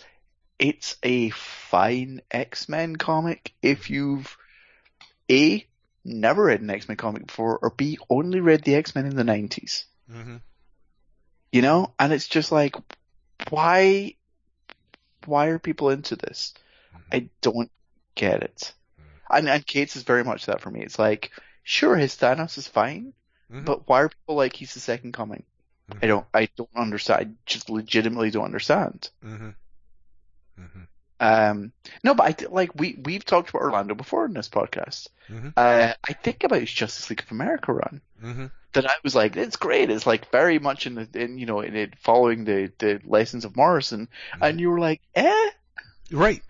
[0.59, 4.37] it's a fine X Men comic if you've
[5.31, 5.65] a
[6.03, 9.15] never read an X Men comic before or b only read the X Men in
[9.15, 9.85] the nineties.
[10.09, 10.37] hmm
[11.51, 12.75] You know, and it's just like
[13.49, 14.15] why
[15.25, 16.53] why are people into this?
[17.11, 17.71] I don't
[18.15, 18.73] get it.
[19.29, 20.81] And and Cates is very much that for me.
[20.81, 21.31] It's like
[21.63, 23.13] sure his Thanos is fine,
[23.51, 23.65] Mhm.
[23.65, 25.43] but why are people like he's the second coming?
[26.01, 27.19] I don't, I don't understand.
[27.21, 29.09] I just legitimately don't understand.
[30.59, 30.79] Mm-hmm.
[30.79, 31.51] Mm-hmm.
[31.51, 31.71] Um,
[32.03, 35.09] no, but I like we we've talked about Orlando before in this podcast.
[35.29, 35.53] Mhm.
[35.55, 38.01] Uh, I think about his Justice League of America run.
[38.23, 38.45] Mm-hmm.
[38.73, 39.89] That I was like, it's great.
[39.89, 43.43] It's like very much in the in you know in it following the the lessons
[43.43, 44.07] of Morrison,
[44.41, 45.49] and you were like, eh.
[46.11, 46.41] Right.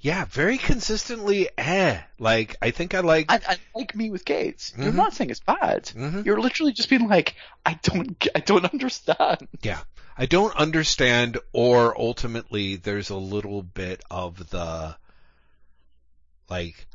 [0.00, 2.00] Yeah, very consistently eh.
[2.20, 4.96] Like I think I like I, and like me with Cates, you're Mhm.
[4.96, 5.86] not saying it's bad.
[5.86, 6.24] Mhm.
[6.24, 7.34] You're literally just being like,
[7.66, 9.48] I don't, I don't understand.
[9.62, 9.80] Yeah.
[10.16, 14.96] I don't understand or ultimately there's a little bit of the
[16.48, 16.86] like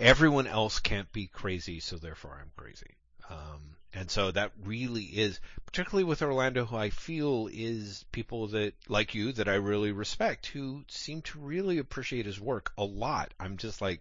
[0.00, 2.96] everyone else can't be crazy so therefore I'm crazy.
[3.30, 8.74] Um and so that really is particularly with Orlando who I feel is people that
[8.88, 13.32] like you that I really respect who seem to really appreciate his work a lot.
[13.38, 14.00] I'm just like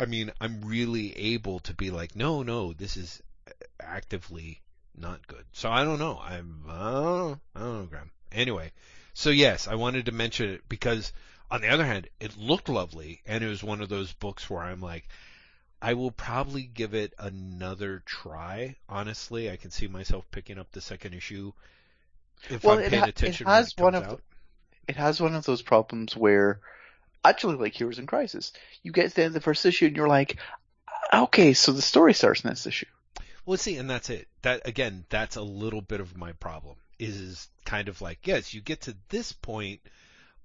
[0.00, 3.20] I mean, I'm really able to be like, no, no, this is
[3.80, 4.60] actively
[4.96, 5.44] not good.
[5.52, 6.20] So I don't know.
[6.22, 7.40] I'm I don't know.
[7.54, 8.10] I don't know, Graham.
[8.30, 8.72] Anyway,
[9.14, 11.12] so yes, I wanted to mention it because
[11.50, 14.62] on the other hand, it looked lovely and it was one of those books where
[14.62, 15.08] I'm like
[15.80, 18.76] I will probably give it another try.
[18.88, 21.52] Honestly, I can see myself picking up the second issue
[22.50, 24.22] if Well, I'm it paying ha- it has when one it of the- out.
[24.88, 26.60] It has one of those problems where,
[27.24, 28.52] actually, like Heroes in Crisis,
[28.82, 30.38] you get to the end of the first issue and you're like,
[31.12, 32.86] okay, so the story starts in this issue.
[33.44, 34.28] Well, see, and that's it.
[34.42, 36.76] That again, that's a little bit of my problem.
[36.98, 39.80] Is kind of like, yes, you get to this point,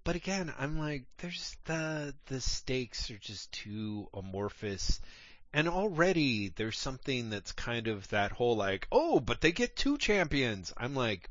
[0.03, 4.99] but again, I'm like, there's the the stakes are just too amorphous,
[5.53, 9.97] and already there's something that's kind of that whole like, oh, but they get two
[9.97, 10.73] champions.
[10.77, 11.29] I'm like,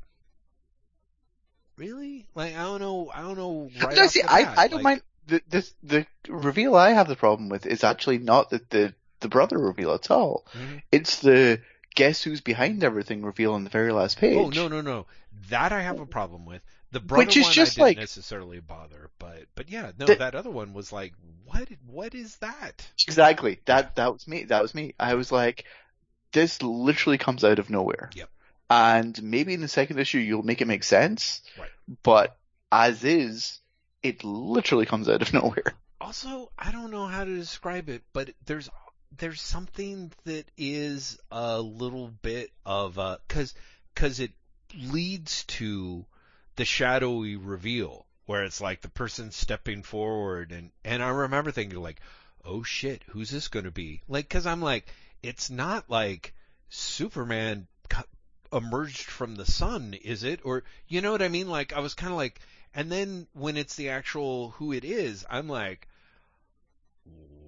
[1.77, 2.27] really?
[2.35, 3.69] Like, I don't know, I don't know.
[3.81, 5.01] Right no, see, I, bat, I don't like- mind.
[5.25, 9.29] The, this, the reveal I have the problem with is actually not the, the, the
[9.29, 10.45] brother reveal at all.
[10.53, 10.81] Mhm.
[10.91, 11.61] It's the
[11.95, 14.35] guess who's behind everything reveal on the very last page.
[14.37, 15.05] Oh no no no,
[15.49, 16.61] that I have a problem with.
[16.93, 20.05] The brother Which is one just I didn't like- necessarily bother, but but yeah, no,
[20.05, 21.13] The- that other one was like,
[21.45, 22.87] what what is that?
[23.07, 23.59] Exactly.
[23.65, 24.43] That that was me.
[24.45, 24.93] That was me.
[24.99, 25.65] I was like,
[26.31, 28.09] this literally comes out of nowhere.
[28.15, 28.29] Yep.
[28.69, 31.41] And maybe in the second issue you'll make it make sense.
[31.59, 31.69] Right.
[32.03, 32.37] But
[32.71, 33.59] as is,
[34.03, 35.73] it literally comes out of nowhere.
[35.99, 38.69] Also, I don't know how to describe it, but there's
[39.17, 43.53] there's something that is a little bit of a cuz
[43.95, 44.31] cuz it
[44.75, 46.05] leads to
[46.55, 51.81] the shadowy reveal where it's like the person stepping forward and and I remember thinking
[51.81, 51.99] like,
[52.45, 54.87] "Oh shit, who's this going to be?" Like cuz I'm like
[55.21, 56.33] it's not like
[56.69, 57.67] Superman
[58.51, 60.41] emerged from the sun, is it?
[60.43, 61.49] Or you know what I mean?
[61.49, 62.39] Like I was kind of like
[62.73, 65.87] and then when it's the actual who it is, I'm like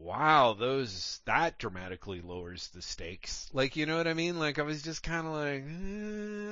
[0.05, 3.49] wow, those that dramatically lowers the stakes.
[3.53, 4.37] Like, you know what I mean?
[4.39, 5.63] Like, I was just kind of like,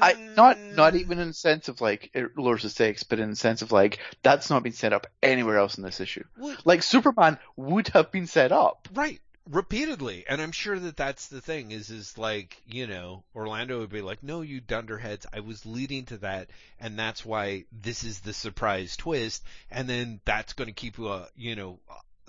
[0.01, 0.97] I not not eh.
[0.97, 3.71] even in the sense of like it lowers the stakes, but in the sense of
[3.71, 6.23] like that's not been set up anywhere else in this issue.
[6.37, 8.87] Well, Like Superman would have been set up.
[8.93, 11.71] right, repeatedly, and I'm sure that that's the thing.
[11.71, 16.05] Is is like, you know, Orlando would be like, no, you dunderheads, I was leading
[16.05, 16.49] to that,
[16.79, 21.07] and that's why this is the surprise twist, and then that's going to keep you,
[21.07, 21.79] uh, you know.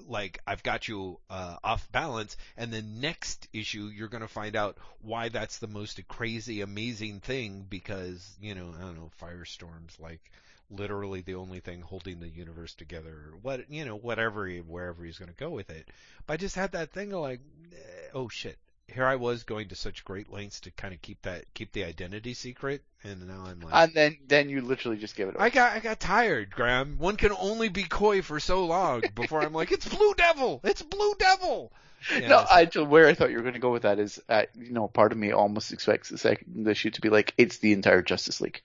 [0.06, 4.56] Like I've got you uh, off balance, and the next issue you're going to find
[4.56, 9.98] out why that's the most crazy, amazing thing because you know I don't know Firestorm's
[9.98, 10.30] like
[10.70, 15.18] literally the only thing holding the universe together what you know whatever he, wherever he's
[15.18, 15.88] going to go with it.
[16.26, 17.40] But I just had that thing of like
[17.72, 18.58] eh, oh shit
[18.89, 21.85] here I was going to such great lengths to kind of keep that keep the
[21.85, 25.47] identity secret and now I'm like And then then you literally just give it away.
[25.47, 26.97] I got I got tired, Graham.
[26.98, 30.82] One can only be coy for so long before I'm like, it's Blue Devil, it's
[30.82, 31.73] Blue Devil.
[32.12, 34.43] Yeah, no, I where I thought you were going to go with that is, uh,
[34.55, 37.73] you know, part of me almost expects the second issue to be like it's the
[37.73, 38.61] entire Justice League.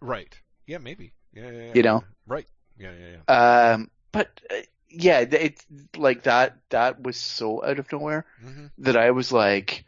[0.00, 0.36] right.
[0.66, 1.12] Yeah, maybe.
[1.32, 1.72] Yeah, yeah, yeah.
[1.74, 2.04] You know?
[2.26, 2.46] Right.
[2.78, 3.72] Yeah, yeah, yeah.
[3.72, 4.56] Um, but uh,
[4.88, 5.64] yeah, it's
[5.96, 6.56] like that.
[6.70, 9.84] That was so out of nowhere hmm that I was like,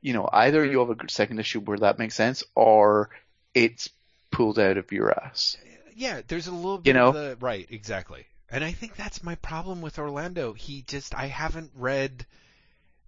[0.00, 3.10] you know, either you have a second issue where that makes sense, or
[3.54, 3.90] it's
[4.30, 5.56] pulled out of your ass.
[5.94, 7.08] yeah, there's a little bit know?
[7.08, 8.26] of the right, exactly.
[8.50, 10.52] And I think that's my problem with Orlando.
[10.52, 12.26] He just I haven't read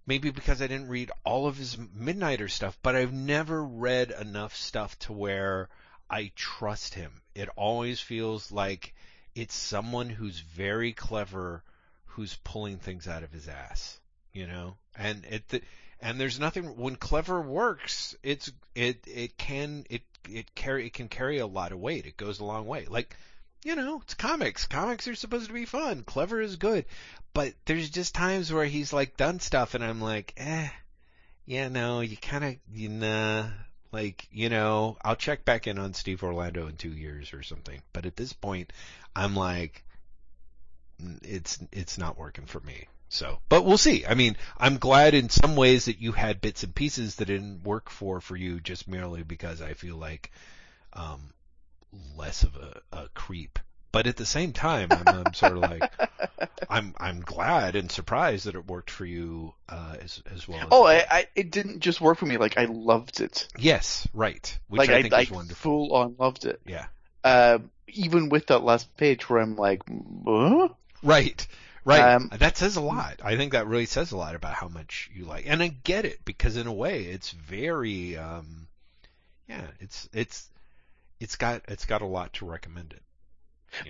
[0.05, 4.55] maybe because I didn't read all of his Midnighter stuff, but I've never read enough
[4.55, 5.69] stuff to where
[6.09, 7.21] I trust him.
[7.35, 8.93] It always feels like
[9.37, 11.63] it's someone who's very clever
[12.05, 13.99] who's pulling things out of his ass,
[14.33, 14.77] you know?
[14.95, 15.63] And it
[16.01, 21.07] and there's nothing when clever works, it's it it can it it carry it can
[21.07, 22.07] carry a lot of weight.
[22.07, 22.87] It goes a long way.
[22.89, 23.15] Like
[23.63, 24.65] you know, it's comics.
[24.65, 26.03] Comics are supposed to be fun.
[26.03, 26.85] Clever is good.
[27.33, 30.69] But there's just times where he's like done stuff and I'm like, eh,
[31.45, 33.49] yeah, no, you kind of, you nah.
[33.91, 37.81] Like, you know, I'll check back in on Steve Orlando in two years or something.
[37.93, 38.73] But at this point,
[39.15, 39.83] I'm like,
[41.23, 42.87] it's it's not working for me.
[43.09, 44.05] So, but we'll see.
[44.05, 47.63] I mean, I'm glad in some ways that you had bits and pieces that didn't
[47.63, 50.31] work for for you just merely because I feel like
[50.93, 51.29] um,
[52.15, 53.59] less of a, a creep.
[53.91, 55.91] But at the same time, I'm, I'm sort of like,
[56.69, 60.59] I'm I'm glad and surprised that it worked for you uh, as as well.
[60.59, 62.37] As oh, I, I, it didn't just work for me.
[62.37, 63.47] Like I loved it.
[63.57, 64.57] Yes, right.
[64.67, 65.87] Which like I think I, is wonderful.
[65.87, 66.61] full on loved it.
[66.65, 66.87] Yeah.
[67.23, 69.81] Uh, even with that last page where I'm like,
[70.25, 70.69] huh?
[71.01, 71.47] Right.
[71.85, 72.15] Right.
[72.15, 73.21] Um, that says a lot.
[73.23, 75.45] I think that really says a lot about how much you like.
[75.47, 78.67] And I get it because in a way it's very um
[79.47, 80.49] yeah, it's it's
[81.21, 83.01] it's got it's got a lot to recommend it.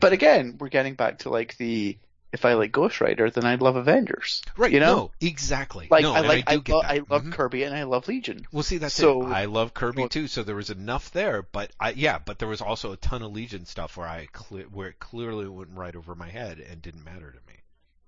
[0.02, 1.98] But again, we're getting back to like the
[2.34, 4.42] if I like Ghost Rider, then I'd love Avengers.
[4.58, 4.96] right, you know?
[4.96, 5.88] no, exactly.
[5.90, 6.82] Like no, I like I I, lo-.
[6.84, 7.32] I love Mhm.
[7.32, 8.46] Kirby and I love Legion.
[8.52, 9.32] Well, see, that's So- it.
[9.32, 11.42] I love Kirby well- too, so there was enough there.
[11.44, 14.60] But I, yeah, but there was also a ton of Legion stuff where I cle-
[14.72, 17.60] where it clearly went right over my head and didn't matter to me.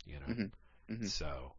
[0.05, 0.25] You know.
[0.35, 0.51] Mhm.
[0.91, 1.09] Mhm.
[1.09, 1.53] So,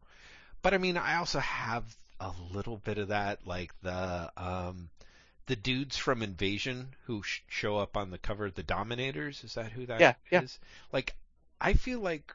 [0.61, 1.83] but I mean, I also have
[2.19, 4.89] a little bit of that, like the um,
[5.47, 9.43] the dudes from Invasion who sh- show up on the cover, of the Dominators.
[9.43, 10.01] Is that who that is?
[10.01, 10.41] Yeah, yeah.
[10.91, 11.15] Like,
[11.59, 12.33] I feel like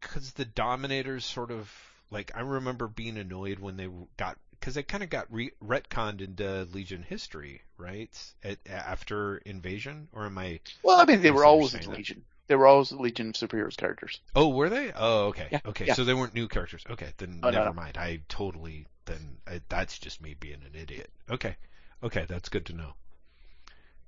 [0.00, 1.72] because the Dominators sort of
[2.10, 6.20] like I remember being annoyed when they got because they kind of got re- retconned
[6.20, 8.10] into Legion history, right?
[8.44, 10.60] At, after Invasion, or am I?
[10.82, 11.96] Well, I mean, they were always in that.
[11.96, 12.24] Legion.
[12.46, 14.20] They were always Legion of Superheroes characters.
[14.34, 14.92] Oh, were they?
[14.94, 15.46] Oh, okay.
[15.52, 15.86] Yeah, okay.
[15.86, 15.94] yeah.
[15.94, 16.84] So they weren't new characters.
[16.90, 17.74] Okay, then Oh, no, never no.
[17.74, 17.96] mind.
[17.96, 21.10] I totally then I, that's just me being an idiot.
[21.30, 21.56] Okay.
[22.02, 22.94] Okay, that's good to know.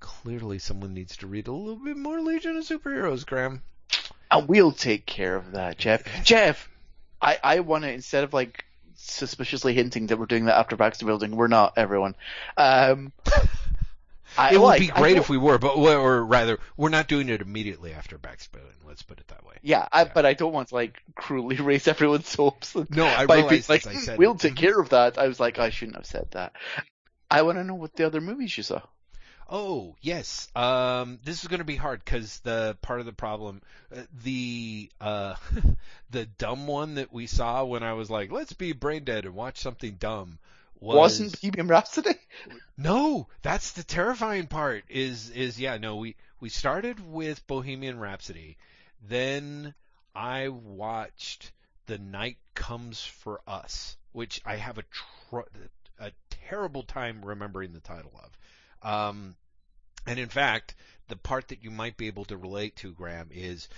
[0.00, 3.62] Clearly someone needs to read a little bit more Legion of Superheroes, Graham.
[4.30, 6.02] And we'll take care of that, Jeff.
[6.24, 6.68] Jeff,
[7.20, 8.64] I, I want to, instead of like
[8.96, 12.14] suspiciously hinting that we're doing that after Baxter Building, we're not, everyone.
[12.56, 13.12] Um,
[14.38, 17.28] I it would like- be great if we were, but or rather, we're not doing
[17.28, 18.72] it immediately after Baxter Building.
[18.86, 19.54] Let's put it that way.
[19.62, 20.10] Yeah, I, Yeah.
[20.14, 22.74] but I don't want to like cruelly raise everyone's hopes.
[22.90, 24.40] No, I by being realized like, I "Hmm, said we'll it.
[24.40, 25.18] take care of that.
[25.18, 26.54] I was like, I shouldn't have said that.
[27.32, 28.82] I want to know what the other movies you saw.
[29.48, 33.62] Oh yes, um, this is going to be hard because the part of the problem,
[33.94, 35.36] uh, the uh,
[36.10, 39.34] the dumb one that we saw when I was like, let's be brain dead and
[39.34, 40.38] watch something dumb.
[40.78, 42.16] Was, Wasn't Bohemian Rhapsody?
[42.76, 44.84] no, that's the terrifying part.
[44.90, 48.58] Is is yeah no we we started with Bohemian Rhapsody,
[49.08, 49.74] then
[50.14, 51.52] I watched
[51.86, 55.68] The Night Comes for Us, which I have a tr- a
[56.48, 58.88] terrible time remembering the title of.
[58.88, 59.36] Um,
[60.06, 60.74] and in fact,
[61.08, 63.68] the part that you might be able to relate to, Graham, is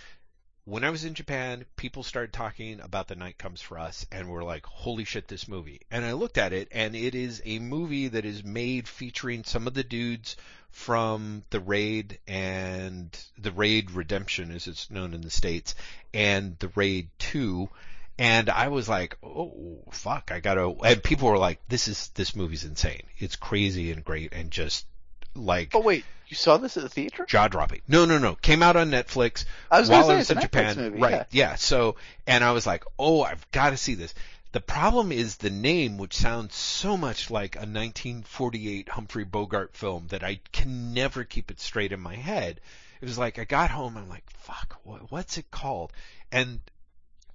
[0.67, 4.31] when I was in Japan, people started talking about The Night Comes for Us, and
[4.31, 7.59] were like, "Holy shit, this movie!" And I looked at it, and it is a
[7.59, 10.37] movie that is made featuring some of the dudes
[10.71, 15.75] from the Raid and the Raid Redemption, as it's known in the states,
[16.15, 17.69] and the Raid Two.
[18.19, 22.37] And I was like, "Oh fuck, I gotta." And people were like, "This is this
[22.37, 23.03] movie's insane.
[23.19, 24.87] It's crazy and great, and just
[25.35, 27.27] like Oh wait, you saw this at the theater?
[27.27, 28.37] jaw dropping." No, no, no.
[28.37, 30.77] Came out on Netflix I was while I was in Japan.
[30.77, 31.27] movie, right.
[31.33, 31.57] yeah.
[31.57, 31.97] So,
[32.27, 34.15] and I was like, oh, I've got to see this.
[34.53, 40.07] The problem is the name, which sounds so much like a 1948 Humphrey Bogart film
[40.11, 42.61] that I can never keep it straight in my head.
[43.01, 45.93] It was like I got home, I'm like, fuck, what, what's it called?
[46.31, 46.61] And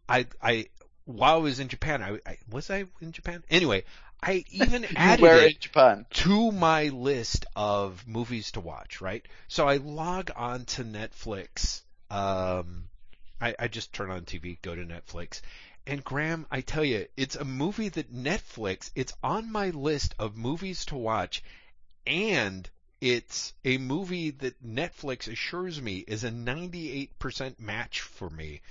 [0.09, 0.67] I, I,
[1.05, 3.43] while I was in Japan, I, I was I in Japan?
[3.49, 3.83] Anyway,
[4.21, 9.25] I even added it to my list of movies to watch, right?
[9.47, 11.81] So I log on to Netflix.
[12.09, 12.89] Um,
[13.39, 15.41] I, I just turn on TV, go to Netflix.
[15.87, 20.37] And Graham, I tell you, it's a movie that Netflix, it's on my list of
[20.37, 21.41] movies to watch,
[22.05, 22.69] and
[23.01, 28.61] it's a movie that Netflix assures me is a 98% match for me.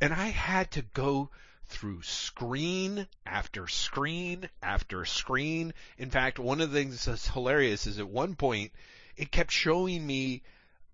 [0.00, 1.30] And I had to go
[1.66, 5.72] through screen after screen after screen.
[5.98, 8.72] In fact, one of the things that's hilarious is at one point
[9.16, 10.42] it kept showing me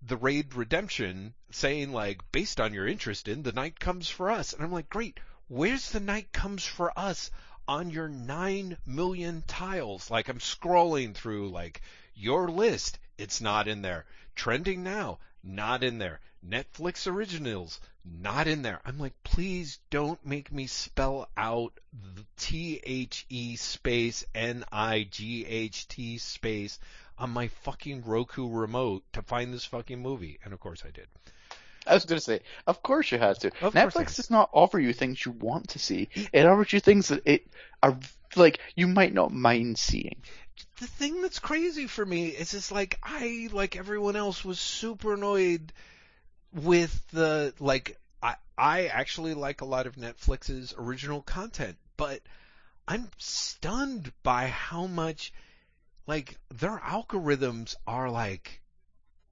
[0.01, 4.53] the Raid Redemption saying like, based on your interest in The Night Comes for Us.
[4.53, 7.31] And I'm like, great, where's The Night Comes for Us
[7.67, 10.11] on your nine million tiles?
[10.11, 11.81] Like I'm scrolling through like
[12.13, 12.99] your list.
[13.17, 14.05] It's not in there.
[14.35, 16.19] Trending now, not in there.
[16.49, 18.79] Netflix originals, not in there.
[18.85, 21.73] I'm like, please don't make me spell out
[22.15, 26.79] the T H E space N I G H T space
[27.17, 30.39] on my fucking Roku remote to find this fucking movie.
[30.43, 31.07] And of course I did.
[31.85, 33.51] I was going to say, of course you have to.
[33.61, 36.09] Of Netflix does not offer you things you want to see.
[36.33, 37.47] It offers you things that it
[37.81, 37.97] are
[38.35, 40.21] like you might not mind seeing.
[40.79, 45.13] the thing that's crazy for me is it's like I like everyone else was super
[45.13, 45.71] annoyed
[46.53, 52.21] with the like I I actually like a lot of Netflix's original content, but
[52.87, 55.33] I'm stunned by how much
[56.05, 58.61] like their algorithms are like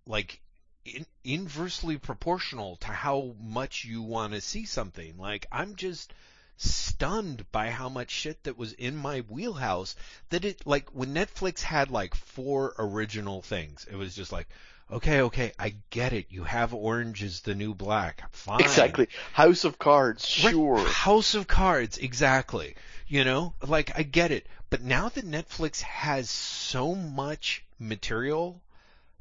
[0.05, 0.41] like
[0.83, 5.17] in, inversely proportional to how much you want to see something.
[5.17, 6.13] Like I'm just
[6.57, 9.95] stunned by how much shit that was in my wheelhouse
[10.29, 14.47] that it like when Netflix had like four original things, it was just like,
[14.91, 16.27] okay, okay, I get it.
[16.29, 18.23] You have Orange is the New Black.
[18.31, 18.61] Fine.
[18.61, 19.07] Exactly.
[19.33, 20.75] House of Cards, sure.
[20.75, 20.87] Right.
[20.87, 22.75] House of Cards, exactly.
[23.07, 24.47] You know, like I get it.
[24.69, 28.61] But now that Netflix has so much material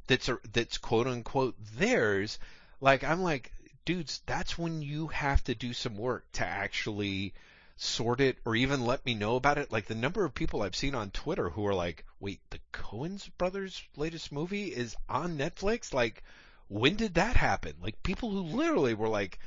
[0.07, 2.39] that's uh, that's quote unquote theirs,
[2.81, 3.53] like I'm like,
[3.85, 7.35] dudes, that's when you have to do some work to actually
[7.77, 9.73] sort it or even let me know about it.
[9.73, 13.29] Like the number of people I've seen on Twitter who are like, wait, the Coens
[13.37, 15.93] brothers latest movie is on Netflix?
[15.93, 16.23] Like,
[16.69, 17.75] when did that happen?
[17.81, 19.39] Like people who literally were like,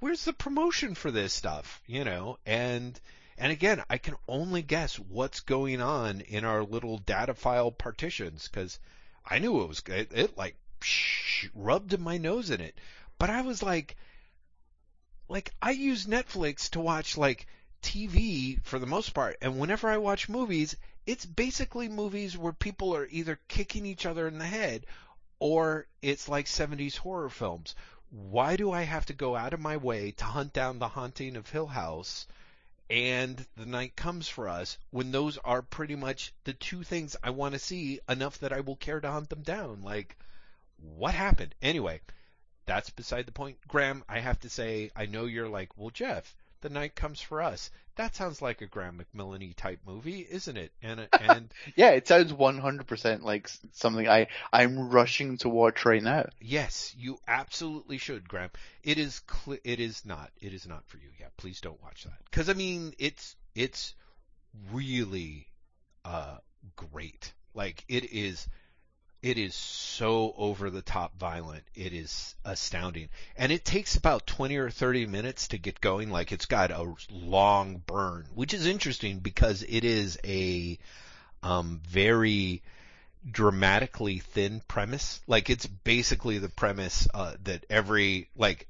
[0.00, 1.80] where's the promotion for this stuff?
[1.86, 2.98] You know, and,
[3.38, 8.48] and again, I can only guess what's going on in our little data file partitions
[8.48, 8.78] because
[9.24, 10.56] I knew it was, it, it like
[11.54, 12.78] rubbed my nose in it.
[13.18, 13.96] But I was like,
[15.28, 17.46] like I use Netflix to watch like
[17.82, 20.76] TV for the most part, and whenever I watch movies,
[21.06, 24.86] it's basically movies where people are either kicking each other in the head
[25.38, 27.74] or it's like 70s horror films.
[28.10, 31.36] Why do I have to go out of my way to hunt down The Haunting
[31.36, 32.26] of Hill House
[32.88, 37.30] and The Night Comes for Us when those are pretty much the two things I
[37.30, 39.82] want to see enough that I will care to hunt them down?
[39.82, 40.16] Like,
[40.78, 41.54] what happened?
[41.60, 42.00] Anyway,
[42.64, 43.58] that's beside the point.
[43.68, 47.42] Graham, I have to say, I know you're like, well, Jeff, the night comes for
[47.42, 47.70] us.
[47.96, 50.72] That sounds like a Graham McMillan type movie, isn't it?
[50.82, 56.26] And and yeah, it sounds 100% like something I I'm rushing to watch right now.
[56.40, 58.50] Yes, you absolutely should, Graham.
[58.82, 61.08] It is cl- it is not it is not for you.
[61.18, 63.94] Yeah, please don't watch that because I mean it's it's
[64.72, 65.48] really
[66.04, 66.38] uh
[66.76, 67.32] great.
[67.54, 68.48] Like it is
[69.26, 71.64] it is so over the top violent.
[71.74, 73.08] It is astounding.
[73.36, 76.10] And it takes about 20 or 30 minutes to get going.
[76.10, 80.78] Like it's got a long burn, which is interesting because it is a
[81.42, 82.62] um, very
[83.28, 85.20] dramatically thin premise.
[85.26, 88.68] Like it's basically the premise uh, that every like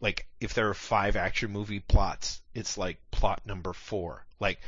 [0.00, 4.24] like if there are five action movie plots, it's like plot number 4.
[4.40, 4.58] Like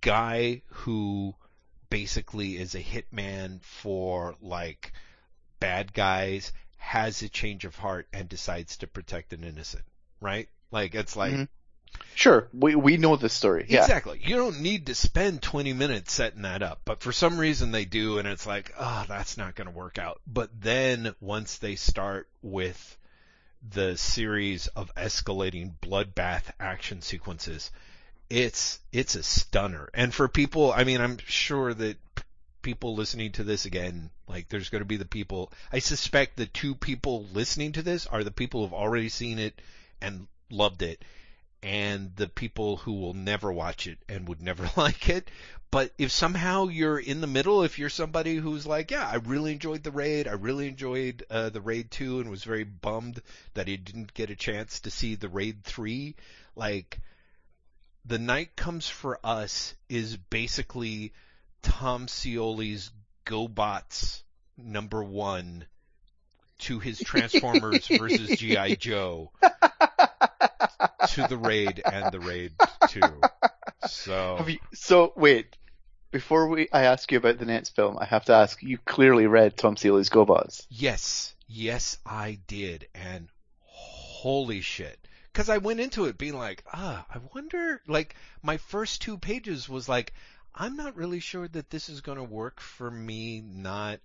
[0.00, 1.36] guy who
[1.90, 4.92] basically is a hitman for like
[5.60, 9.84] bad guys, has a change of heart and decides to protect an innocent,
[10.20, 10.48] right?
[10.70, 11.44] Like it's like mm-hmm.
[12.14, 13.66] Sure, we we know this story.
[13.68, 13.82] Yeah.
[13.82, 14.20] Exactly.
[14.22, 17.84] You don't need to spend 20 minutes setting that up, but for some reason they
[17.84, 21.76] do and it's like, "Oh, that's not going to work out." But then once they
[21.76, 22.98] start with
[23.68, 27.70] the series of escalating bloodbath action sequences,
[28.28, 29.88] it's it's a stunner.
[29.94, 31.96] And for people, I mean, I'm sure that
[32.62, 35.52] people listening to this again, like there's going to be the people.
[35.72, 39.60] I suspect the two people listening to this are the people who've already seen it
[40.00, 41.04] and loved it,
[41.62, 45.30] and the people who will never watch it and would never like it.
[45.70, 49.52] But if somehow you're in the middle, if you're somebody who's like, yeah, I really
[49.52, 53.20] enjoyed the raid, I really enjoyed uh, the raid two, and was very bummed
[53.54, 56.14] that he didn't get a chance to see the raid three,
[56.54, 57.00] like
[58.06, 61.12] the night comes for us is basically
[61.62, 62.90] Tom Scioli's
[63.24, 64.22] GoBots
[64.56, 65.66] number one
[66.58, 68.76] to his Transformers versus G.I.
[68.76, 69.32] Joe
[71.08, 72.52] to the raid and the raid
[72.88, 73.20] two.
[73.88, 75.56] So you, so wait,
[76.12, 79.26] before we I ask you about the next film, I have to ask you clearly
[79.26, 80.66] read Tom Scioli's GoBots.
[80.70, 83.28] Yes, yes I did, and
[83.64, 84.98] holy shit
[85.36, 87.82] because I went into it being like, ah, I wonder.
[87.86, 90.14] Like my first two pages was like,
[90.54, 93.42] I'm not really sure that this is going to work for me.
[93.42, 94.00] Not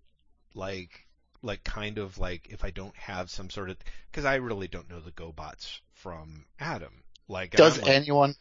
[0.53, 1.07] like
[1.41, 3.77] like kind of like if I don't have some sort of
[4.11, 7.01] because I really don't know the GoBots from Adam.
[7.29, 8.35] Like does like, anyone?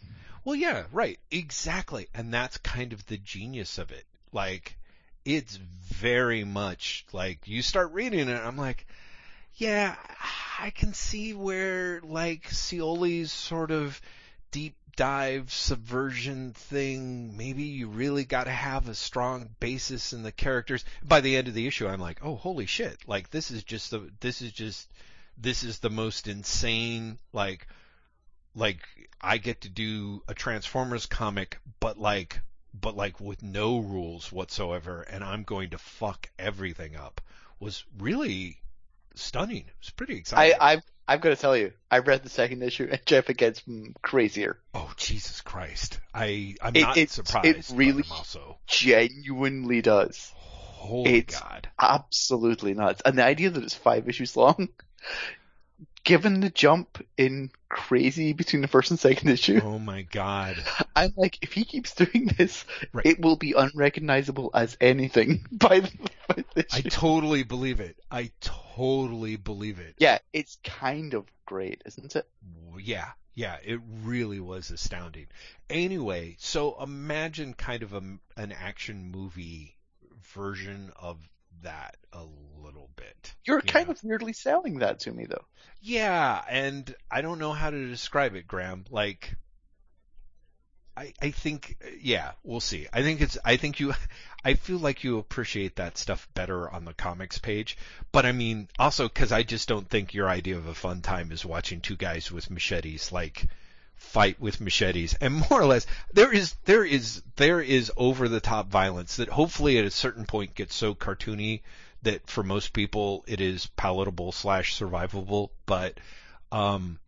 [0.44, 4.04] Well, yeah, right, exactly, and that's kind of the genius of it.
[4.32, 4.76] Like
[5.24, 8.88] it's very much like you start reading it, I'm like,
[9.56, 9.96] yeah,
[10.58, 14.00] I can see where like Scioli's sort of
[14.50, 20.32] deep dive subversion thing, maybe you really got to have a strong basis in the
[20.32, 20.84] characters.
[21.02, 22.98] By the end of the issue, I'm like, oh, holy shit!
[23.06, 24.88] Like this is just the this is just
[25.38, 27.66] this is the most insane like
[28.54, 28.86] like
[29.20, 32.40] I get to do a Transformers comic, but like
[32.78, 37.20] but like with no rules whatsoever, and I'm going to fuck everything up,
[37.58, 38.60] was really
[39.14, 39.58] stunning.
[39.66, 40.56] It was pretty exciting.
[40.60, 43.36] I, I've I've got to tell you, I read the second issue, and Jeff, it
[43.36, 43.62] gets
[44.02, 44.58] crazier.
[44.74, 45.98] oh Jesus Christ!
[46.14, 50.32] I I'm It- not it- it really- I'm also Genuinely does.
[50.36, 51.68] holy It's- God.
[51.78, 53.02] Absolutely nuts.
[53.04, 54.68] And the idea that it's five issues long,
[56.04, 60.56] given the jump in crazy between the first and second issue, Oh my God.
[60.96, 63.06] I'm like, if he keeps doing this, Right.
[63.06, 65.90] it will be unrecognizable as anything by the
[66.34, 66.90] fifth I issue.
[66.90, 67.96] totally believe it.
[68.10, 69.94] I totally believe it.
[69.98, 72.28] yeah, it's kind of great, isn't it?
[72.78, 75.26] Yeah, yeah, it really was astounding.
[75.68, 78.02] Anyway, so imagine kind of a,
[78.36, 79.76] an action movie
[80.34, 81.18] version of
[81.62, 82.24] that a
[82.62, 83.34] little bit.
[83.44, 83.92] You're you kind know?
[83.92, 85.44] of weirdly selling that to me, though.
[85.80, 88.84] Yeah, and I don't know how to describe it, Graham.
[88.90, 89.34] Like,
[90.96, 92.86] I I think yeah, we'll see.
[92.92, 93.94] I think it's I think you
[94.44, 97.76] I feel like you appreciate that stuff better on the comics page.
[98.12, 101.32] But I mean, also because I just don't think your idea of a fun time
[101.32, 103.46] is watching two guys with machetes like
[104.00, 108.40] fight with machetes and more or less there is there is there is over the
[108.40, 111.60] top violence that hopefully at a certain point gets so cartoony
[112.02, 115.98] that for most people it is palatable slash survivable but
[116.50, 116.98] um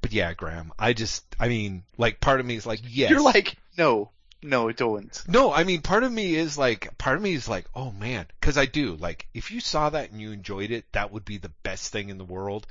[0.00, 3.22] but yeah graham i just i mean like part of me is like yes You're
[3.22, 4.10] like, no,
[4.42, 5.22] no, it don't.
[5.26, 8.26] no, I mean, part of me is like, part of me is like, oh man,
[8.38, 8.94] because I do.
[8.94, 12.08] Like, if you saw that and you enjoyed it, that would be the best thing
[12.08, 12.66] in the world.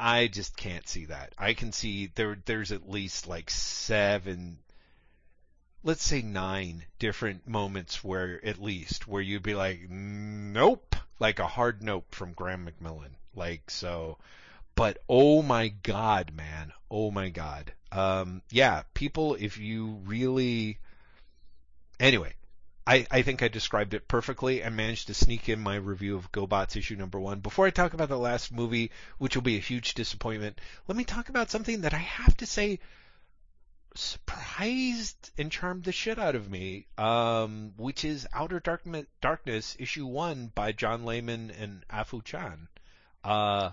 [0.00, 1.34] I just can't see that.
[1.38, 4.58] I can see there, there's at least like seven,
[5.84, 11.46] let's say nine different moments where, at least, where you'd be like, nope, like a
[11.46, 13.12] hard nope from Graham McMillan.
[13.34, 14.18] Like, so,
[14.74, 17.72] but oh my god, man, oh my god.
[17.92, 20.78] Um, yeah, people, if you really,
[22.00, 22.32] Anyway,
[22.86, 26.32] I, I think I described it perfectly and managed to sneak in my review of
[26.32, 27.40] GoBots issue number one.
[27.40, 31.04] Before I talk about the last movie, which will be a huge disappointment, let me
[31.04, 32.80] talk about something that I have to say
[33.94, 40.06] surprised and charmed the shit out of me, um, which is Outer Darkness, Darkness issue
[40.06, 42.68] one by John Layman and Afu Chan.
[43.22, 43.70] Uh,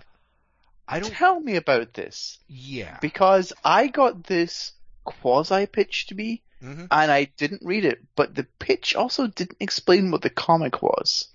[0.86, 2.38] I don't, Tell me about this.
[2.46, 2.98] yeah.
[3.00, 4.72] Because I got this
[5.04, 9.58] quasi pitch to me, hmm and I didn't read it, but the pitch also didn't
[9.60, 11.28] explain what the comic was.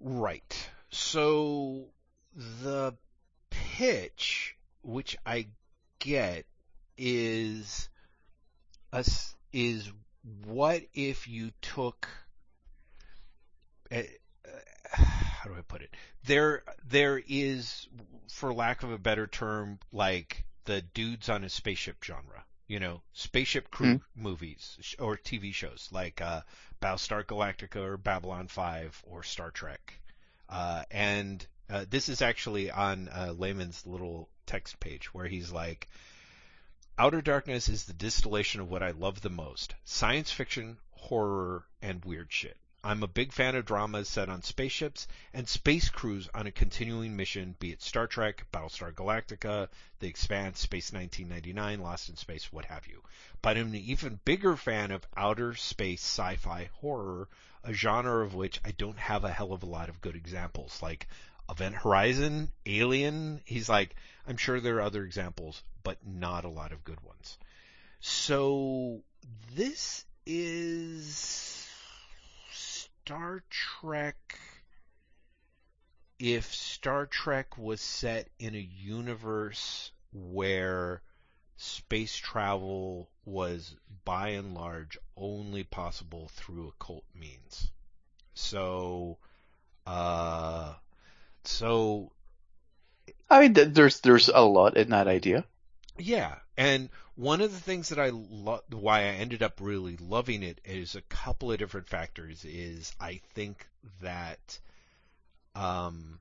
[0.00, 0.70] Right.
[0.90, 1.86] So
[2.34, 2.94] the
[3.50, 5.46] pitch, which I
[5.98, 6.46] get,
[6.96, 7.88] is
[8.92, 9.04] a
[9.52, 9.90] is
[10.44, 12.08] what if you took
[13.90, 14.02] uh,
[14.44, 14.50] uh,
[14.92, 15.90] how do I put it?
[16.24, 17.88] There there is
[18.30, 23.02] for lack of a better term like the dudes on a spaceship genre, you know,
[23.12, 26.42] spaceship crew movies sh- or TV shows like uh
[26.82, 30.00] Battlestar Galactica or Babylon 5 or Star Trek.
[30.48, 35.88] Uh, and uh, this is actually on uh, Layman's little text page where he's like,
[36.98, 42.04] Outer Darkness is the distillation of what I love the most science fiction, horror, and
[42.04, 42.56] weird shit.
[42.84, 47.14] I'm a big fan of dramas set on spaceships and space crews on a continuing
[47.14, 49.68] mission, be it Star Trek, Battlestar Galactica,
[50.00, 53.00] The Expanse, Space 1999, Lost in Space, what have you.
[53.40, 57.28] But I'm an even bigger fan of outer space sci-fi horror,
[57.62, 60.82] a genre of which I don't have a hell of a lot of good examples.
[60.82, 61.06] Like
[61.48, 63.94] Event Horizon, Alien, he's like,
[64.26, 67.38] I'm sure there are other examples, but not a lot of good ones.
[68.00, 69.02] So
[69.54, 71.61] this is
[73.04, 74.38] Star Trek
[76.20, 81.02] if Star Trek was set in a universe where
[81.56, 83.74] space travel was
[84.04, 87.72] by and large only possible through occult means.
[88.34, 89.18] So,
[89.84, 90.74] uh,
[91.42, 92.12] so
[93.28, 95.44] I mean, there's there's a lot in that idea.
[95.98, 100.42] yeah, and one of the things that I lo- why I ended up really loving
[100.42, 102.44] it is a couple of different factors.
[102.44, 103.66] Is I think
[104.00, 104.58] that
[105.54, 106.20] um,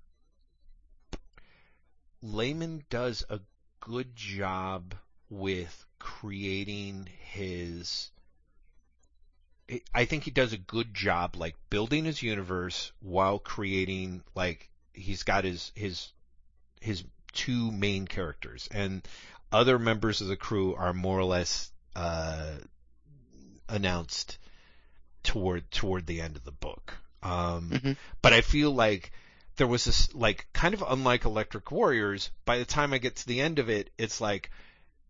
[2.22, 3.40] Layman does a
[3.80, 4.96] good job
[5.30, 8.12] with creating his.
[9.70, 14.70] I- I think he does a good job, like building his universe while creating, like
[14.94, 16.12] he's got his his
[16.82, 19.08] his two main characters, and
[19.52, 22.56] other members of the crew are more or less uh,
[23.70, 24.38] announced
[25.24, 26.94] toward toward the end of the book.
[27.24, 27.98] Um, Mhm.
[28.22, 29.12] But I feel like
[29.58, 32.32] there was this like kind of unlike Electric Warriors.
[32.46, 34.50] By the time I get to the end of it, it's like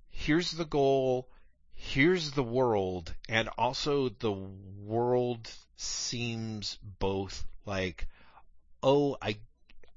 [0.10, 1.30] here's the goal,
[1.74, 8.08] here's the world, and also the world seems both like,
[8.84, 9.38] oh, I,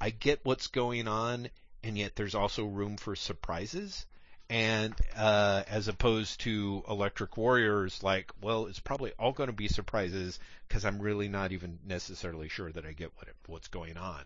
[0.01, 1.49] I get what's going on,
[1.83, 4.07] and yet there's also room for surprises.
[4.51, 9.69] And uh, as opposed to Electric Warriors, like, well, it's probably all going to be
[9.69, 10.39] surprises
[10.69, 14.23] because I'm really not even necessarily sure that I get what it, what's going on.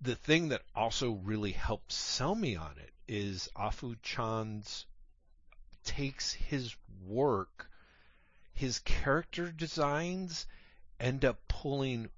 [0.00, 4.86] The thing that also really helps sell me on it is Afu Chan's
[5.84, 6.74] takes his
[7.06, 7.70] work,
[8.54, 10.46] his character designs
[10.98, 12.08] end up pulling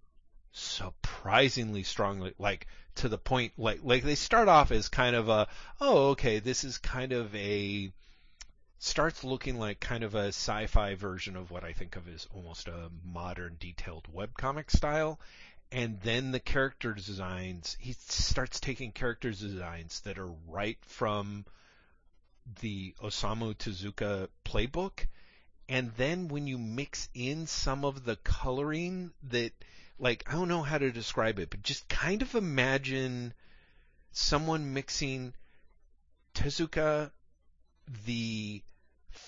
[0.57, 2.66] surprisingly strongly, like
[2.97, 5.49] to the point, like like they start off as kind of a,
[5.81, 7.93] oh okay, this is kind of a
[8.78, 12.69] starts looking like kind of a sci-fi version of what I think of as almost
[12.69, 15.20] a modern detailed webcomic style.
[15.73, 21.45] And then the character designs, he starts taking character designs that are right from
[22.61, 25.07] the Osamu Tezuka playbook.
[25.69, 29.53] And then when you mix in some of the coloring that,
[29.98, 33.32] like, I don't know how to describe it, but just kind of imagine
[34.12, 35.35] someone mixing
[36.35, 37.10] Tezuka,
[38.05, 38.62] the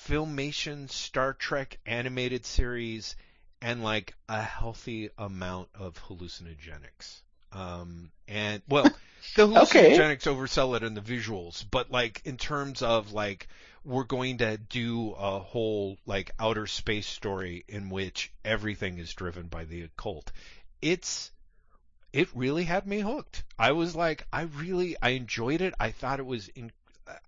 [0.06, 3.16] Filmation Star Trek animated series,
[3.60, 7.22] and like a healthy amount of hallucinogenics.
[7.52, 8.84] Um, and well,
[9.36, 10.30] the hallucinogenics okay.
[10.30, 13.48] oversell it in the visuals, but like in terms of like
[13.84, 19.46] we're going to do a whole like outer space story in which everything is driven
[19.46, 20.30] by the occult.
[20.80, 21.32] It's
[22.12, 23.44] it really had me hooked.
[23.58, 25.74] I was like, I really I enjoyed it.
[25.78, 26.72] I thought it was in.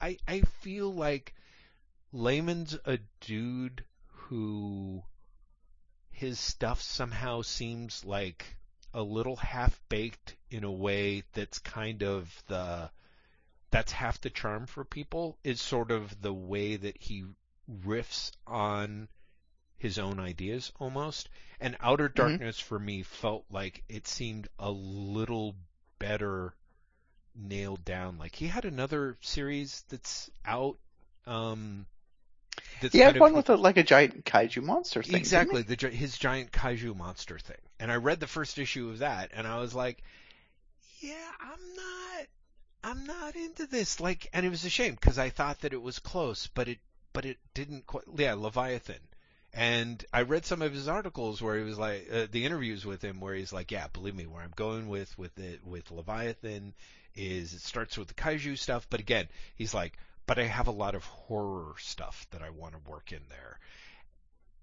[0.01, 1.35] I I feel like
[2.13, 5.03] Layman's a dude who
[6.11, 8.45] his stuff somehow seems like
[8.93, 12.91] a little half baked in a way that's kind of the
[13.71, 17.25] that's half the charm for people is sort of the way that he
[17.85, 19.09] riffs on
[19.81, 21.28] his own ideas almost.
[21.61, 22.16] And Outer mm-hmm.
[22.16, 22.69] Darkness mm-hmm.
[22.69, 25.57] for me felt like it seemed a little
[25.98, 26.55] better
[27.35, 28.19] nailed down.
[28.19, 30.77] Like he had another series that's out
[31.27, 31.86] um
[32.81, 35.16] that's he had one of, with a, like a giant kaiju monster thing.
[35.16, 37.57] Exactly, the his giant kaiju monster thing.
[37.78, 40.02] And I read the first issue of that, and I was like,
[41.01, 42.27] yeah, I'm not,
[42.85, 44.01] I'm not into this.
[44.01, 46.78] Like, and it was a shame because I thought that it was close, but it,
[47.12, 48.05] but it didn't quite.
[48.16, 49.01] Yeah, Leviathan.
[49.53, 53.03] And I read some of his articles where he was like, uh, the interviews with
[53.03, 56.73] him where he's like, yeah, believe me, where I'm going with with it with Leviathan
[57.17, 60.73] is it starts with the kaiju stuff, but again, he's like, but I have a
[60.73, 63.59] lot of horror stuff that I want to work in there.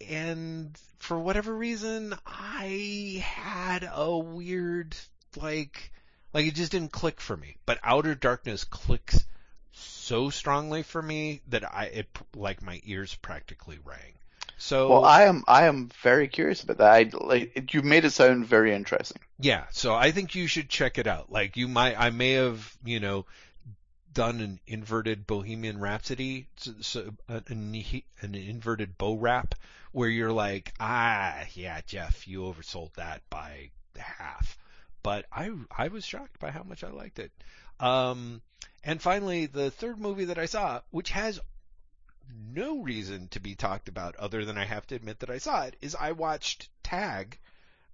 [0.09, 4.95] And for whatever reason, I had a weird,
[5.35, 5.91] like,
[6.33, 7.57] like it just didn't click for me.
[7.65, 9.25] But Outer Darkness clicks
[9.71, 14.13] so strongly for me that I, it, like my ears practically rang.
[14.57, 16.91] So well, I am I am very curious about that.
[16.91, 19.21] I like you made it sound very interesting.
[19.39, 21.31] Yeah, so I think you should check it out.
[21.31, 23.25] Like you might, I may have you know
[24.13, 27.83] done an inverted Bohemian Rhapsody, so, so an,
[28.21, 29.53] an inverted bow rap,
[29.91, 34.57] where you're like, ah, yeah, Jeff, you oversold that by half.
[35.03, 37.31] But I I was shocked by how much I liked it.
[37.79, 38.41] Um,
[38.83, 41.39] and finally, the third movie that I saw, which has
[42.53, 45.63] no reason to be talked about other than I have to admit that I saw
[45.63, 47.39] it, is I watched Tag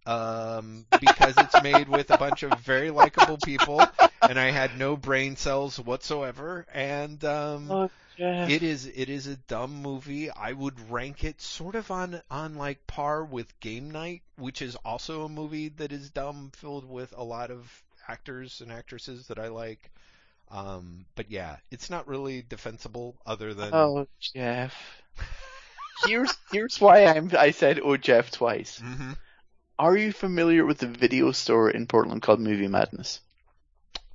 [0.06, 3.82] um, because it's made with a bunch of very likable people,
[4.22, 6.66] and I had no brain cells whatsoever.
[6.74, 10.30] And um, oh, it is it is a dumb movie.
[10.30, 14.76] I would rank it sort of on on like par with Game Night, which is
[14.78, 19.40] also a movie that is dumb, filled with a lot of actors and actresses that
[19.40, 19.92] I like.
[20.50, 24.76] Um, but yeah, it's not really defensible other than Oh, Jeff.
[26.06, 28.80] here's here's why I'm I said oh Jeff twice.
[28.80, 29.14] Mm-hmm.
[29.80, 33.20] Are you familiar with the video store in Portland called Movie Madness?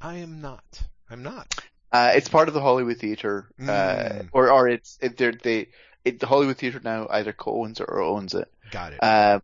[0.01, 0.83] I am not.
[1.11, 1.55] I'm not.
[1.91, 4.29] Uh, it's part of the Hollywood Theater, uh, mm.
[4.33, 5.69] or or it's it, they
[6.05, 8.49] it, the Hollywood Theater now either co-owns it or owns it.
[8.71, 8.99] Got it.
[8.99, 9.43] Um,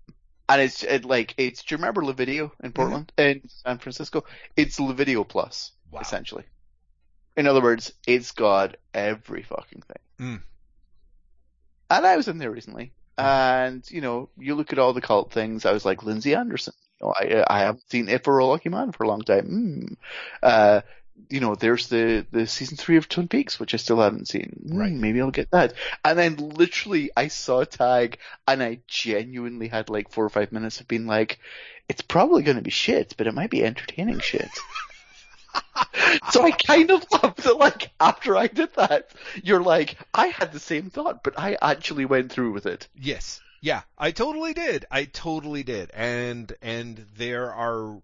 [0.48, 1.62] and it's it, like it's.
[1.62, 2.70] Do you remember LeVideo in mm-hmm.
[2.70, 3.38] Portland mm-hmm.
[3.38, 4.24] in San Francisco?
[4.56, 6.00] It's LeVideo Plus wow.
[6.00, 6.44] essentially.
[7.36, 10.28] In other words, it's got every fucking thing.
[10.28, 10.42] Mm.
[11.90, 15.32] And I was in there recently, and, you know, you look at all the cult
[15.32, 16.74] things, I was like, Lindsay Anderson.
[17.00, 19.48] You know, I, I haven't seen If for a Lucky Man for a long time.
[19.48, 19.96] Mm.
[20.42, 20.80] Uh,
[21.30, 24.64] you know, there's the, the season three of Twin Peaks, which I still haven't seen.
[24.66, 24.92] Mm, right.
[24.92, 25.74] Maybe I'll get that.
[26.04, 30.52] And then literally I saw a tag and I genuinely had like four or five
[30.52, 31.38] minutes of being like,
[31.88, 34.48] it's probably going to be shit, but it might be entertaining shit.
[36.30, 39.10] so I kind of love that, like, after I did that,
[39.42, 42.88] you're like, I had the same thought, but I actually went through with it.
[42.98, 43.40] Yes.
[43.60, 44.84] Yeah, I totally did.
[44.90, 45.90] I totally did.
[45.94, 47.96] And and there are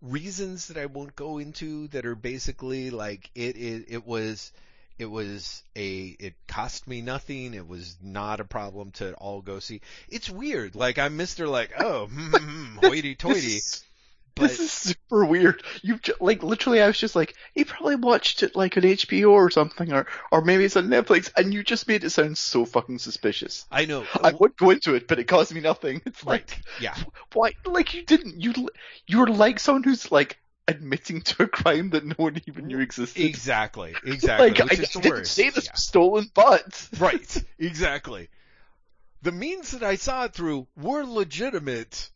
[0.00, 4.52] reasons that I won't go into that are basically like it it, it was
[4.96, 7.54] it was a it cost me nothing.
[7.54, 9.80] It was not a problem to all go see.
[10.08, 10.76] It's weird.
[10.76, 11.48] Like I'm Mr.
[11.48, 13.58] like, oh, hmm, hmm, hoity toity.
[14.38, 15.62] But, this is super weird.
[15.82, 19.50] You've like literally, I was just like, he probably watched it like on HBO or
[19.50, 22.98] something, or or maybe it's on Netflix, and you just made it sound so fucking
[22.98, 23.66] suspicious.
[23.70, 24.04] I know.
[24.22, 26.02] I wouldn't go into it, but it cost me nothing.
[26.06, 26.48] It's right.
[26.48, 26.94] like, yeah.
[27.34, 27.52] Why?
[27.64, 28.40] Like you didn't.
[28.40, 28.68] You
[29.06, 30.38] you were like someone who's like
[30.68, 33.24] admitting to a crime that no one even knew existed.
[33.24, 33.94] Exactly.
[34.04, 34.50] Exactly.
[34.50, 35.74] like I, I didn't say this yeah.
[35.74, 36.88] stolen but.
[36.98, 37.44] right.
[37.58, 38.28] Exactly.
[39.22, 42.10] The means that I saw it through were legitimate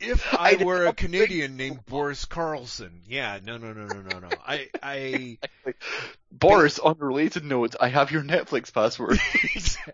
[0.00, 4.18] if I, I were a Canadian named Boris Carlson, yeah, no, no, no, no, no,
[4.20, 4.28] no.
[4.46, 5.38] I, I.
[6.32, 9.18] Boris, on related note, I have your Netflix password.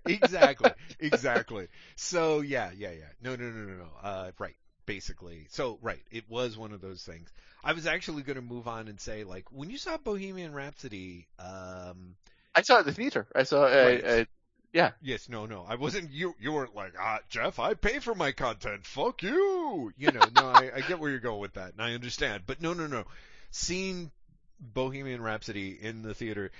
[0.06, 1.68] exactly, exactly.
[1.97, 3.05] So yeah, yeah, yeah.
[3.22, 3.89] No, no, no, no, no.
[4.02, 4.56] Uh, right,
[4.86, 5.47] basically.
[5.51, 7.32] So right, it was one of those things.
[7.62, 11.28] I was actually going to move on and say, like, when you saw Bohemian Rhapsody,
[11.39, 12.16] um,
[12.55, 13.26] I saw it at the theater.
[13.35, 14.28] I saw uh, right.
[14.74, 14.90] Yeah.
[15.01, 15.64] Yes, no, no.
[15.66, 16.10] I wasn't.
[16.10, 17.60] You you weren't like, ah, Jeff.
[17.60, 18.84] I pay for my content.
[18.84, 19.92] Fuck you.
[19.96, 20.24] You know.
[20.34, 22.42] No, I, I get where you're going with that, and I understand.
[22.44, 23.05] But no, no, no.
[23.52, 24.10] Seeing
[24.59, 26.51] Bohemian Rhapsody in the theater,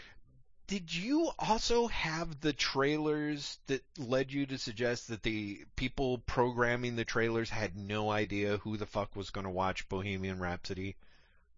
[0.69, 6.95] did you also have the trailers that led you to suggest that the people programming
[6.95, 10.95] the trailers had no idea who the fuck was going to watch Bohemian Rhapsody?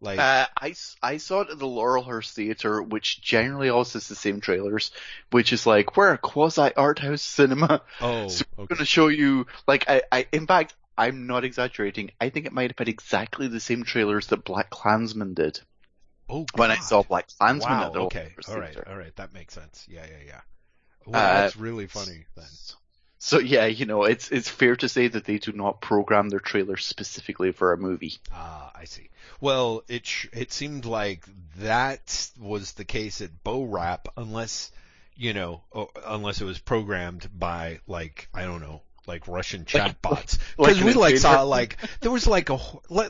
[0.01, 4.15] Like, uh, I, I saw it at the Laurelhurst Theatre, which generally also has the
[4.15, 4.91] same trailers,
[5.31, 7.83] which is like, we're a quasi art house cinema.
[8.01, 8.75] Oh, so we're okay.
[8.75, 12.11] going to show you, like, I, I, in fact, I'm not exaggerating.
[12.21, 15.61] I think it might have been exactly the same trailers that Black Klansman did.
[16.29, 16.61] Oh, God.
[16.61, 18.33] When I saw Black Klansman wow, at the okay.
[18.37, 18.89] Laurelhurst All right, Theatre.
[18.91, 19.87] all right, that makes sense.
[19.89, 20.41] Yeah, yeah, yeah.
[21.07, 22.45] Uh, Well, that's really funny then.
[23.27, 26.39] So yeah, you know, it's it's fair to say that they do not program their
[26.39, 28.19] trailers specifically for a movie.
[28.33, 29.11] Ah, I see.
[29.41, 31.27] Well, it sh- it seemed like
[31.57, 34.71] that was the case at Bo Rap, unless
[35.17, 35.63] you know,
[36.07, 40.39] unless it was programmed by like I don't know, like Russian chatbots.
[40.57, 42.61] Because like we like saw like there was like a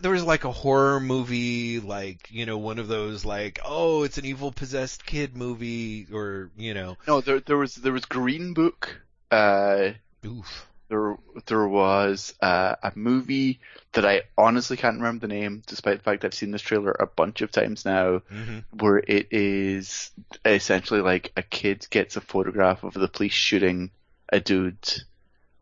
[0.01, 4.17] there was like a horror movie, like you know one of those like oh it's
[4.17, 8.55] an evil possessed kid movie or you know No, there there was there was Green
[8.55, 9.03] Book.
[9.31, 9.91] Uh,
[10.27, 10.67] oof.
[10.89, 11.17] There
[11.47, 13.61] there was uh, a movie
[13.93, 17.07] that I honestly can't remember the name, despite the fact I've seen this trailer a
[17.07, 20.11] bunch of times now, hmm where it is
[20.45, 23.91] essentially like a kid gets a photograph of the police shooting
[24.29, 24.77] a dude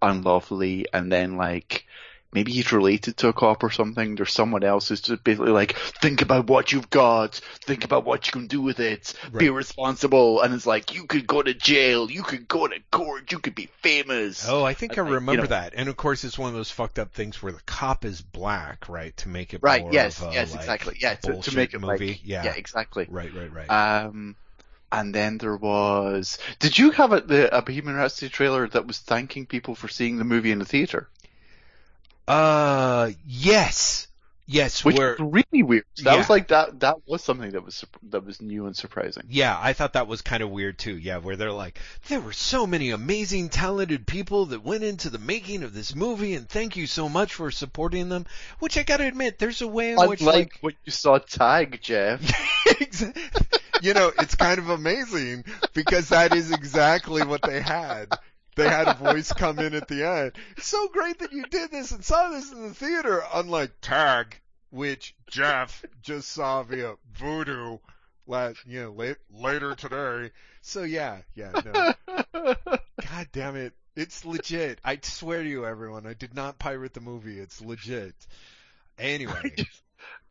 [0.03, 1.87] unlawfully, and then like
[2.35, 4.17] maybe he's related to a cop or something.
[4.17, 8.27] There's someone else who's just basically like, think about what you've got, think about what
[8.27, 12.11] you can do with it, be responsible, and it's like you could go to jail,
[12.11, 14.47] you could go to court, you could be famous.
[14.49, 15.75] Oh, I think I And, like, you remember know- that.
[15.77, 18.89] And of course, it's one of those fucked up things where the cop is black,
[18.89, 20.97] right, to make it Right, more yes, of a, yes, like, exactly.
[21.01, 22.09] Yeah, to, to make it movie.
[22.09, 22.45] like, yeah.
[22.45, 23.07] yeah, exactly.
[23.09, 23.67] right, right, right.
[23.69, 24.35] Um,
[24.91, 28.99] and then there was, did you have a, the, a Bohemian Rhapsody trailer that was
[28.99, 31.09] thanking people for seeing the movie in the theater?
[32.29, 34.09] Uh, yes,
[34.47, 34.85] yes.
[34.85, 35.85] Which where was really weird.
[35.99, 36.17] That Yeah.
[36.19, 39.25] was like, that, that was something that was, that was new and surprising.
[39.29, 40.97] Yeah, I thought that was kind of weird too.
[40.97, 41.79] Yeah, where they're like,
[42.09, 46.35] there were so many amazing, talented people that went into the making of this movie,
[46.35, 48.27] and thank you so much for supporting them.
[48.59, 51.81] Which I gotta admit, there's a way in which, Unlike like, what you saw tag,
[51.83, 52.21] Jeff.
[53.83, 55.45] You know, it's kind of amazing
[55.75, 58.09] because that is exactly what they had.
[58.57, 60.33] They had a voice come in at the end.
[60.57, 64.41] It's so great that you did this and saw this in the theater, unlike Tag,
[64.71, 67.81] which Jeff just saw via Vudu
[68.27, 70.31] last, you know, late, later today.
[70.61, 71.95] So yeah, yeah, no.
[72.35, 73.73] God damn it.
[73.97, 74.81] It's legit.
[74.85, 77.39] I swear to you, everyone, I did not pirate the movie.
[77.39, 78.15] It's legit.
[78.99, 79.55] Anyway.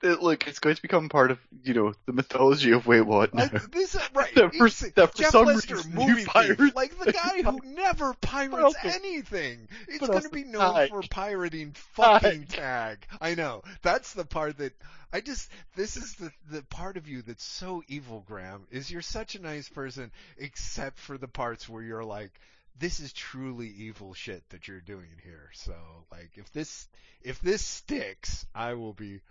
[0.03, 3.34] It- Look, it's going to become part of, you know, the mythology of Wait What
[3.34, 3.43] now.
[3.43, 4.34] I, this right.
[4.35, 7.41] That for- that for Jeff some Lester, reason movie you thief, pirate- like the guy
[7.41, 9.67] who never pirates anything.
[9.88, 10.89] It's going to be known Tag.
[10.89, 12.49] for pirating fucking Tag.
[12.49, 13.07] tag.
[13.21, 13.63] I know.
[13.81, 14.73] That's the part that
[15.11, 15.49] I just.
[15.75, 18.67] This is the the part of you that's so evil, Graham.
[18.71, 22.31] Is you're such a nice person, except for the parts where you're like.
[22.80, 25.51] This is truly evil shit that you're doing here.
[25.53, 25.75] So,
[26.11, 26.88] like, if this
[27.21, 29.21] if this sticks, I will be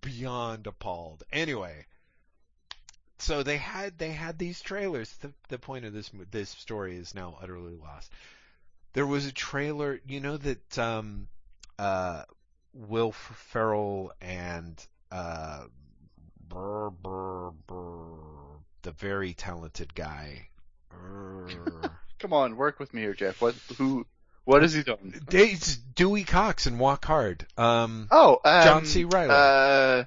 [0.00, 1.24] beyond appalled.
[1.32, 1.86] Anyway,
[3.18, 5.12] so they had they had these trailers.
[5.16, 8.12] The the point of this this story is now utterly lost.
[8.92, 11.28] There was a trailer, you know that um
[11.78, 12.24] uh
[12.72, 15.64] Will Ferrell and uh
[16.48, 20.48] brr, brr, brr, the very talented guy.
[22.18, 23.40] Come on, work with me here, Jeff.
[23.40, 24.06] What who
[24.48, 25.20] what has he done?
[25.30, 27.44] it's Dewey Cox and Walk Hard.
[27.58, 29.04] Um, Oh, um, John C.
[29.04, 29.28] Reilly.
[29.30, 30.04] Uh,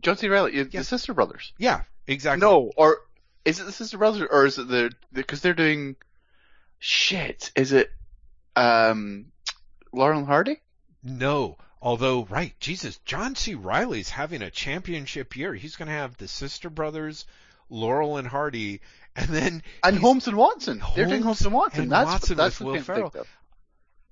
[0.00, 0.28] John C.
[0.28, 0.62] Reilly, Yeah.
[0.72, 1.52] the Sister Brothers.
[1.58, 2.40] yeah, exactly.
[2.40, 2.98] No, or
[3.44, 5.96] is it the Sister Brothers, or is it the because they're doing
[6.78, 7.50] shit?
[7.56, 7.90] Is it
[8.56, 9.26] um
[9.92, 10.60] Laurel and Hardy?
[11.02, 11.58] No.
[11.80, 13.56] Although, right, Jesus, John C.
[13.56, 15.52] Reilly's having a championship year.
[15.52, 17.26] He's going to have the Sister Brothers,
[17.68, 18.80] Laurel and Hardy,
[19.16, 20.82] and then And Holmes and Watson.
[20.94, 21.82] They're doing Holmes Holmes and Watson.
[21.82, 23.14] and that's Watson that's with Will Ferrell.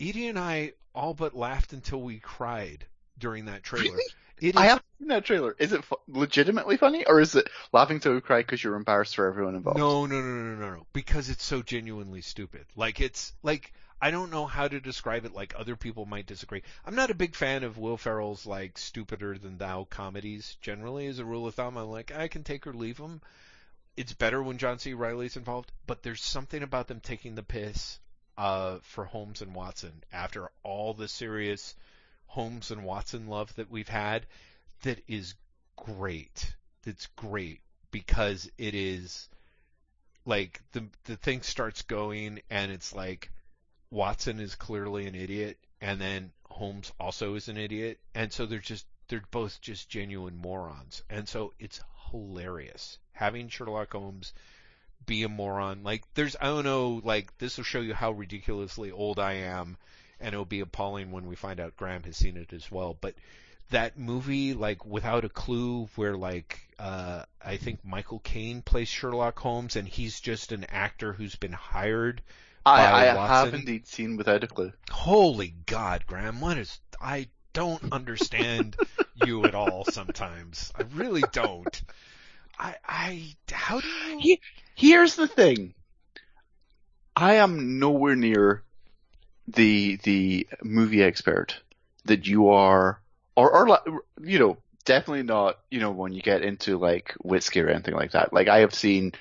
[0.01, 2.87] Edie and I all but laughed until we cried
[3.19, 3.85] during that trailer.
[3.85, 4.05] Really?
[4.41, 5.55] Is, I haven't seen that trailer.
[5.59, 9.27] Is it legitimately funny, or is it laughing till you cry because you're embarrassed for
[9.27, 9.79] everyone involved?
[9.79, 12.65] no, no, no, no, no, no, because it's so genuinely stupid.
[12.75, 15.35] Like it's like I don't know how to describe it.
[15.35, 16.63] Like other people might disagree.
[16.87, 20.57] I'm not a big fan of Will Ferrell's like stupider than thou comedies.
[20.63, 23.21] Generally, as a rule of thumb, I'm like I can take or leave them.
[24.01, 24.95] It's better when John C.
[24.95, 27.99] Reilly's involved, but there's something about them taking the piss
[28.39, 31.75] uh, for Holmes and Watson after all the serious
[32.25, 34.27] Holmes and Watson love that we've had
[34.85, 35.35] that is
[35.77, 36.57] great.
[36.83, 37.61] That's great
[37.91, 39.29] because it is
[40.25, 43.31] like the the thing starts going and it's like
[43.91, 48.61] Watson is clearly an idiot and then Holmes also is an idiot and so they're
[48.61, 54.33] just they're both just genuine morons and so it's hilarious having Sherlock Holmes
[55.07, 55.83] be a moron.
[55.85, 59.77] Like there's I don't know like this will show you how ridiculously old I am
[60.19, 62.97] and it'll be appalling when we find out Graeme has seen it as well.
[62.99, 63.15] But
[63.71, 69.39] that movie like without a clue where like uh I think Michael Caine plays Sherlock
[69.39, 72.23] Holmes and he's just an actor who's been hired
[72.65, 74.73] I, by I have indeed seen Without a Clue.
[74.91, 78.77] holy god Graeme what is I don't understand
[79.27, 80.73] you at all sometimes.
[80.77, 81.83] I really don't
[82.61, 84.41] I I how do you He-
[84.75, 85.75] Here's the thing.
[87.17, 88.63] I am nowhere near
[89.49, 91.59] the the movie expert
[92.05, 93.01] that you are,
[93.37, 93.83] or or like,
[94.23, 95.59] you know, definitely not.
[95.71, 98.33] You know, when you get into like whiskey or anything like that.
[98.33, 99.13] Like I have seen,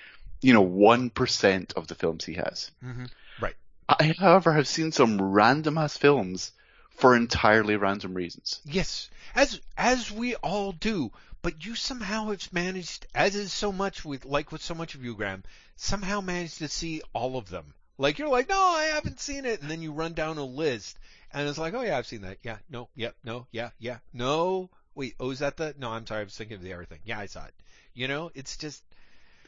[0.42, 2.72] you know, one percent of the films he has.
[2.84, 3.10] Mhm.
[3.42, 3.56] Right.
[3.88, 6.52] I, however, have seen some random ass films
[7.00, 8.62] for entirely random reasons.
[8.66, 11.12] Yes, as as we all do.
[11.42, 15.06] But you somehow have managed, as is so much with like with so much of
[15.06, 15.44] you, Graeme,
[15.78, 17.74] somehow managed to see all of them.
[17.98, 21.00] Like you're like, no, I haven't seen it, and then you run down a list,
[21.32, 22.40] and it's like, oh yeah, I've seen that.
[22.44, 24.70] Yeah, no, yep, no, yeah, yeah, no.
[24.96, 25.74] Wait, oh, is that the?
[25.78, 27.00] No, I'm sorry, I was thinking of the other thing.
[27.06, 27.54] Yeah, I saw it.
[27.94, 28.84] You know, it's just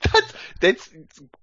[0.12, 0.90] That's, that's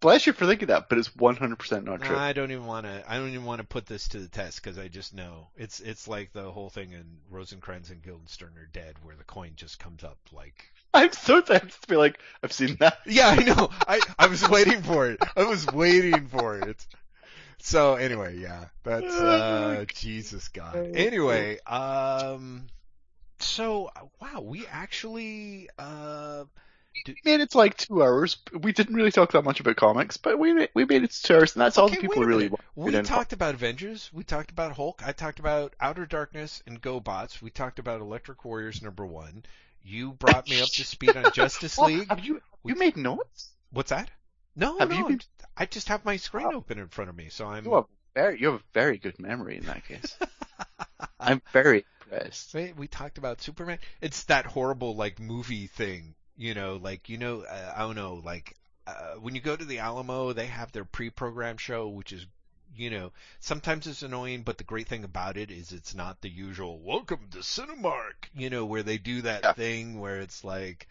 [0.01, 2.17] bless you for thinking that, but it's 100% not true.
[2.17, 3.05] I don't even want to.
[3.07, 5.81] I don't even want to put this to the test because I just know it's
[5.81, 9.79] it's like the whole thing in Rosencrantz and Guildenstern are dead, where the coin just
[9.79, 12.99] comes up like I'm so tempted to be like, I've seen that.
[13.07, 13.71] Yeah, I know.
[13.87, 15.21] I I was waiting for it.
[15.37, 16.87] I was waiting for it.
[17.61, 20.93] So anyway, yeah, that's uh Jesus God.
[20.95, 22.69] Anyway, um,
[23.41, 23.91] so
[24.21, 26.45] wow, we actually uh
[27.07, 28.39] We made it to like two hours.
[28.53, 31.35] We didn't really talk that much about comics, but we we made it to two
[31.35, 32.51] hours, and that's all the people really.
[32.75, 34.11] We talked about Avengers.
[34.13, 35.03] We talked about Hulk.
[35.05, 37.41] I talked about Outer Darkness and GoBots.
[37.43, 39.45] We talked about Electric Warriors number one.
[39.83, 42.09] You brought me up to speed on Justice Well, League.
[42.09, 43.51] have you you made notes?
[43.71, 44.11] What's that?
[44.57, 45.09] No, Have no.
[45.09, 45.21] been-
[45.57, 46.57] I just have my screen oh.
[46.57, 47.65] open in front of me, so I'm.
[47.65, 47.85] You have
[48.15, 50.17] very you have a very good memory in that case.
[51.21, 52.55] I'm very impressed.
[52.55, 53.79] We talked about Superman.
[54.01, 58.23] It's that horrible like movie thing, you know, like you know, uh, I don't know,
[58.25, 58.57] like
[58.87, 62.27] uh, when you go to the Alamo, they have their pre-programmed show, which is,
[62.75, 66.31] you know, sometimes it's annoying, but the great thing about it is it's not the
[66.31, 69.53] usual "Welcome to Cinemark," you know, where they do that Yeah.
[69.55, 70.89] thing where it's like.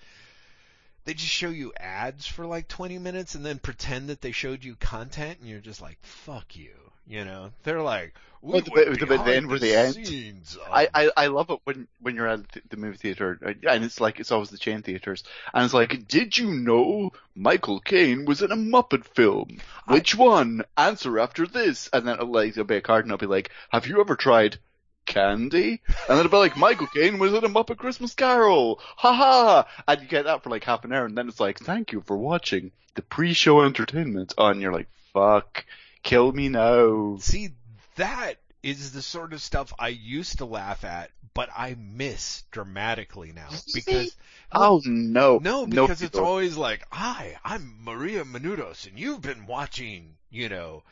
[1.06, 4.64] They just show you ads for like 20 minutes and then pretend that they showed
[4.64, 6.87] you content and you're just like, fuck you.
[7.10, 10.62] You know, they're like, we the went bit behind then where the end- scenes of
[10.72, 14.02] I, I, I love it when, when you're at the- movie theater, uh, and it's
[14.02, 15.24] like, it's always the chain theaters,
[15.54, 19.58] and it's like, did you know Michael Caine was in a Muppet film?
[19.88, 20.64] Which one?
[20.76, 21.90] Answer after this.
[21.94, 24.16] And then it'll, like, there'll be a card and I'll be like, have you ever
[24.18, 24.58] tried
[25.06, 25.82] candy?
[25.88, 28.80] And then it'll be like, Michael Caine was in a Muppet Christmas Carol!
[28.98, 29.68] Ha ha!
[29.88, 32.02] And you get that for like half an hour, and then it's like, thank you
[32.06, 34.34] for watching the pre-show entertainment.
[34.38, 35.66] Oh, and you're like, fuck,
[36.08, 37.18] kill me now.
[37.20, 37.50] See,
[37.98, 43.34] that is the sort of stuff I used to laugh at, but I miss dramatically
[43.34, 44.16] now because
[44.52, 45.40] Oh no.
[45.40, 50.48] no, because it's you always like, "Hi, I'm Maria Menounos, and you've been watching, you
[50.50, 50.84] know,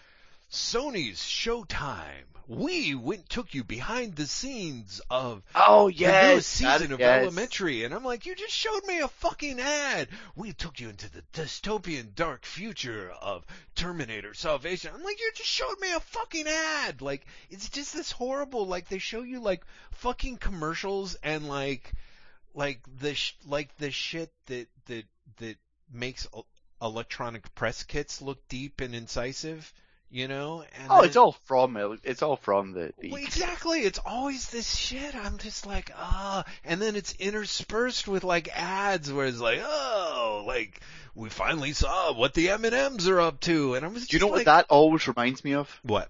[0.52, 2.35] Sony's Showtime.
[2.48, 7.22] We went took you behind the scenes of Oh the yes, newest season of yes.
[7.24, 10.10] Elementary, and I'm like, you just showed me a fucking ad.
[10.36, 14.92] We took you into the dystopian dark future of Terminator Salvation.
[14.94, 17.02] I'm like, you just showed me a fucking ad.
[17.02, 18.68] Like, it's just this horrible.
[18.68, 21.94] Like, they show you like fucking commercials and like,
[22.54, 25.06] like the sh- like the shit that that
[25.38, 25.58] that
[25.92, 26.46] makes el-
[26.82, 29.74] electronic press kits look deep and incisive.
[30.12, 30.64] You know?
[30.80, 31.78] And Oh, then- it's all from.
[32.04, 32.94] It's all from the.
[33.00, 33.82] the well, exactly.
[33.82, 35.14] It's always this shit.
[35.16, 40.44] I'm just like, ah, and then it's interspersed with like ads where it's like, oh,
[40.48, 40.80] like
[41.16, 44.12] we finally saw what the M and M's are up to, and I was just
[44.12, 45.70] Do you know like, what that always reminds me of?
[45.84, 46.10] What?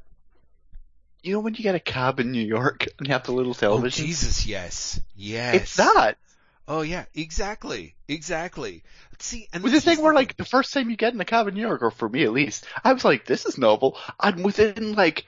[1.23, 3.55] You know when you get a cab in New York and you have the little
[3.55, 4.03] television.
[4.03, 4.05] Oh television?
[4.05, 5.55] Jesus, yes, yes.
[5.55, 6.17] It's that.
[6.67, 8.83] Oh yeah, exactly, exactly.
[9.19, 11.25] See, and With the this thing where like the first time you get in a
[11.25, 13.97] cab in New York, or for me at least, I was like, this is novel.
[14.19, 15.25] And within like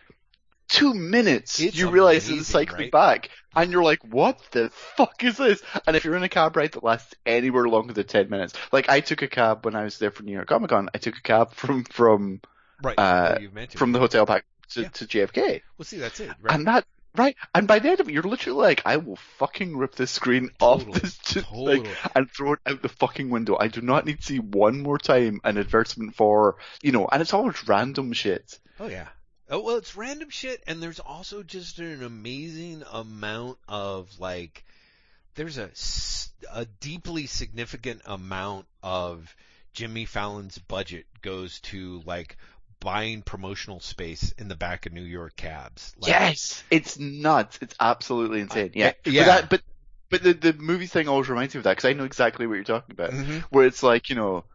[0.67, 2.91] two minutes, It's you realize it's cycling right?
[2.91, 5.61] back, and you're like, what the fuck is this?
[5.85, 8.89] And if you're in a cab ride that lasts anywhere longer than ten minutes, like
[8.89, 11.17] I took a cab when I was there for New York Comic Con, I took
[11.17, 12.41] a cab from from
[12.81, 13.37] right uh,
[13.75, 14.89] from the hotel back to, Yeah.
[14.89, 16.31] to JFK, Well, see, that's it.
[16.41, 16.55] Right?
[16.55, 16.85] and that.
[17.17, 20.11] Right, and by the end of it, you're literally like, I will fucking rip this
[20.11, 21.79] screen off this, totally.
[21.79, 23.57] like, and throw it out the fucking window.
[23.59, 27.21] I do not need to see one more time an advertisement for, you know, and
[27.21, 28.59] it's always random shit.
[28.79, 29.07] Oh yeah.
[29.49, 34.63] Oh well, it's random shit, and there's also just an amazing amount of like,
[35.35, 35.69] there's a
[36.53, 39.35] a deeply significant amount of
[39.73, 42.37] Jimmy Fallon's budget goes to like
[42.79, 45.95] buying promotional space in the back of New York cabs.
[45.99, 47.59] Like, yes, it's nuts.
[47.61, 48.71] It's absolutely insane.
[48.73, 49.25] Yeah, yeah.
[49.25, 49.61] But, that, but
[50.09, 52.55] but the the movie thing always reminds me of that because I know exactly what
[52.55, 53.11] you're talking about.
[53.11, 53.41] Mhm.
[53.49, 54.45] Where it's like, you know,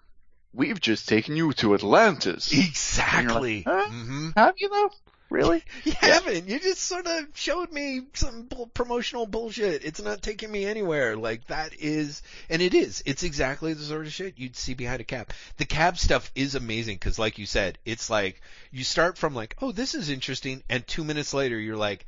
[0.53, 2.53] we've just taken you to Atlantis.
[2.53, 3.63] Exactly.
[3.63, 3.89] Huh?
[3.89, 4.91] hmm Have you though?
[5.33, 5.65] Really?
[5.85, 6.49] You haven't.
[6.49, 9.85] You just sort of showed me some bull- promotional bullshit.
[9.85, 11.17] It's not taking me anywhere.
[11.17, 13.03] Like that is, and it is.
[13.07, 15.31] It's exactly the sort of shit you'd see behind a cab.
[15.57, 19.57] The cab stuff is amazing because, like you said, it's like you start from like,
[19.63, 22.05] oh, this is interesting, and two minutes later you're like,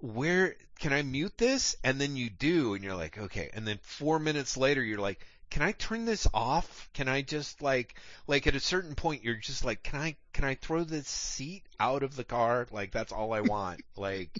[0.00, 1.74] where can I mute this?
[1.82, 3.50] And then you do, and you're like, okay.
[3.54, 6.88] And then four minutes later you're like, can I turn this off?
[6.94, 7.94] Can I just like,
[8.26, 11.64] like at a certain point you're just like, can I, can I throw this seat
[11.80, 12.66] out of the car?
[12.70, 13.80] Like that's all I want.
[13.96, 14.30] like,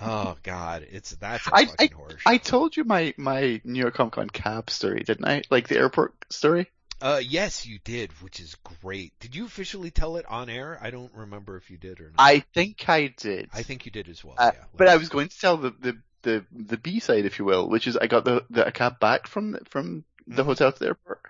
[0.00, 2.18] oh god, it's that's a I- fucking horror.
[2.24, 5.42] I told you my my New York Comic Con cab story, didn't I?
[5.50, 6.70] Like the airport story.
[7.00, 9.12] Uh, yes, you did, which is great.
[9.20, 10.78] Did you officially tell it on air?
[10.80, 12.14] I don't remember if you did or not.
[12.18, 13.50] I think I did.
[13.52, 14.36] I think you did as well.
[14.38, 14.64] Uh, yeah.
[14.74, 17.68] but I was going to tell the the the, the B side, if you will,
[17.68, 20.46] which is I got the, the a cab back from the, from the Mhm.
[20.46, 21.20] hotel to the airport,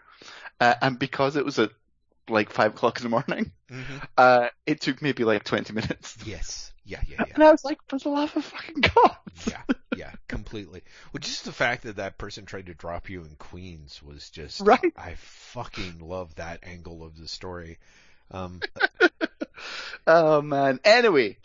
[0.60, 1.70] uh, and because it was at
[2.28, 6.72] like five o'clock in the morning, hmm uh, it took maybe like twenty minutes, Yes.
[6.84, 7.00] Yeah.
[7.08, 7.16] Yeah.
[7.26, 7.32] Yeah.
[7.34, 9.16] and I was like, for the love of fucking god!
[9.48, 9.62] yeah,
[9.94, 10.82] yeah, completely.
[11.12, 14.60] Well, just the fact that that person tried to drop you in Queens was just
[14.60, 14.92] Right.
[14.96, 17.78] I fucking love that angle of the story.
[18.30, 18.60] Um,
[20.06, 20.78] Oh man.
[20.84, 21.38] Anyway,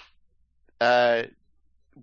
[0.80, 1.23] uh,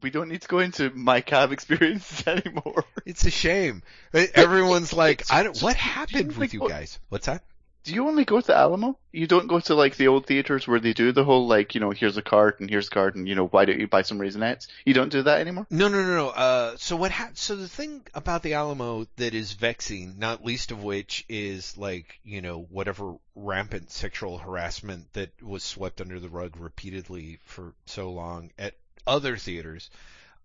[0.03, 2.85] we don't need to go into my cab experiences anymore.
[3.07, 3.83] it's a shame.
[4.13, 5.61] Everyone's like, I don't.
[5.61, 6.99] What do happened with you guys?
[7.09, 7.43] What's that?
[7.85, 8.99] Do you only go to Alamo?
[9.13, 11.81] You don't go to like the old theaters where they do the whole like, you
[11.81, 14.03] know, here's a card and here's a card and you know, why don't you buy
[14.03, 14.67] some Raisinets?
[14.85, 15.67] You don't do that anymore?
[15.71, 16.29] No, no, no, no.
[16.29, 17.13] Uh, so what?
[17.13, 21.79] Ha- so the thing about the Alamo that is vexing, not least of which is
[21.79, 27.73] like you know whatever rampant sexual harassment that was swept under the rug repeatedly for
[27.87, 28.75] so long at
[29.07, 29.91] other theaters.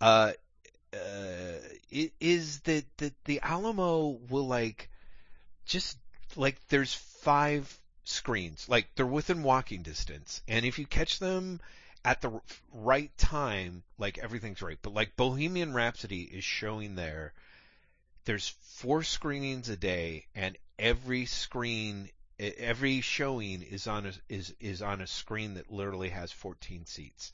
[0.01, 0.33] Uh,
[0.93, 1.57] uh,
[2.19, 4.89] is that that the Alamo will like
[5.65, 5.97] just
[6.35, 11.59] like there's five screens, like they're within walking distance, and if you catch them
[12.05, 12.41] at the
[12.73, 14.77] right time, like everything's right.
[14.81, 17.33] But like Bohemian Rhapsody is showing there.
[18.25, 22.09] There's four screenings a day, and every screen,
[22.39, 27.33] every showing is on a is is on a screen that literally has 14 seats.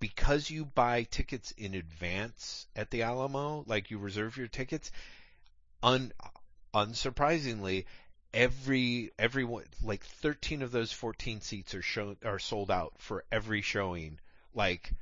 [0.00, 4.92] Because you buy tickets in advance at the Alamo, like you reserve your tickets,
[5.82, 6.12] un
[6.72, 7.84] unsurprisingly,
[8.32, 13.24] every every one- like 13 of those 14 seats are shown are sold out for
[13.32, 14.20] every showing.
[14.54, 14.92] Like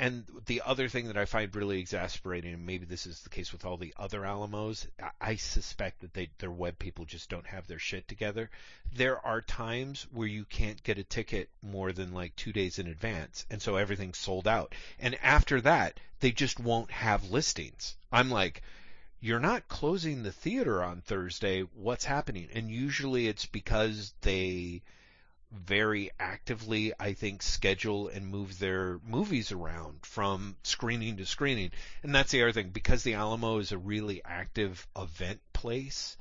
[0.00, 3.52] and the other thing that I find really exasperating and maybe this is the case
[3.52, 4.86] with all the other Alamos
[5.20, 8.50] I, suspect that they their web people just don't have their shit together
[8.94, 12.86] there are times where you can't get a ticket more than like 2 days in
[12.86, 18.30] advance and so everything's sold out and after that they just won't have listings I'm
[18.30, 18.62] like
[19.20, 21.62] you're not closing the theater on Thursday.
[21.62, 22.48] What's happening?
[22.54, 24.82] And usually it's because they
[25.50, 31.70] very actively, I think, schedule and move their movies around from screening to screening.
[32.02, 36.16] And that's the other thing because the Alamo is a really active event place.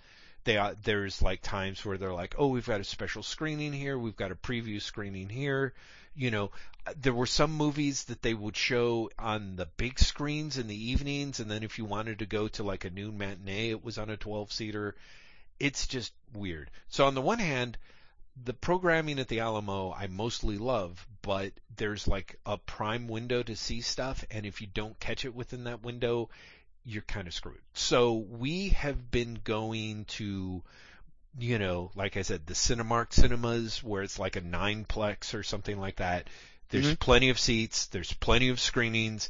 [0.45, 3.99] They are, there's like times where they're like, oh, we've got a special screening here,
[3.99, 5.73] we've got a preview screening here.
[6.15, 6.51] You know,
[6.87, 10.89] uh, there were some movies that they would show on the big screens in the
[10.91, 13.97] evenings, and then if you wanted to go to like a noon matinee, it was
[13.97, 14.95] on a 12 seater.
[15.59, 16.71] It's just weird.
[16.87, 17.77] So on the one hand,
[18.43, 23.55] the programming at the Alamo I mostly love, but there's like a prime window to
[23.55, 26.29] see stuff, and if you don't catch it within that window,
[26.85, 27.61] you're kind of screwed.
[27.73, 30.63] So we have been going to,
[31.39, 35.79] you know, like I said, the Cinemark cinemas where it's like a nineplex or something
[35.79, 36.29] like that.
[36.69, 36.95] There's Mm-hmm.
[36.95, 39.29] plenty of seats, there's plenty of screenings,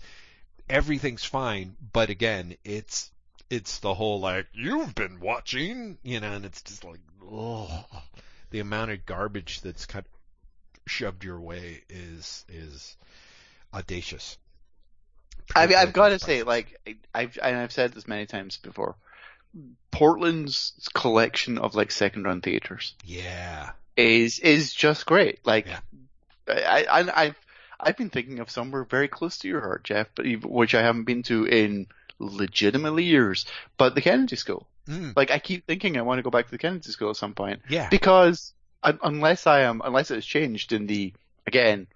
[0.69, 3.11] everything's fine, but again, it's
[3.49, 7.85] it's the whole like you've been watching, you know, and it's just like, oh,
[8.49, 10.11] the amount of garbage that's kind of
[10.91, 12.95] shoved your way is is
[13.73, 14.37] audacious.
[15.55, 16.77] I mean, I've got to say, like,
[17.13, 18.95] I've and I've said this many times before.
[19.91, 23.71] Portland's collection of like second run theaters Yeah.
[23.95, 25.39] is is just great.
[25.45, 25.79] Like, Yeah.
[26.47, 27.39] I, I I've
[27.79, 31.05] I've been thinking of somewhere very close to your heart, Jeff, but which I haven't
[31.05, 31.87] been to in
[32.19, 33.45] legitimately years.
[33.77, 34.67] But the Kennedy School.
[34.87, 37.15] Mm, Like, I keep thinking I want to go back to the Kennedy School at
[37.17, 37.89] some point yeah.
[37.89, 38.53] because
[38.83, 41.13] unless I am unless it's changed in the
[41.45, 41.87] again,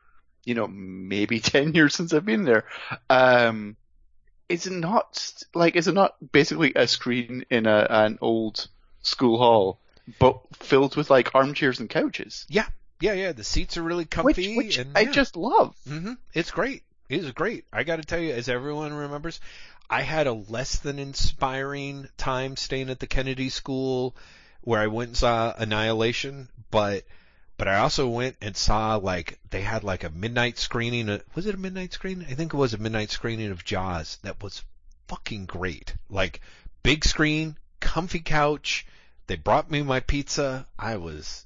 [0.46, 2.66] you know, maybe ten years since I've been there,
[3.10, 3.76] um,
[4.50, 8.68] is it not like is it not basically a screen in a an old
[9.04, 9.80] school hall,
[10.20, 12.66] but filled with like armchairs and couches, Yeah,
[13.00, 13.14] yeah.
[13.14, 13.32] Yeah.
[13.32, 14.58] The seats are really comfy.
[14.58, 15.12] which and, I yeah.
[15.12, 15.76] just love.
[15.88, 16.84] hmm It's great.
[17.10, 17.66] It is great.
[17.74, 19.40] I got to tell you, as everyone remembers,
[19.92, 24.16] I had a less than inspiring time staying at the Kennedy School,
[24.62, 27.06] where I went and saw Annihilation, but
[27.58, 31.10] but I also went and saw like they had like a midnight screening.
[31.10, 32.26] Of, was it a midnight screening?
[32.26, 34.18] I think it was a midnight screening of Jaws.
[34.24, 34.64] That was
[35.10, 35.94] fucking great.
[36.10, 36.40] Like
[36.84, 38.86] big screen, comfy couch.
[39.28, 40.68] They brought me my pizza.
[40.80, 41.46] I was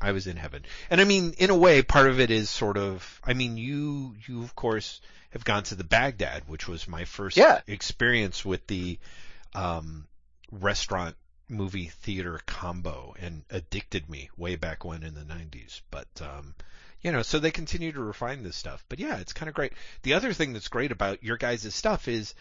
[0.00, 0.62] I was in heaven.
[0.90, 4.14] And I mean, in a way, part of it is sort of, I mean, you,
[4.26, 5.00] you of course
[5.30, 7.60] have gone to the Baghdad, which was my first Yeah.
[7.66, 8.98] experience with the,
[9.54, 10.06] um,
[10.50, 11.16] restaurant
[11.48, 15.80] movie theater combo and addicted me way back when in the 90s.
[15.90, 16.54] But, um,
[17.02, 18.84] you know, so they continue to refine this stuff.
[18.88, 19.72] But yeah, it's kind of great.
[20.02, 22.34] The other thing that's great about your guys' stuff is,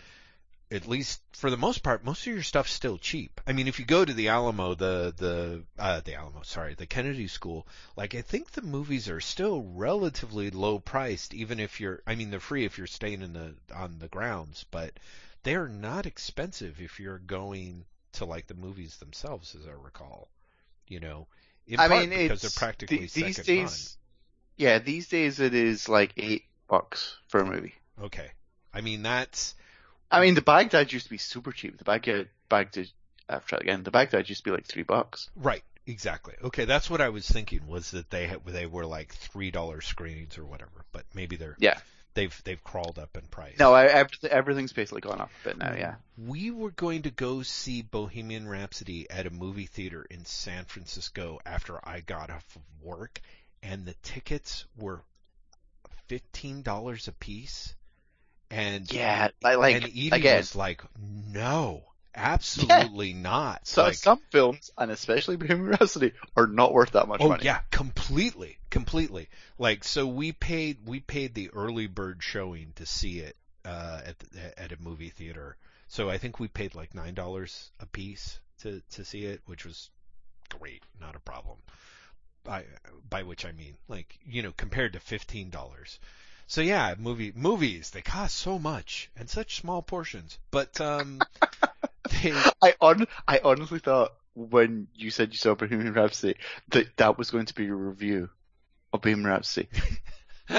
[0.71, 3.41] at least for the most part, most of your stuff's still cheap.
[3.47, 6.85] I mean, if you go to the Alamo, the the uh, the Alamo, sorry, the
[6.85, 12.01] Kennedy School, like I think the movies are still relatively low priced, even if you're.
[12.05, 14.93] I mean, they're free if you're staying in the on the grounds, but
[15.43, 20.29] they are not expensive if you're going to like the movies themselves, as I recall.
[20.87, 21.27] You know,
[21.65, 23.97] in I part mean, because it's they're practically th- these second days.
[24.57, 27.75] Yeah, these days it is like eight bucks for a movie.
[28.01, 28.29] Okay,
[28.73, 29.55] I mean that's
[30.11, 31.77] I mean, the Baghdad used to be super cheap.
[31.77, 32.87] The Baghdad, Baghdad,
[33.29, 33.83] uh, I've tried again.
[33.83, 35.29] The Baghdad used to be like three bucks.
[35.35, 36.33] Right, exactly.
[36.43, 39.81] Okay, that's what I was thinking was that they had, they were like three dollar
[39.81, 41.77] screenings or whatever, but maybe they're Yeah.
[42.15, 43.59] they've they've crawled up in price.
[43.59, 45.67] No, I, everything, everything's basically gone up a bit now.
[45.67, 45.77] Mm-hmm.
[45.79, 45.95] Yeah.
[46.17, 51.39] we were going to go see Bohemian Rhapsody at a movie theater in San Francisco
[51.45, 53.21] after I got off of work,
[53.61, 55.01] and the tickets were
[56.07, 57.75] fifteen dollars a piece,
[58.51, 60.37] and Yeah, I like and Edie again.
[60.37, 61.83] was like, "No,
[62.15, 67.21] absolutely not." So like, some films, and especially Bohemian Rhapsody, are not worth that much
[67.21, 67.43] Oh money.
[67.43, 69.29] yeah, completely, completely.
[69.57, 73.35] Like so, we paid we paid the early bird showing to see it
[73.65, 75.57] uh, at the, at a movie theater.
[75.87, 79.65] So I think we paid like nine dollars a piece to to see it, which
[79.65, 79.89] was
[80.49, 81.57] great, not a problem.
[82.43, 82.65] By
[83.09, 85.99] by which I mean like you know compared to fifteen dollars.
[86.49, 91.19] So yeah, movie movies they cost so much and such small portions, but um,
[92.23, 96.39] they I on I honestly thought when you said you saw Bohemian Rhapsody
[96.69, 98.31] that that was going to be your review
[98.91, 99.69] of Bohemian Rhapsody.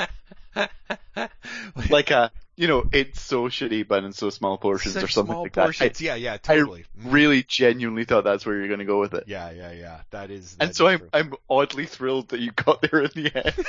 [1.90, 5.32] like a, you know, it's so shitty, but in so small portions such or something
[5.32, 5.62] small like that.
[5.62, 6.00] I portions.
[6.00, 6.84] yeah, yeah, totally.
[7.04, 9.24] I really genuinely thought that's where you're going to go with it.
[9.26, 10.02] Yeah, yeah, yeah.
[10.10, 10.56] That is.
[10.60, 11.08] And so is I'm true.
[11.12, 13.54] I'm oddly thrilled that you got there in the end.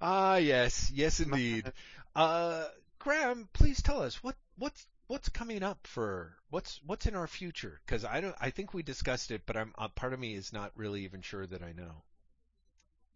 [0.00, 1.72] Ah, yes, yes, indeed.
[2.14, 2.68] Uh,
[2.98, 7.80] Graeme, please tell us what what's what's coming up for what's what's in our future?
[7.86, 8.36] Because I don't.
[8.40, 11.22] I think we discussed it, but I'm uh, part of me is not really even
[11.22, 12.02] sure that I know.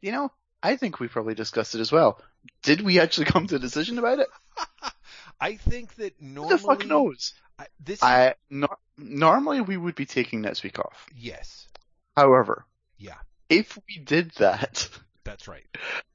[0.00, 0.30] you know,
[0.62, 2.20] I think we probably discussed it as well.
[2.62, 4.28] Did we actually come to a decision about it?
[5.40, 7.34] I think that Who normally the fuck knows?
[7.58, 11.12] I, this I no, normally we would be taking next week off.
[11.14, 11.68] yes,
[12.16, 12.66] However,
[12.98, 14.88] yeah, if we did that,
[15.24, 15.66] that's right.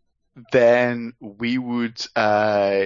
[0.52, 2.86] then we would uh,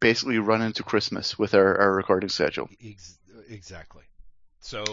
[0.00, 2.68] basically run into Christmas with our, our recording schedule.
[2.84, 3.18] Ex-
[3.48, 4.04] exactly.
[4.60, 4.84] So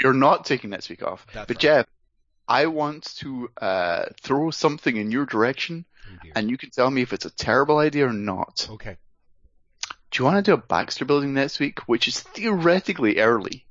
[0.00, 1.26] You're not taking next week off.
[1.32, 1.58] But right.
[1.58, 1.86] Jeff,
[2.48, 7.02] I want to uh, throw something in your direction, oh and you can tell me
[7.02, 8.66] if it's a terrible idea or not.
[8.70, 8.96] okay.
[10.10, 13.64] Do you want to do a Baxter building next week, which is theoretically early?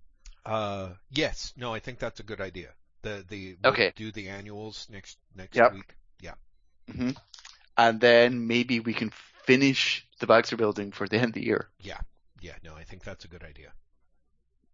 [0.46, 1.52] Uh, yes.
[1.58, 2.70] No, I think that's a good idea.
[3.02, 3.92] The the we'll Okay.
[3.96, 5.74] Do the annuals next next Yep.
[5.74, 5.96] week.
[6.22, 6.34] Yeah.
[6.90, 7.12] hmm
[7.80, 9.10] And then maybe we can
[9.46, 11.70] finish the Baxter building for the end of the year.
[11.80, 12.00] Yeah.
[12.42, 12.56] Yeah.
[12.62, 13.72] No, I think that's a good idea.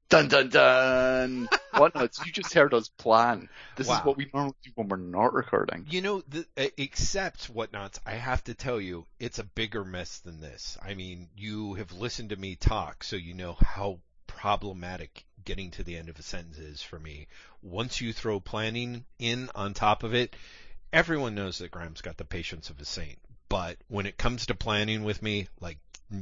[0.09, 1.49] Dun dun dun!
[1.77, 2.25] what nuts?
[2.25, 3.47] You just heard us plan.
[3.75, 3.99] This Wow.
[3.99, 5.85] is what we normally do when we're not recording.
[5.89, 10.41] You know, the, except whatnots, I have to tell you, it's a bigger mess than
[10.41, 10.77] this.
[10.81, 15.83] I mean, you have listened to me talk, so you know how problematic getting to
[15.83, 17.27] the end of a sentence is for me.
[17.61, 20.35] Once you throw planning in on top of it,
[20.95, 23.19] everyone knows that Graeme's got the patience of a saint.
[23.49, 25.77] But when it comes to planning with me, like,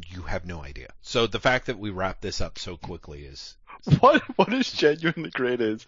[0.10, 0.90] you have no idea.
[1.02, 3.56] So the fact that we wrap this up so quickly is,
[4.00, 5.86] What what is genuinely great is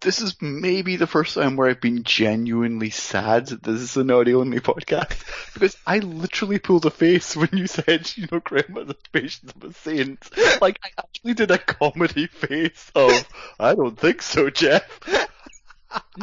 [0.00, 4.10] this is maybe the first time where I've been genuinely sad that this is an
[4.10, 5.24] audio only podcast
[5.54, 9.52] because I literally pulled a face when you said, you know, Graeme has the patience
[9.54, 10.28] of a saint.
[10.60, 14.82] Like I actually did a comedy face of, I don't think so, Jeff.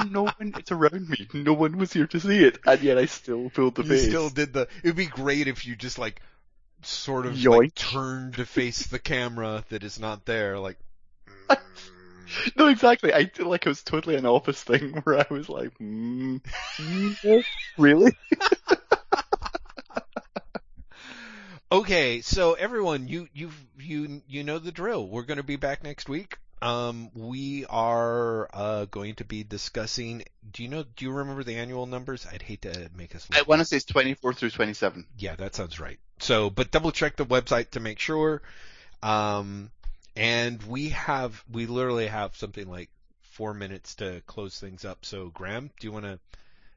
[0.09, 1.27] No one is around me.
[1.33, 4.07] No one was here to see it, and yet I still pulled the you face.
[4.07, 4.67] still did the.
[4.83, 6.21] It'd be great if you just like
[6.81, 10.77] sort of like turned to face the camera that is not there, like.
[12.55, 13.11] No, exactly.
[13.11, 16.39] I feel like it was totally an office thing where I was like, mm,
[16.77, 17.43] mm,
[17.75, 18.11] really?
[21.71, 25.07] Okay, so everyone, you you you you know the drill.
[25.07, 26.39] We're going to be back next week.
[26.61, 30.23] Um, we are uh going to be discussing.
[30.51, 30.83] Do you know?
[30.83, 32.27] Do you remember the annual numbers?
[32.31, 33.27] I'd hate to make us.
[33.33, 35.05] I want to say it's 24 through 27.
[35.17, 35.99] Yeah, that sounds right.
[36.19, 38.41] So, but double check the website to make sure.
[39.01, 39.71] Um,
[40.15, 42.89] and we have, we literally have something like
[43.21, 45.05] four minutes to close things up.
[45.05, 46.19] So, Graeme, do you want to,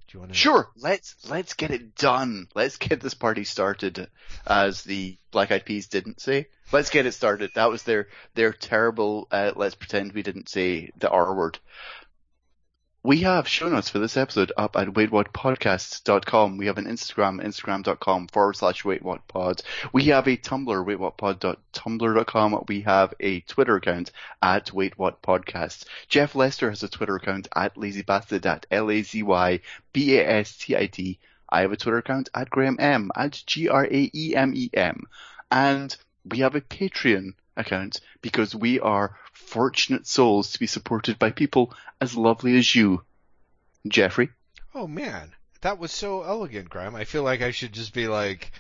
[0.09, 0.39] do you want to?
[0.39, 2.49] Sure, let's let's get it done.
[2.55, 4.09] Let's get this party started,
[4.47, 6.49] as the Black Eyed Peas didn't say.
[6.71, 7.51] Let's get it started.
[7.55, 9.29] That was their their terrible.
[9.31, 11.59] Uh, let's pretend we didn't say the R word.
[13.05, 16.57] We have show notes for this episode up at waitwhatpodcast.com.
[16.57, 19.63] We have an Instagram, instagram.com forward slash waitwhatpod.
[19.93, 22.65] We have a Tumblr, waitwhatpod.tumblr.com.
[22.69, 25.85] We have a Twitter account at waitwhatpodcast.
[26.07, 29.59] Jeff Lester has a Twitter account at lazybastard at L-A-Z-Y-B-A-S-T-I-T.
[31.49, 35.07] I have a Twitter account at Graeme M at G-R-A-E-M-E-M.
[35.51, 39.17] And we have a Patreon account because we are
[39.53, 43.05] fortunate souls to be supported by people as lovely as you.
[43.87, 44.31] Jeffrey?
[44.75, 46.95] Oh man, that was so elegant, Graeme.
[46.95, 48.51] I feel like I should just be like,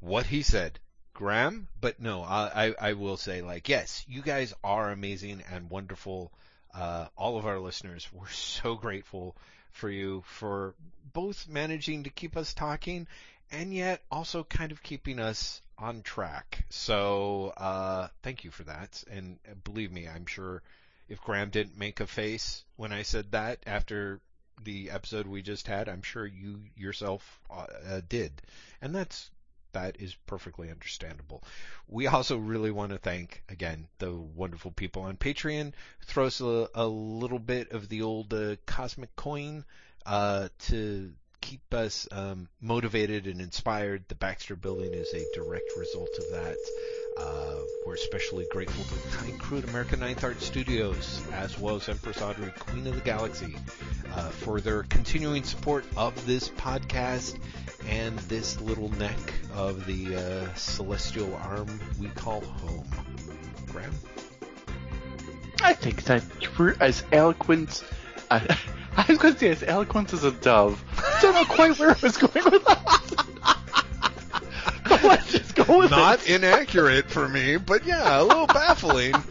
[0.00, 0.78] what he said.
[1.12, 5.68] Graeme, but no, I, I, I will say like, yes, you guys are amazing and
[5.68, 6.32] wonderful.
[6.72, 9.36] Uh, all of our listeners, we're so grateful
[9.72, 10.74] for you for
[11.12, 13.06] both managing to keep us talking
[13.50, 16.64] and yet also kind of keeping us on track.
[16.70, 19.02] So, uh, thank you for that.
[19.10, 20.62] And believe me, I'm sure
[21.08, 24.20] if Graeme didn't make a face when I said that after
[24.64, 28.42] the episode we just had, I'm sure you yourself uh, uh, did.
[28.82, 29.30] And that's
[29.72, 31.42] that is perfectly understandable.
[31.86, 35.72] We also really want to thank again the wonderful people on Patreon.
[36.06, 39.64] Throw us a, a little bit of the old uh, cosmic coin
[40.06, 44.04] uh, to keep us um, motivated and inspired.
[44.08, 46.56] The Baxter Building is a direct result of that.
[47.18, 47.54] Uh,
[47.86, 51.88] we're especially grateful to the kind crew at American Ninth Art Studios, as well as
[51.88, 53.56] Empress Audrey, Queen of the Galaxy,
[54.14, 57.38] uh, for their continuing support of this podcast
[57.88, 59.18] and this little neck
[59.54, 62.86] of the uh, celestial arm we call home.
[63.66, 63.90] Graeme?
[65.62, 67.82] I think that you're as eloquent.
[68.30, 68.58] I,
[68.96, 70.82] I was going to say as eloquent as a dove.
[70.98, 73.24] I don't know quite where I was going with that.
[74.88, 76.36] but let's just go with Not it.
[76.36, 79.14] inaccurate for me, but yeah, a little baffling.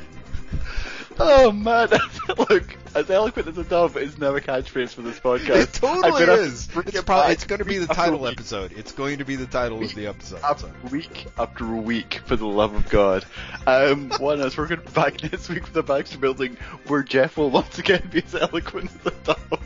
[1.20, 1.90] Oh man,
[2.38, 5.64] look, as eloquent as a dove is now a catchphrase for this podcast.
[5.64, 6.70] It totally I've been up- is.
[6.76, 8.72] It's, probably, it's going to be the title episode.
[8.74, 10.42] It's going to be the title of the episode.
[10.44, 13.26] After week after week, for the love of God.
[13.66, 17.04] Um, one is we're going to be back next week for the Baxter Building, where
[17.04, 19.64] Jeff will once again be as eloquent as a dove.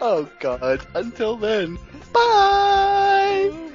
[0.00, 0.86] oh God!
[0.94, 1.78] Until then,
[2.12, 3.68] bye.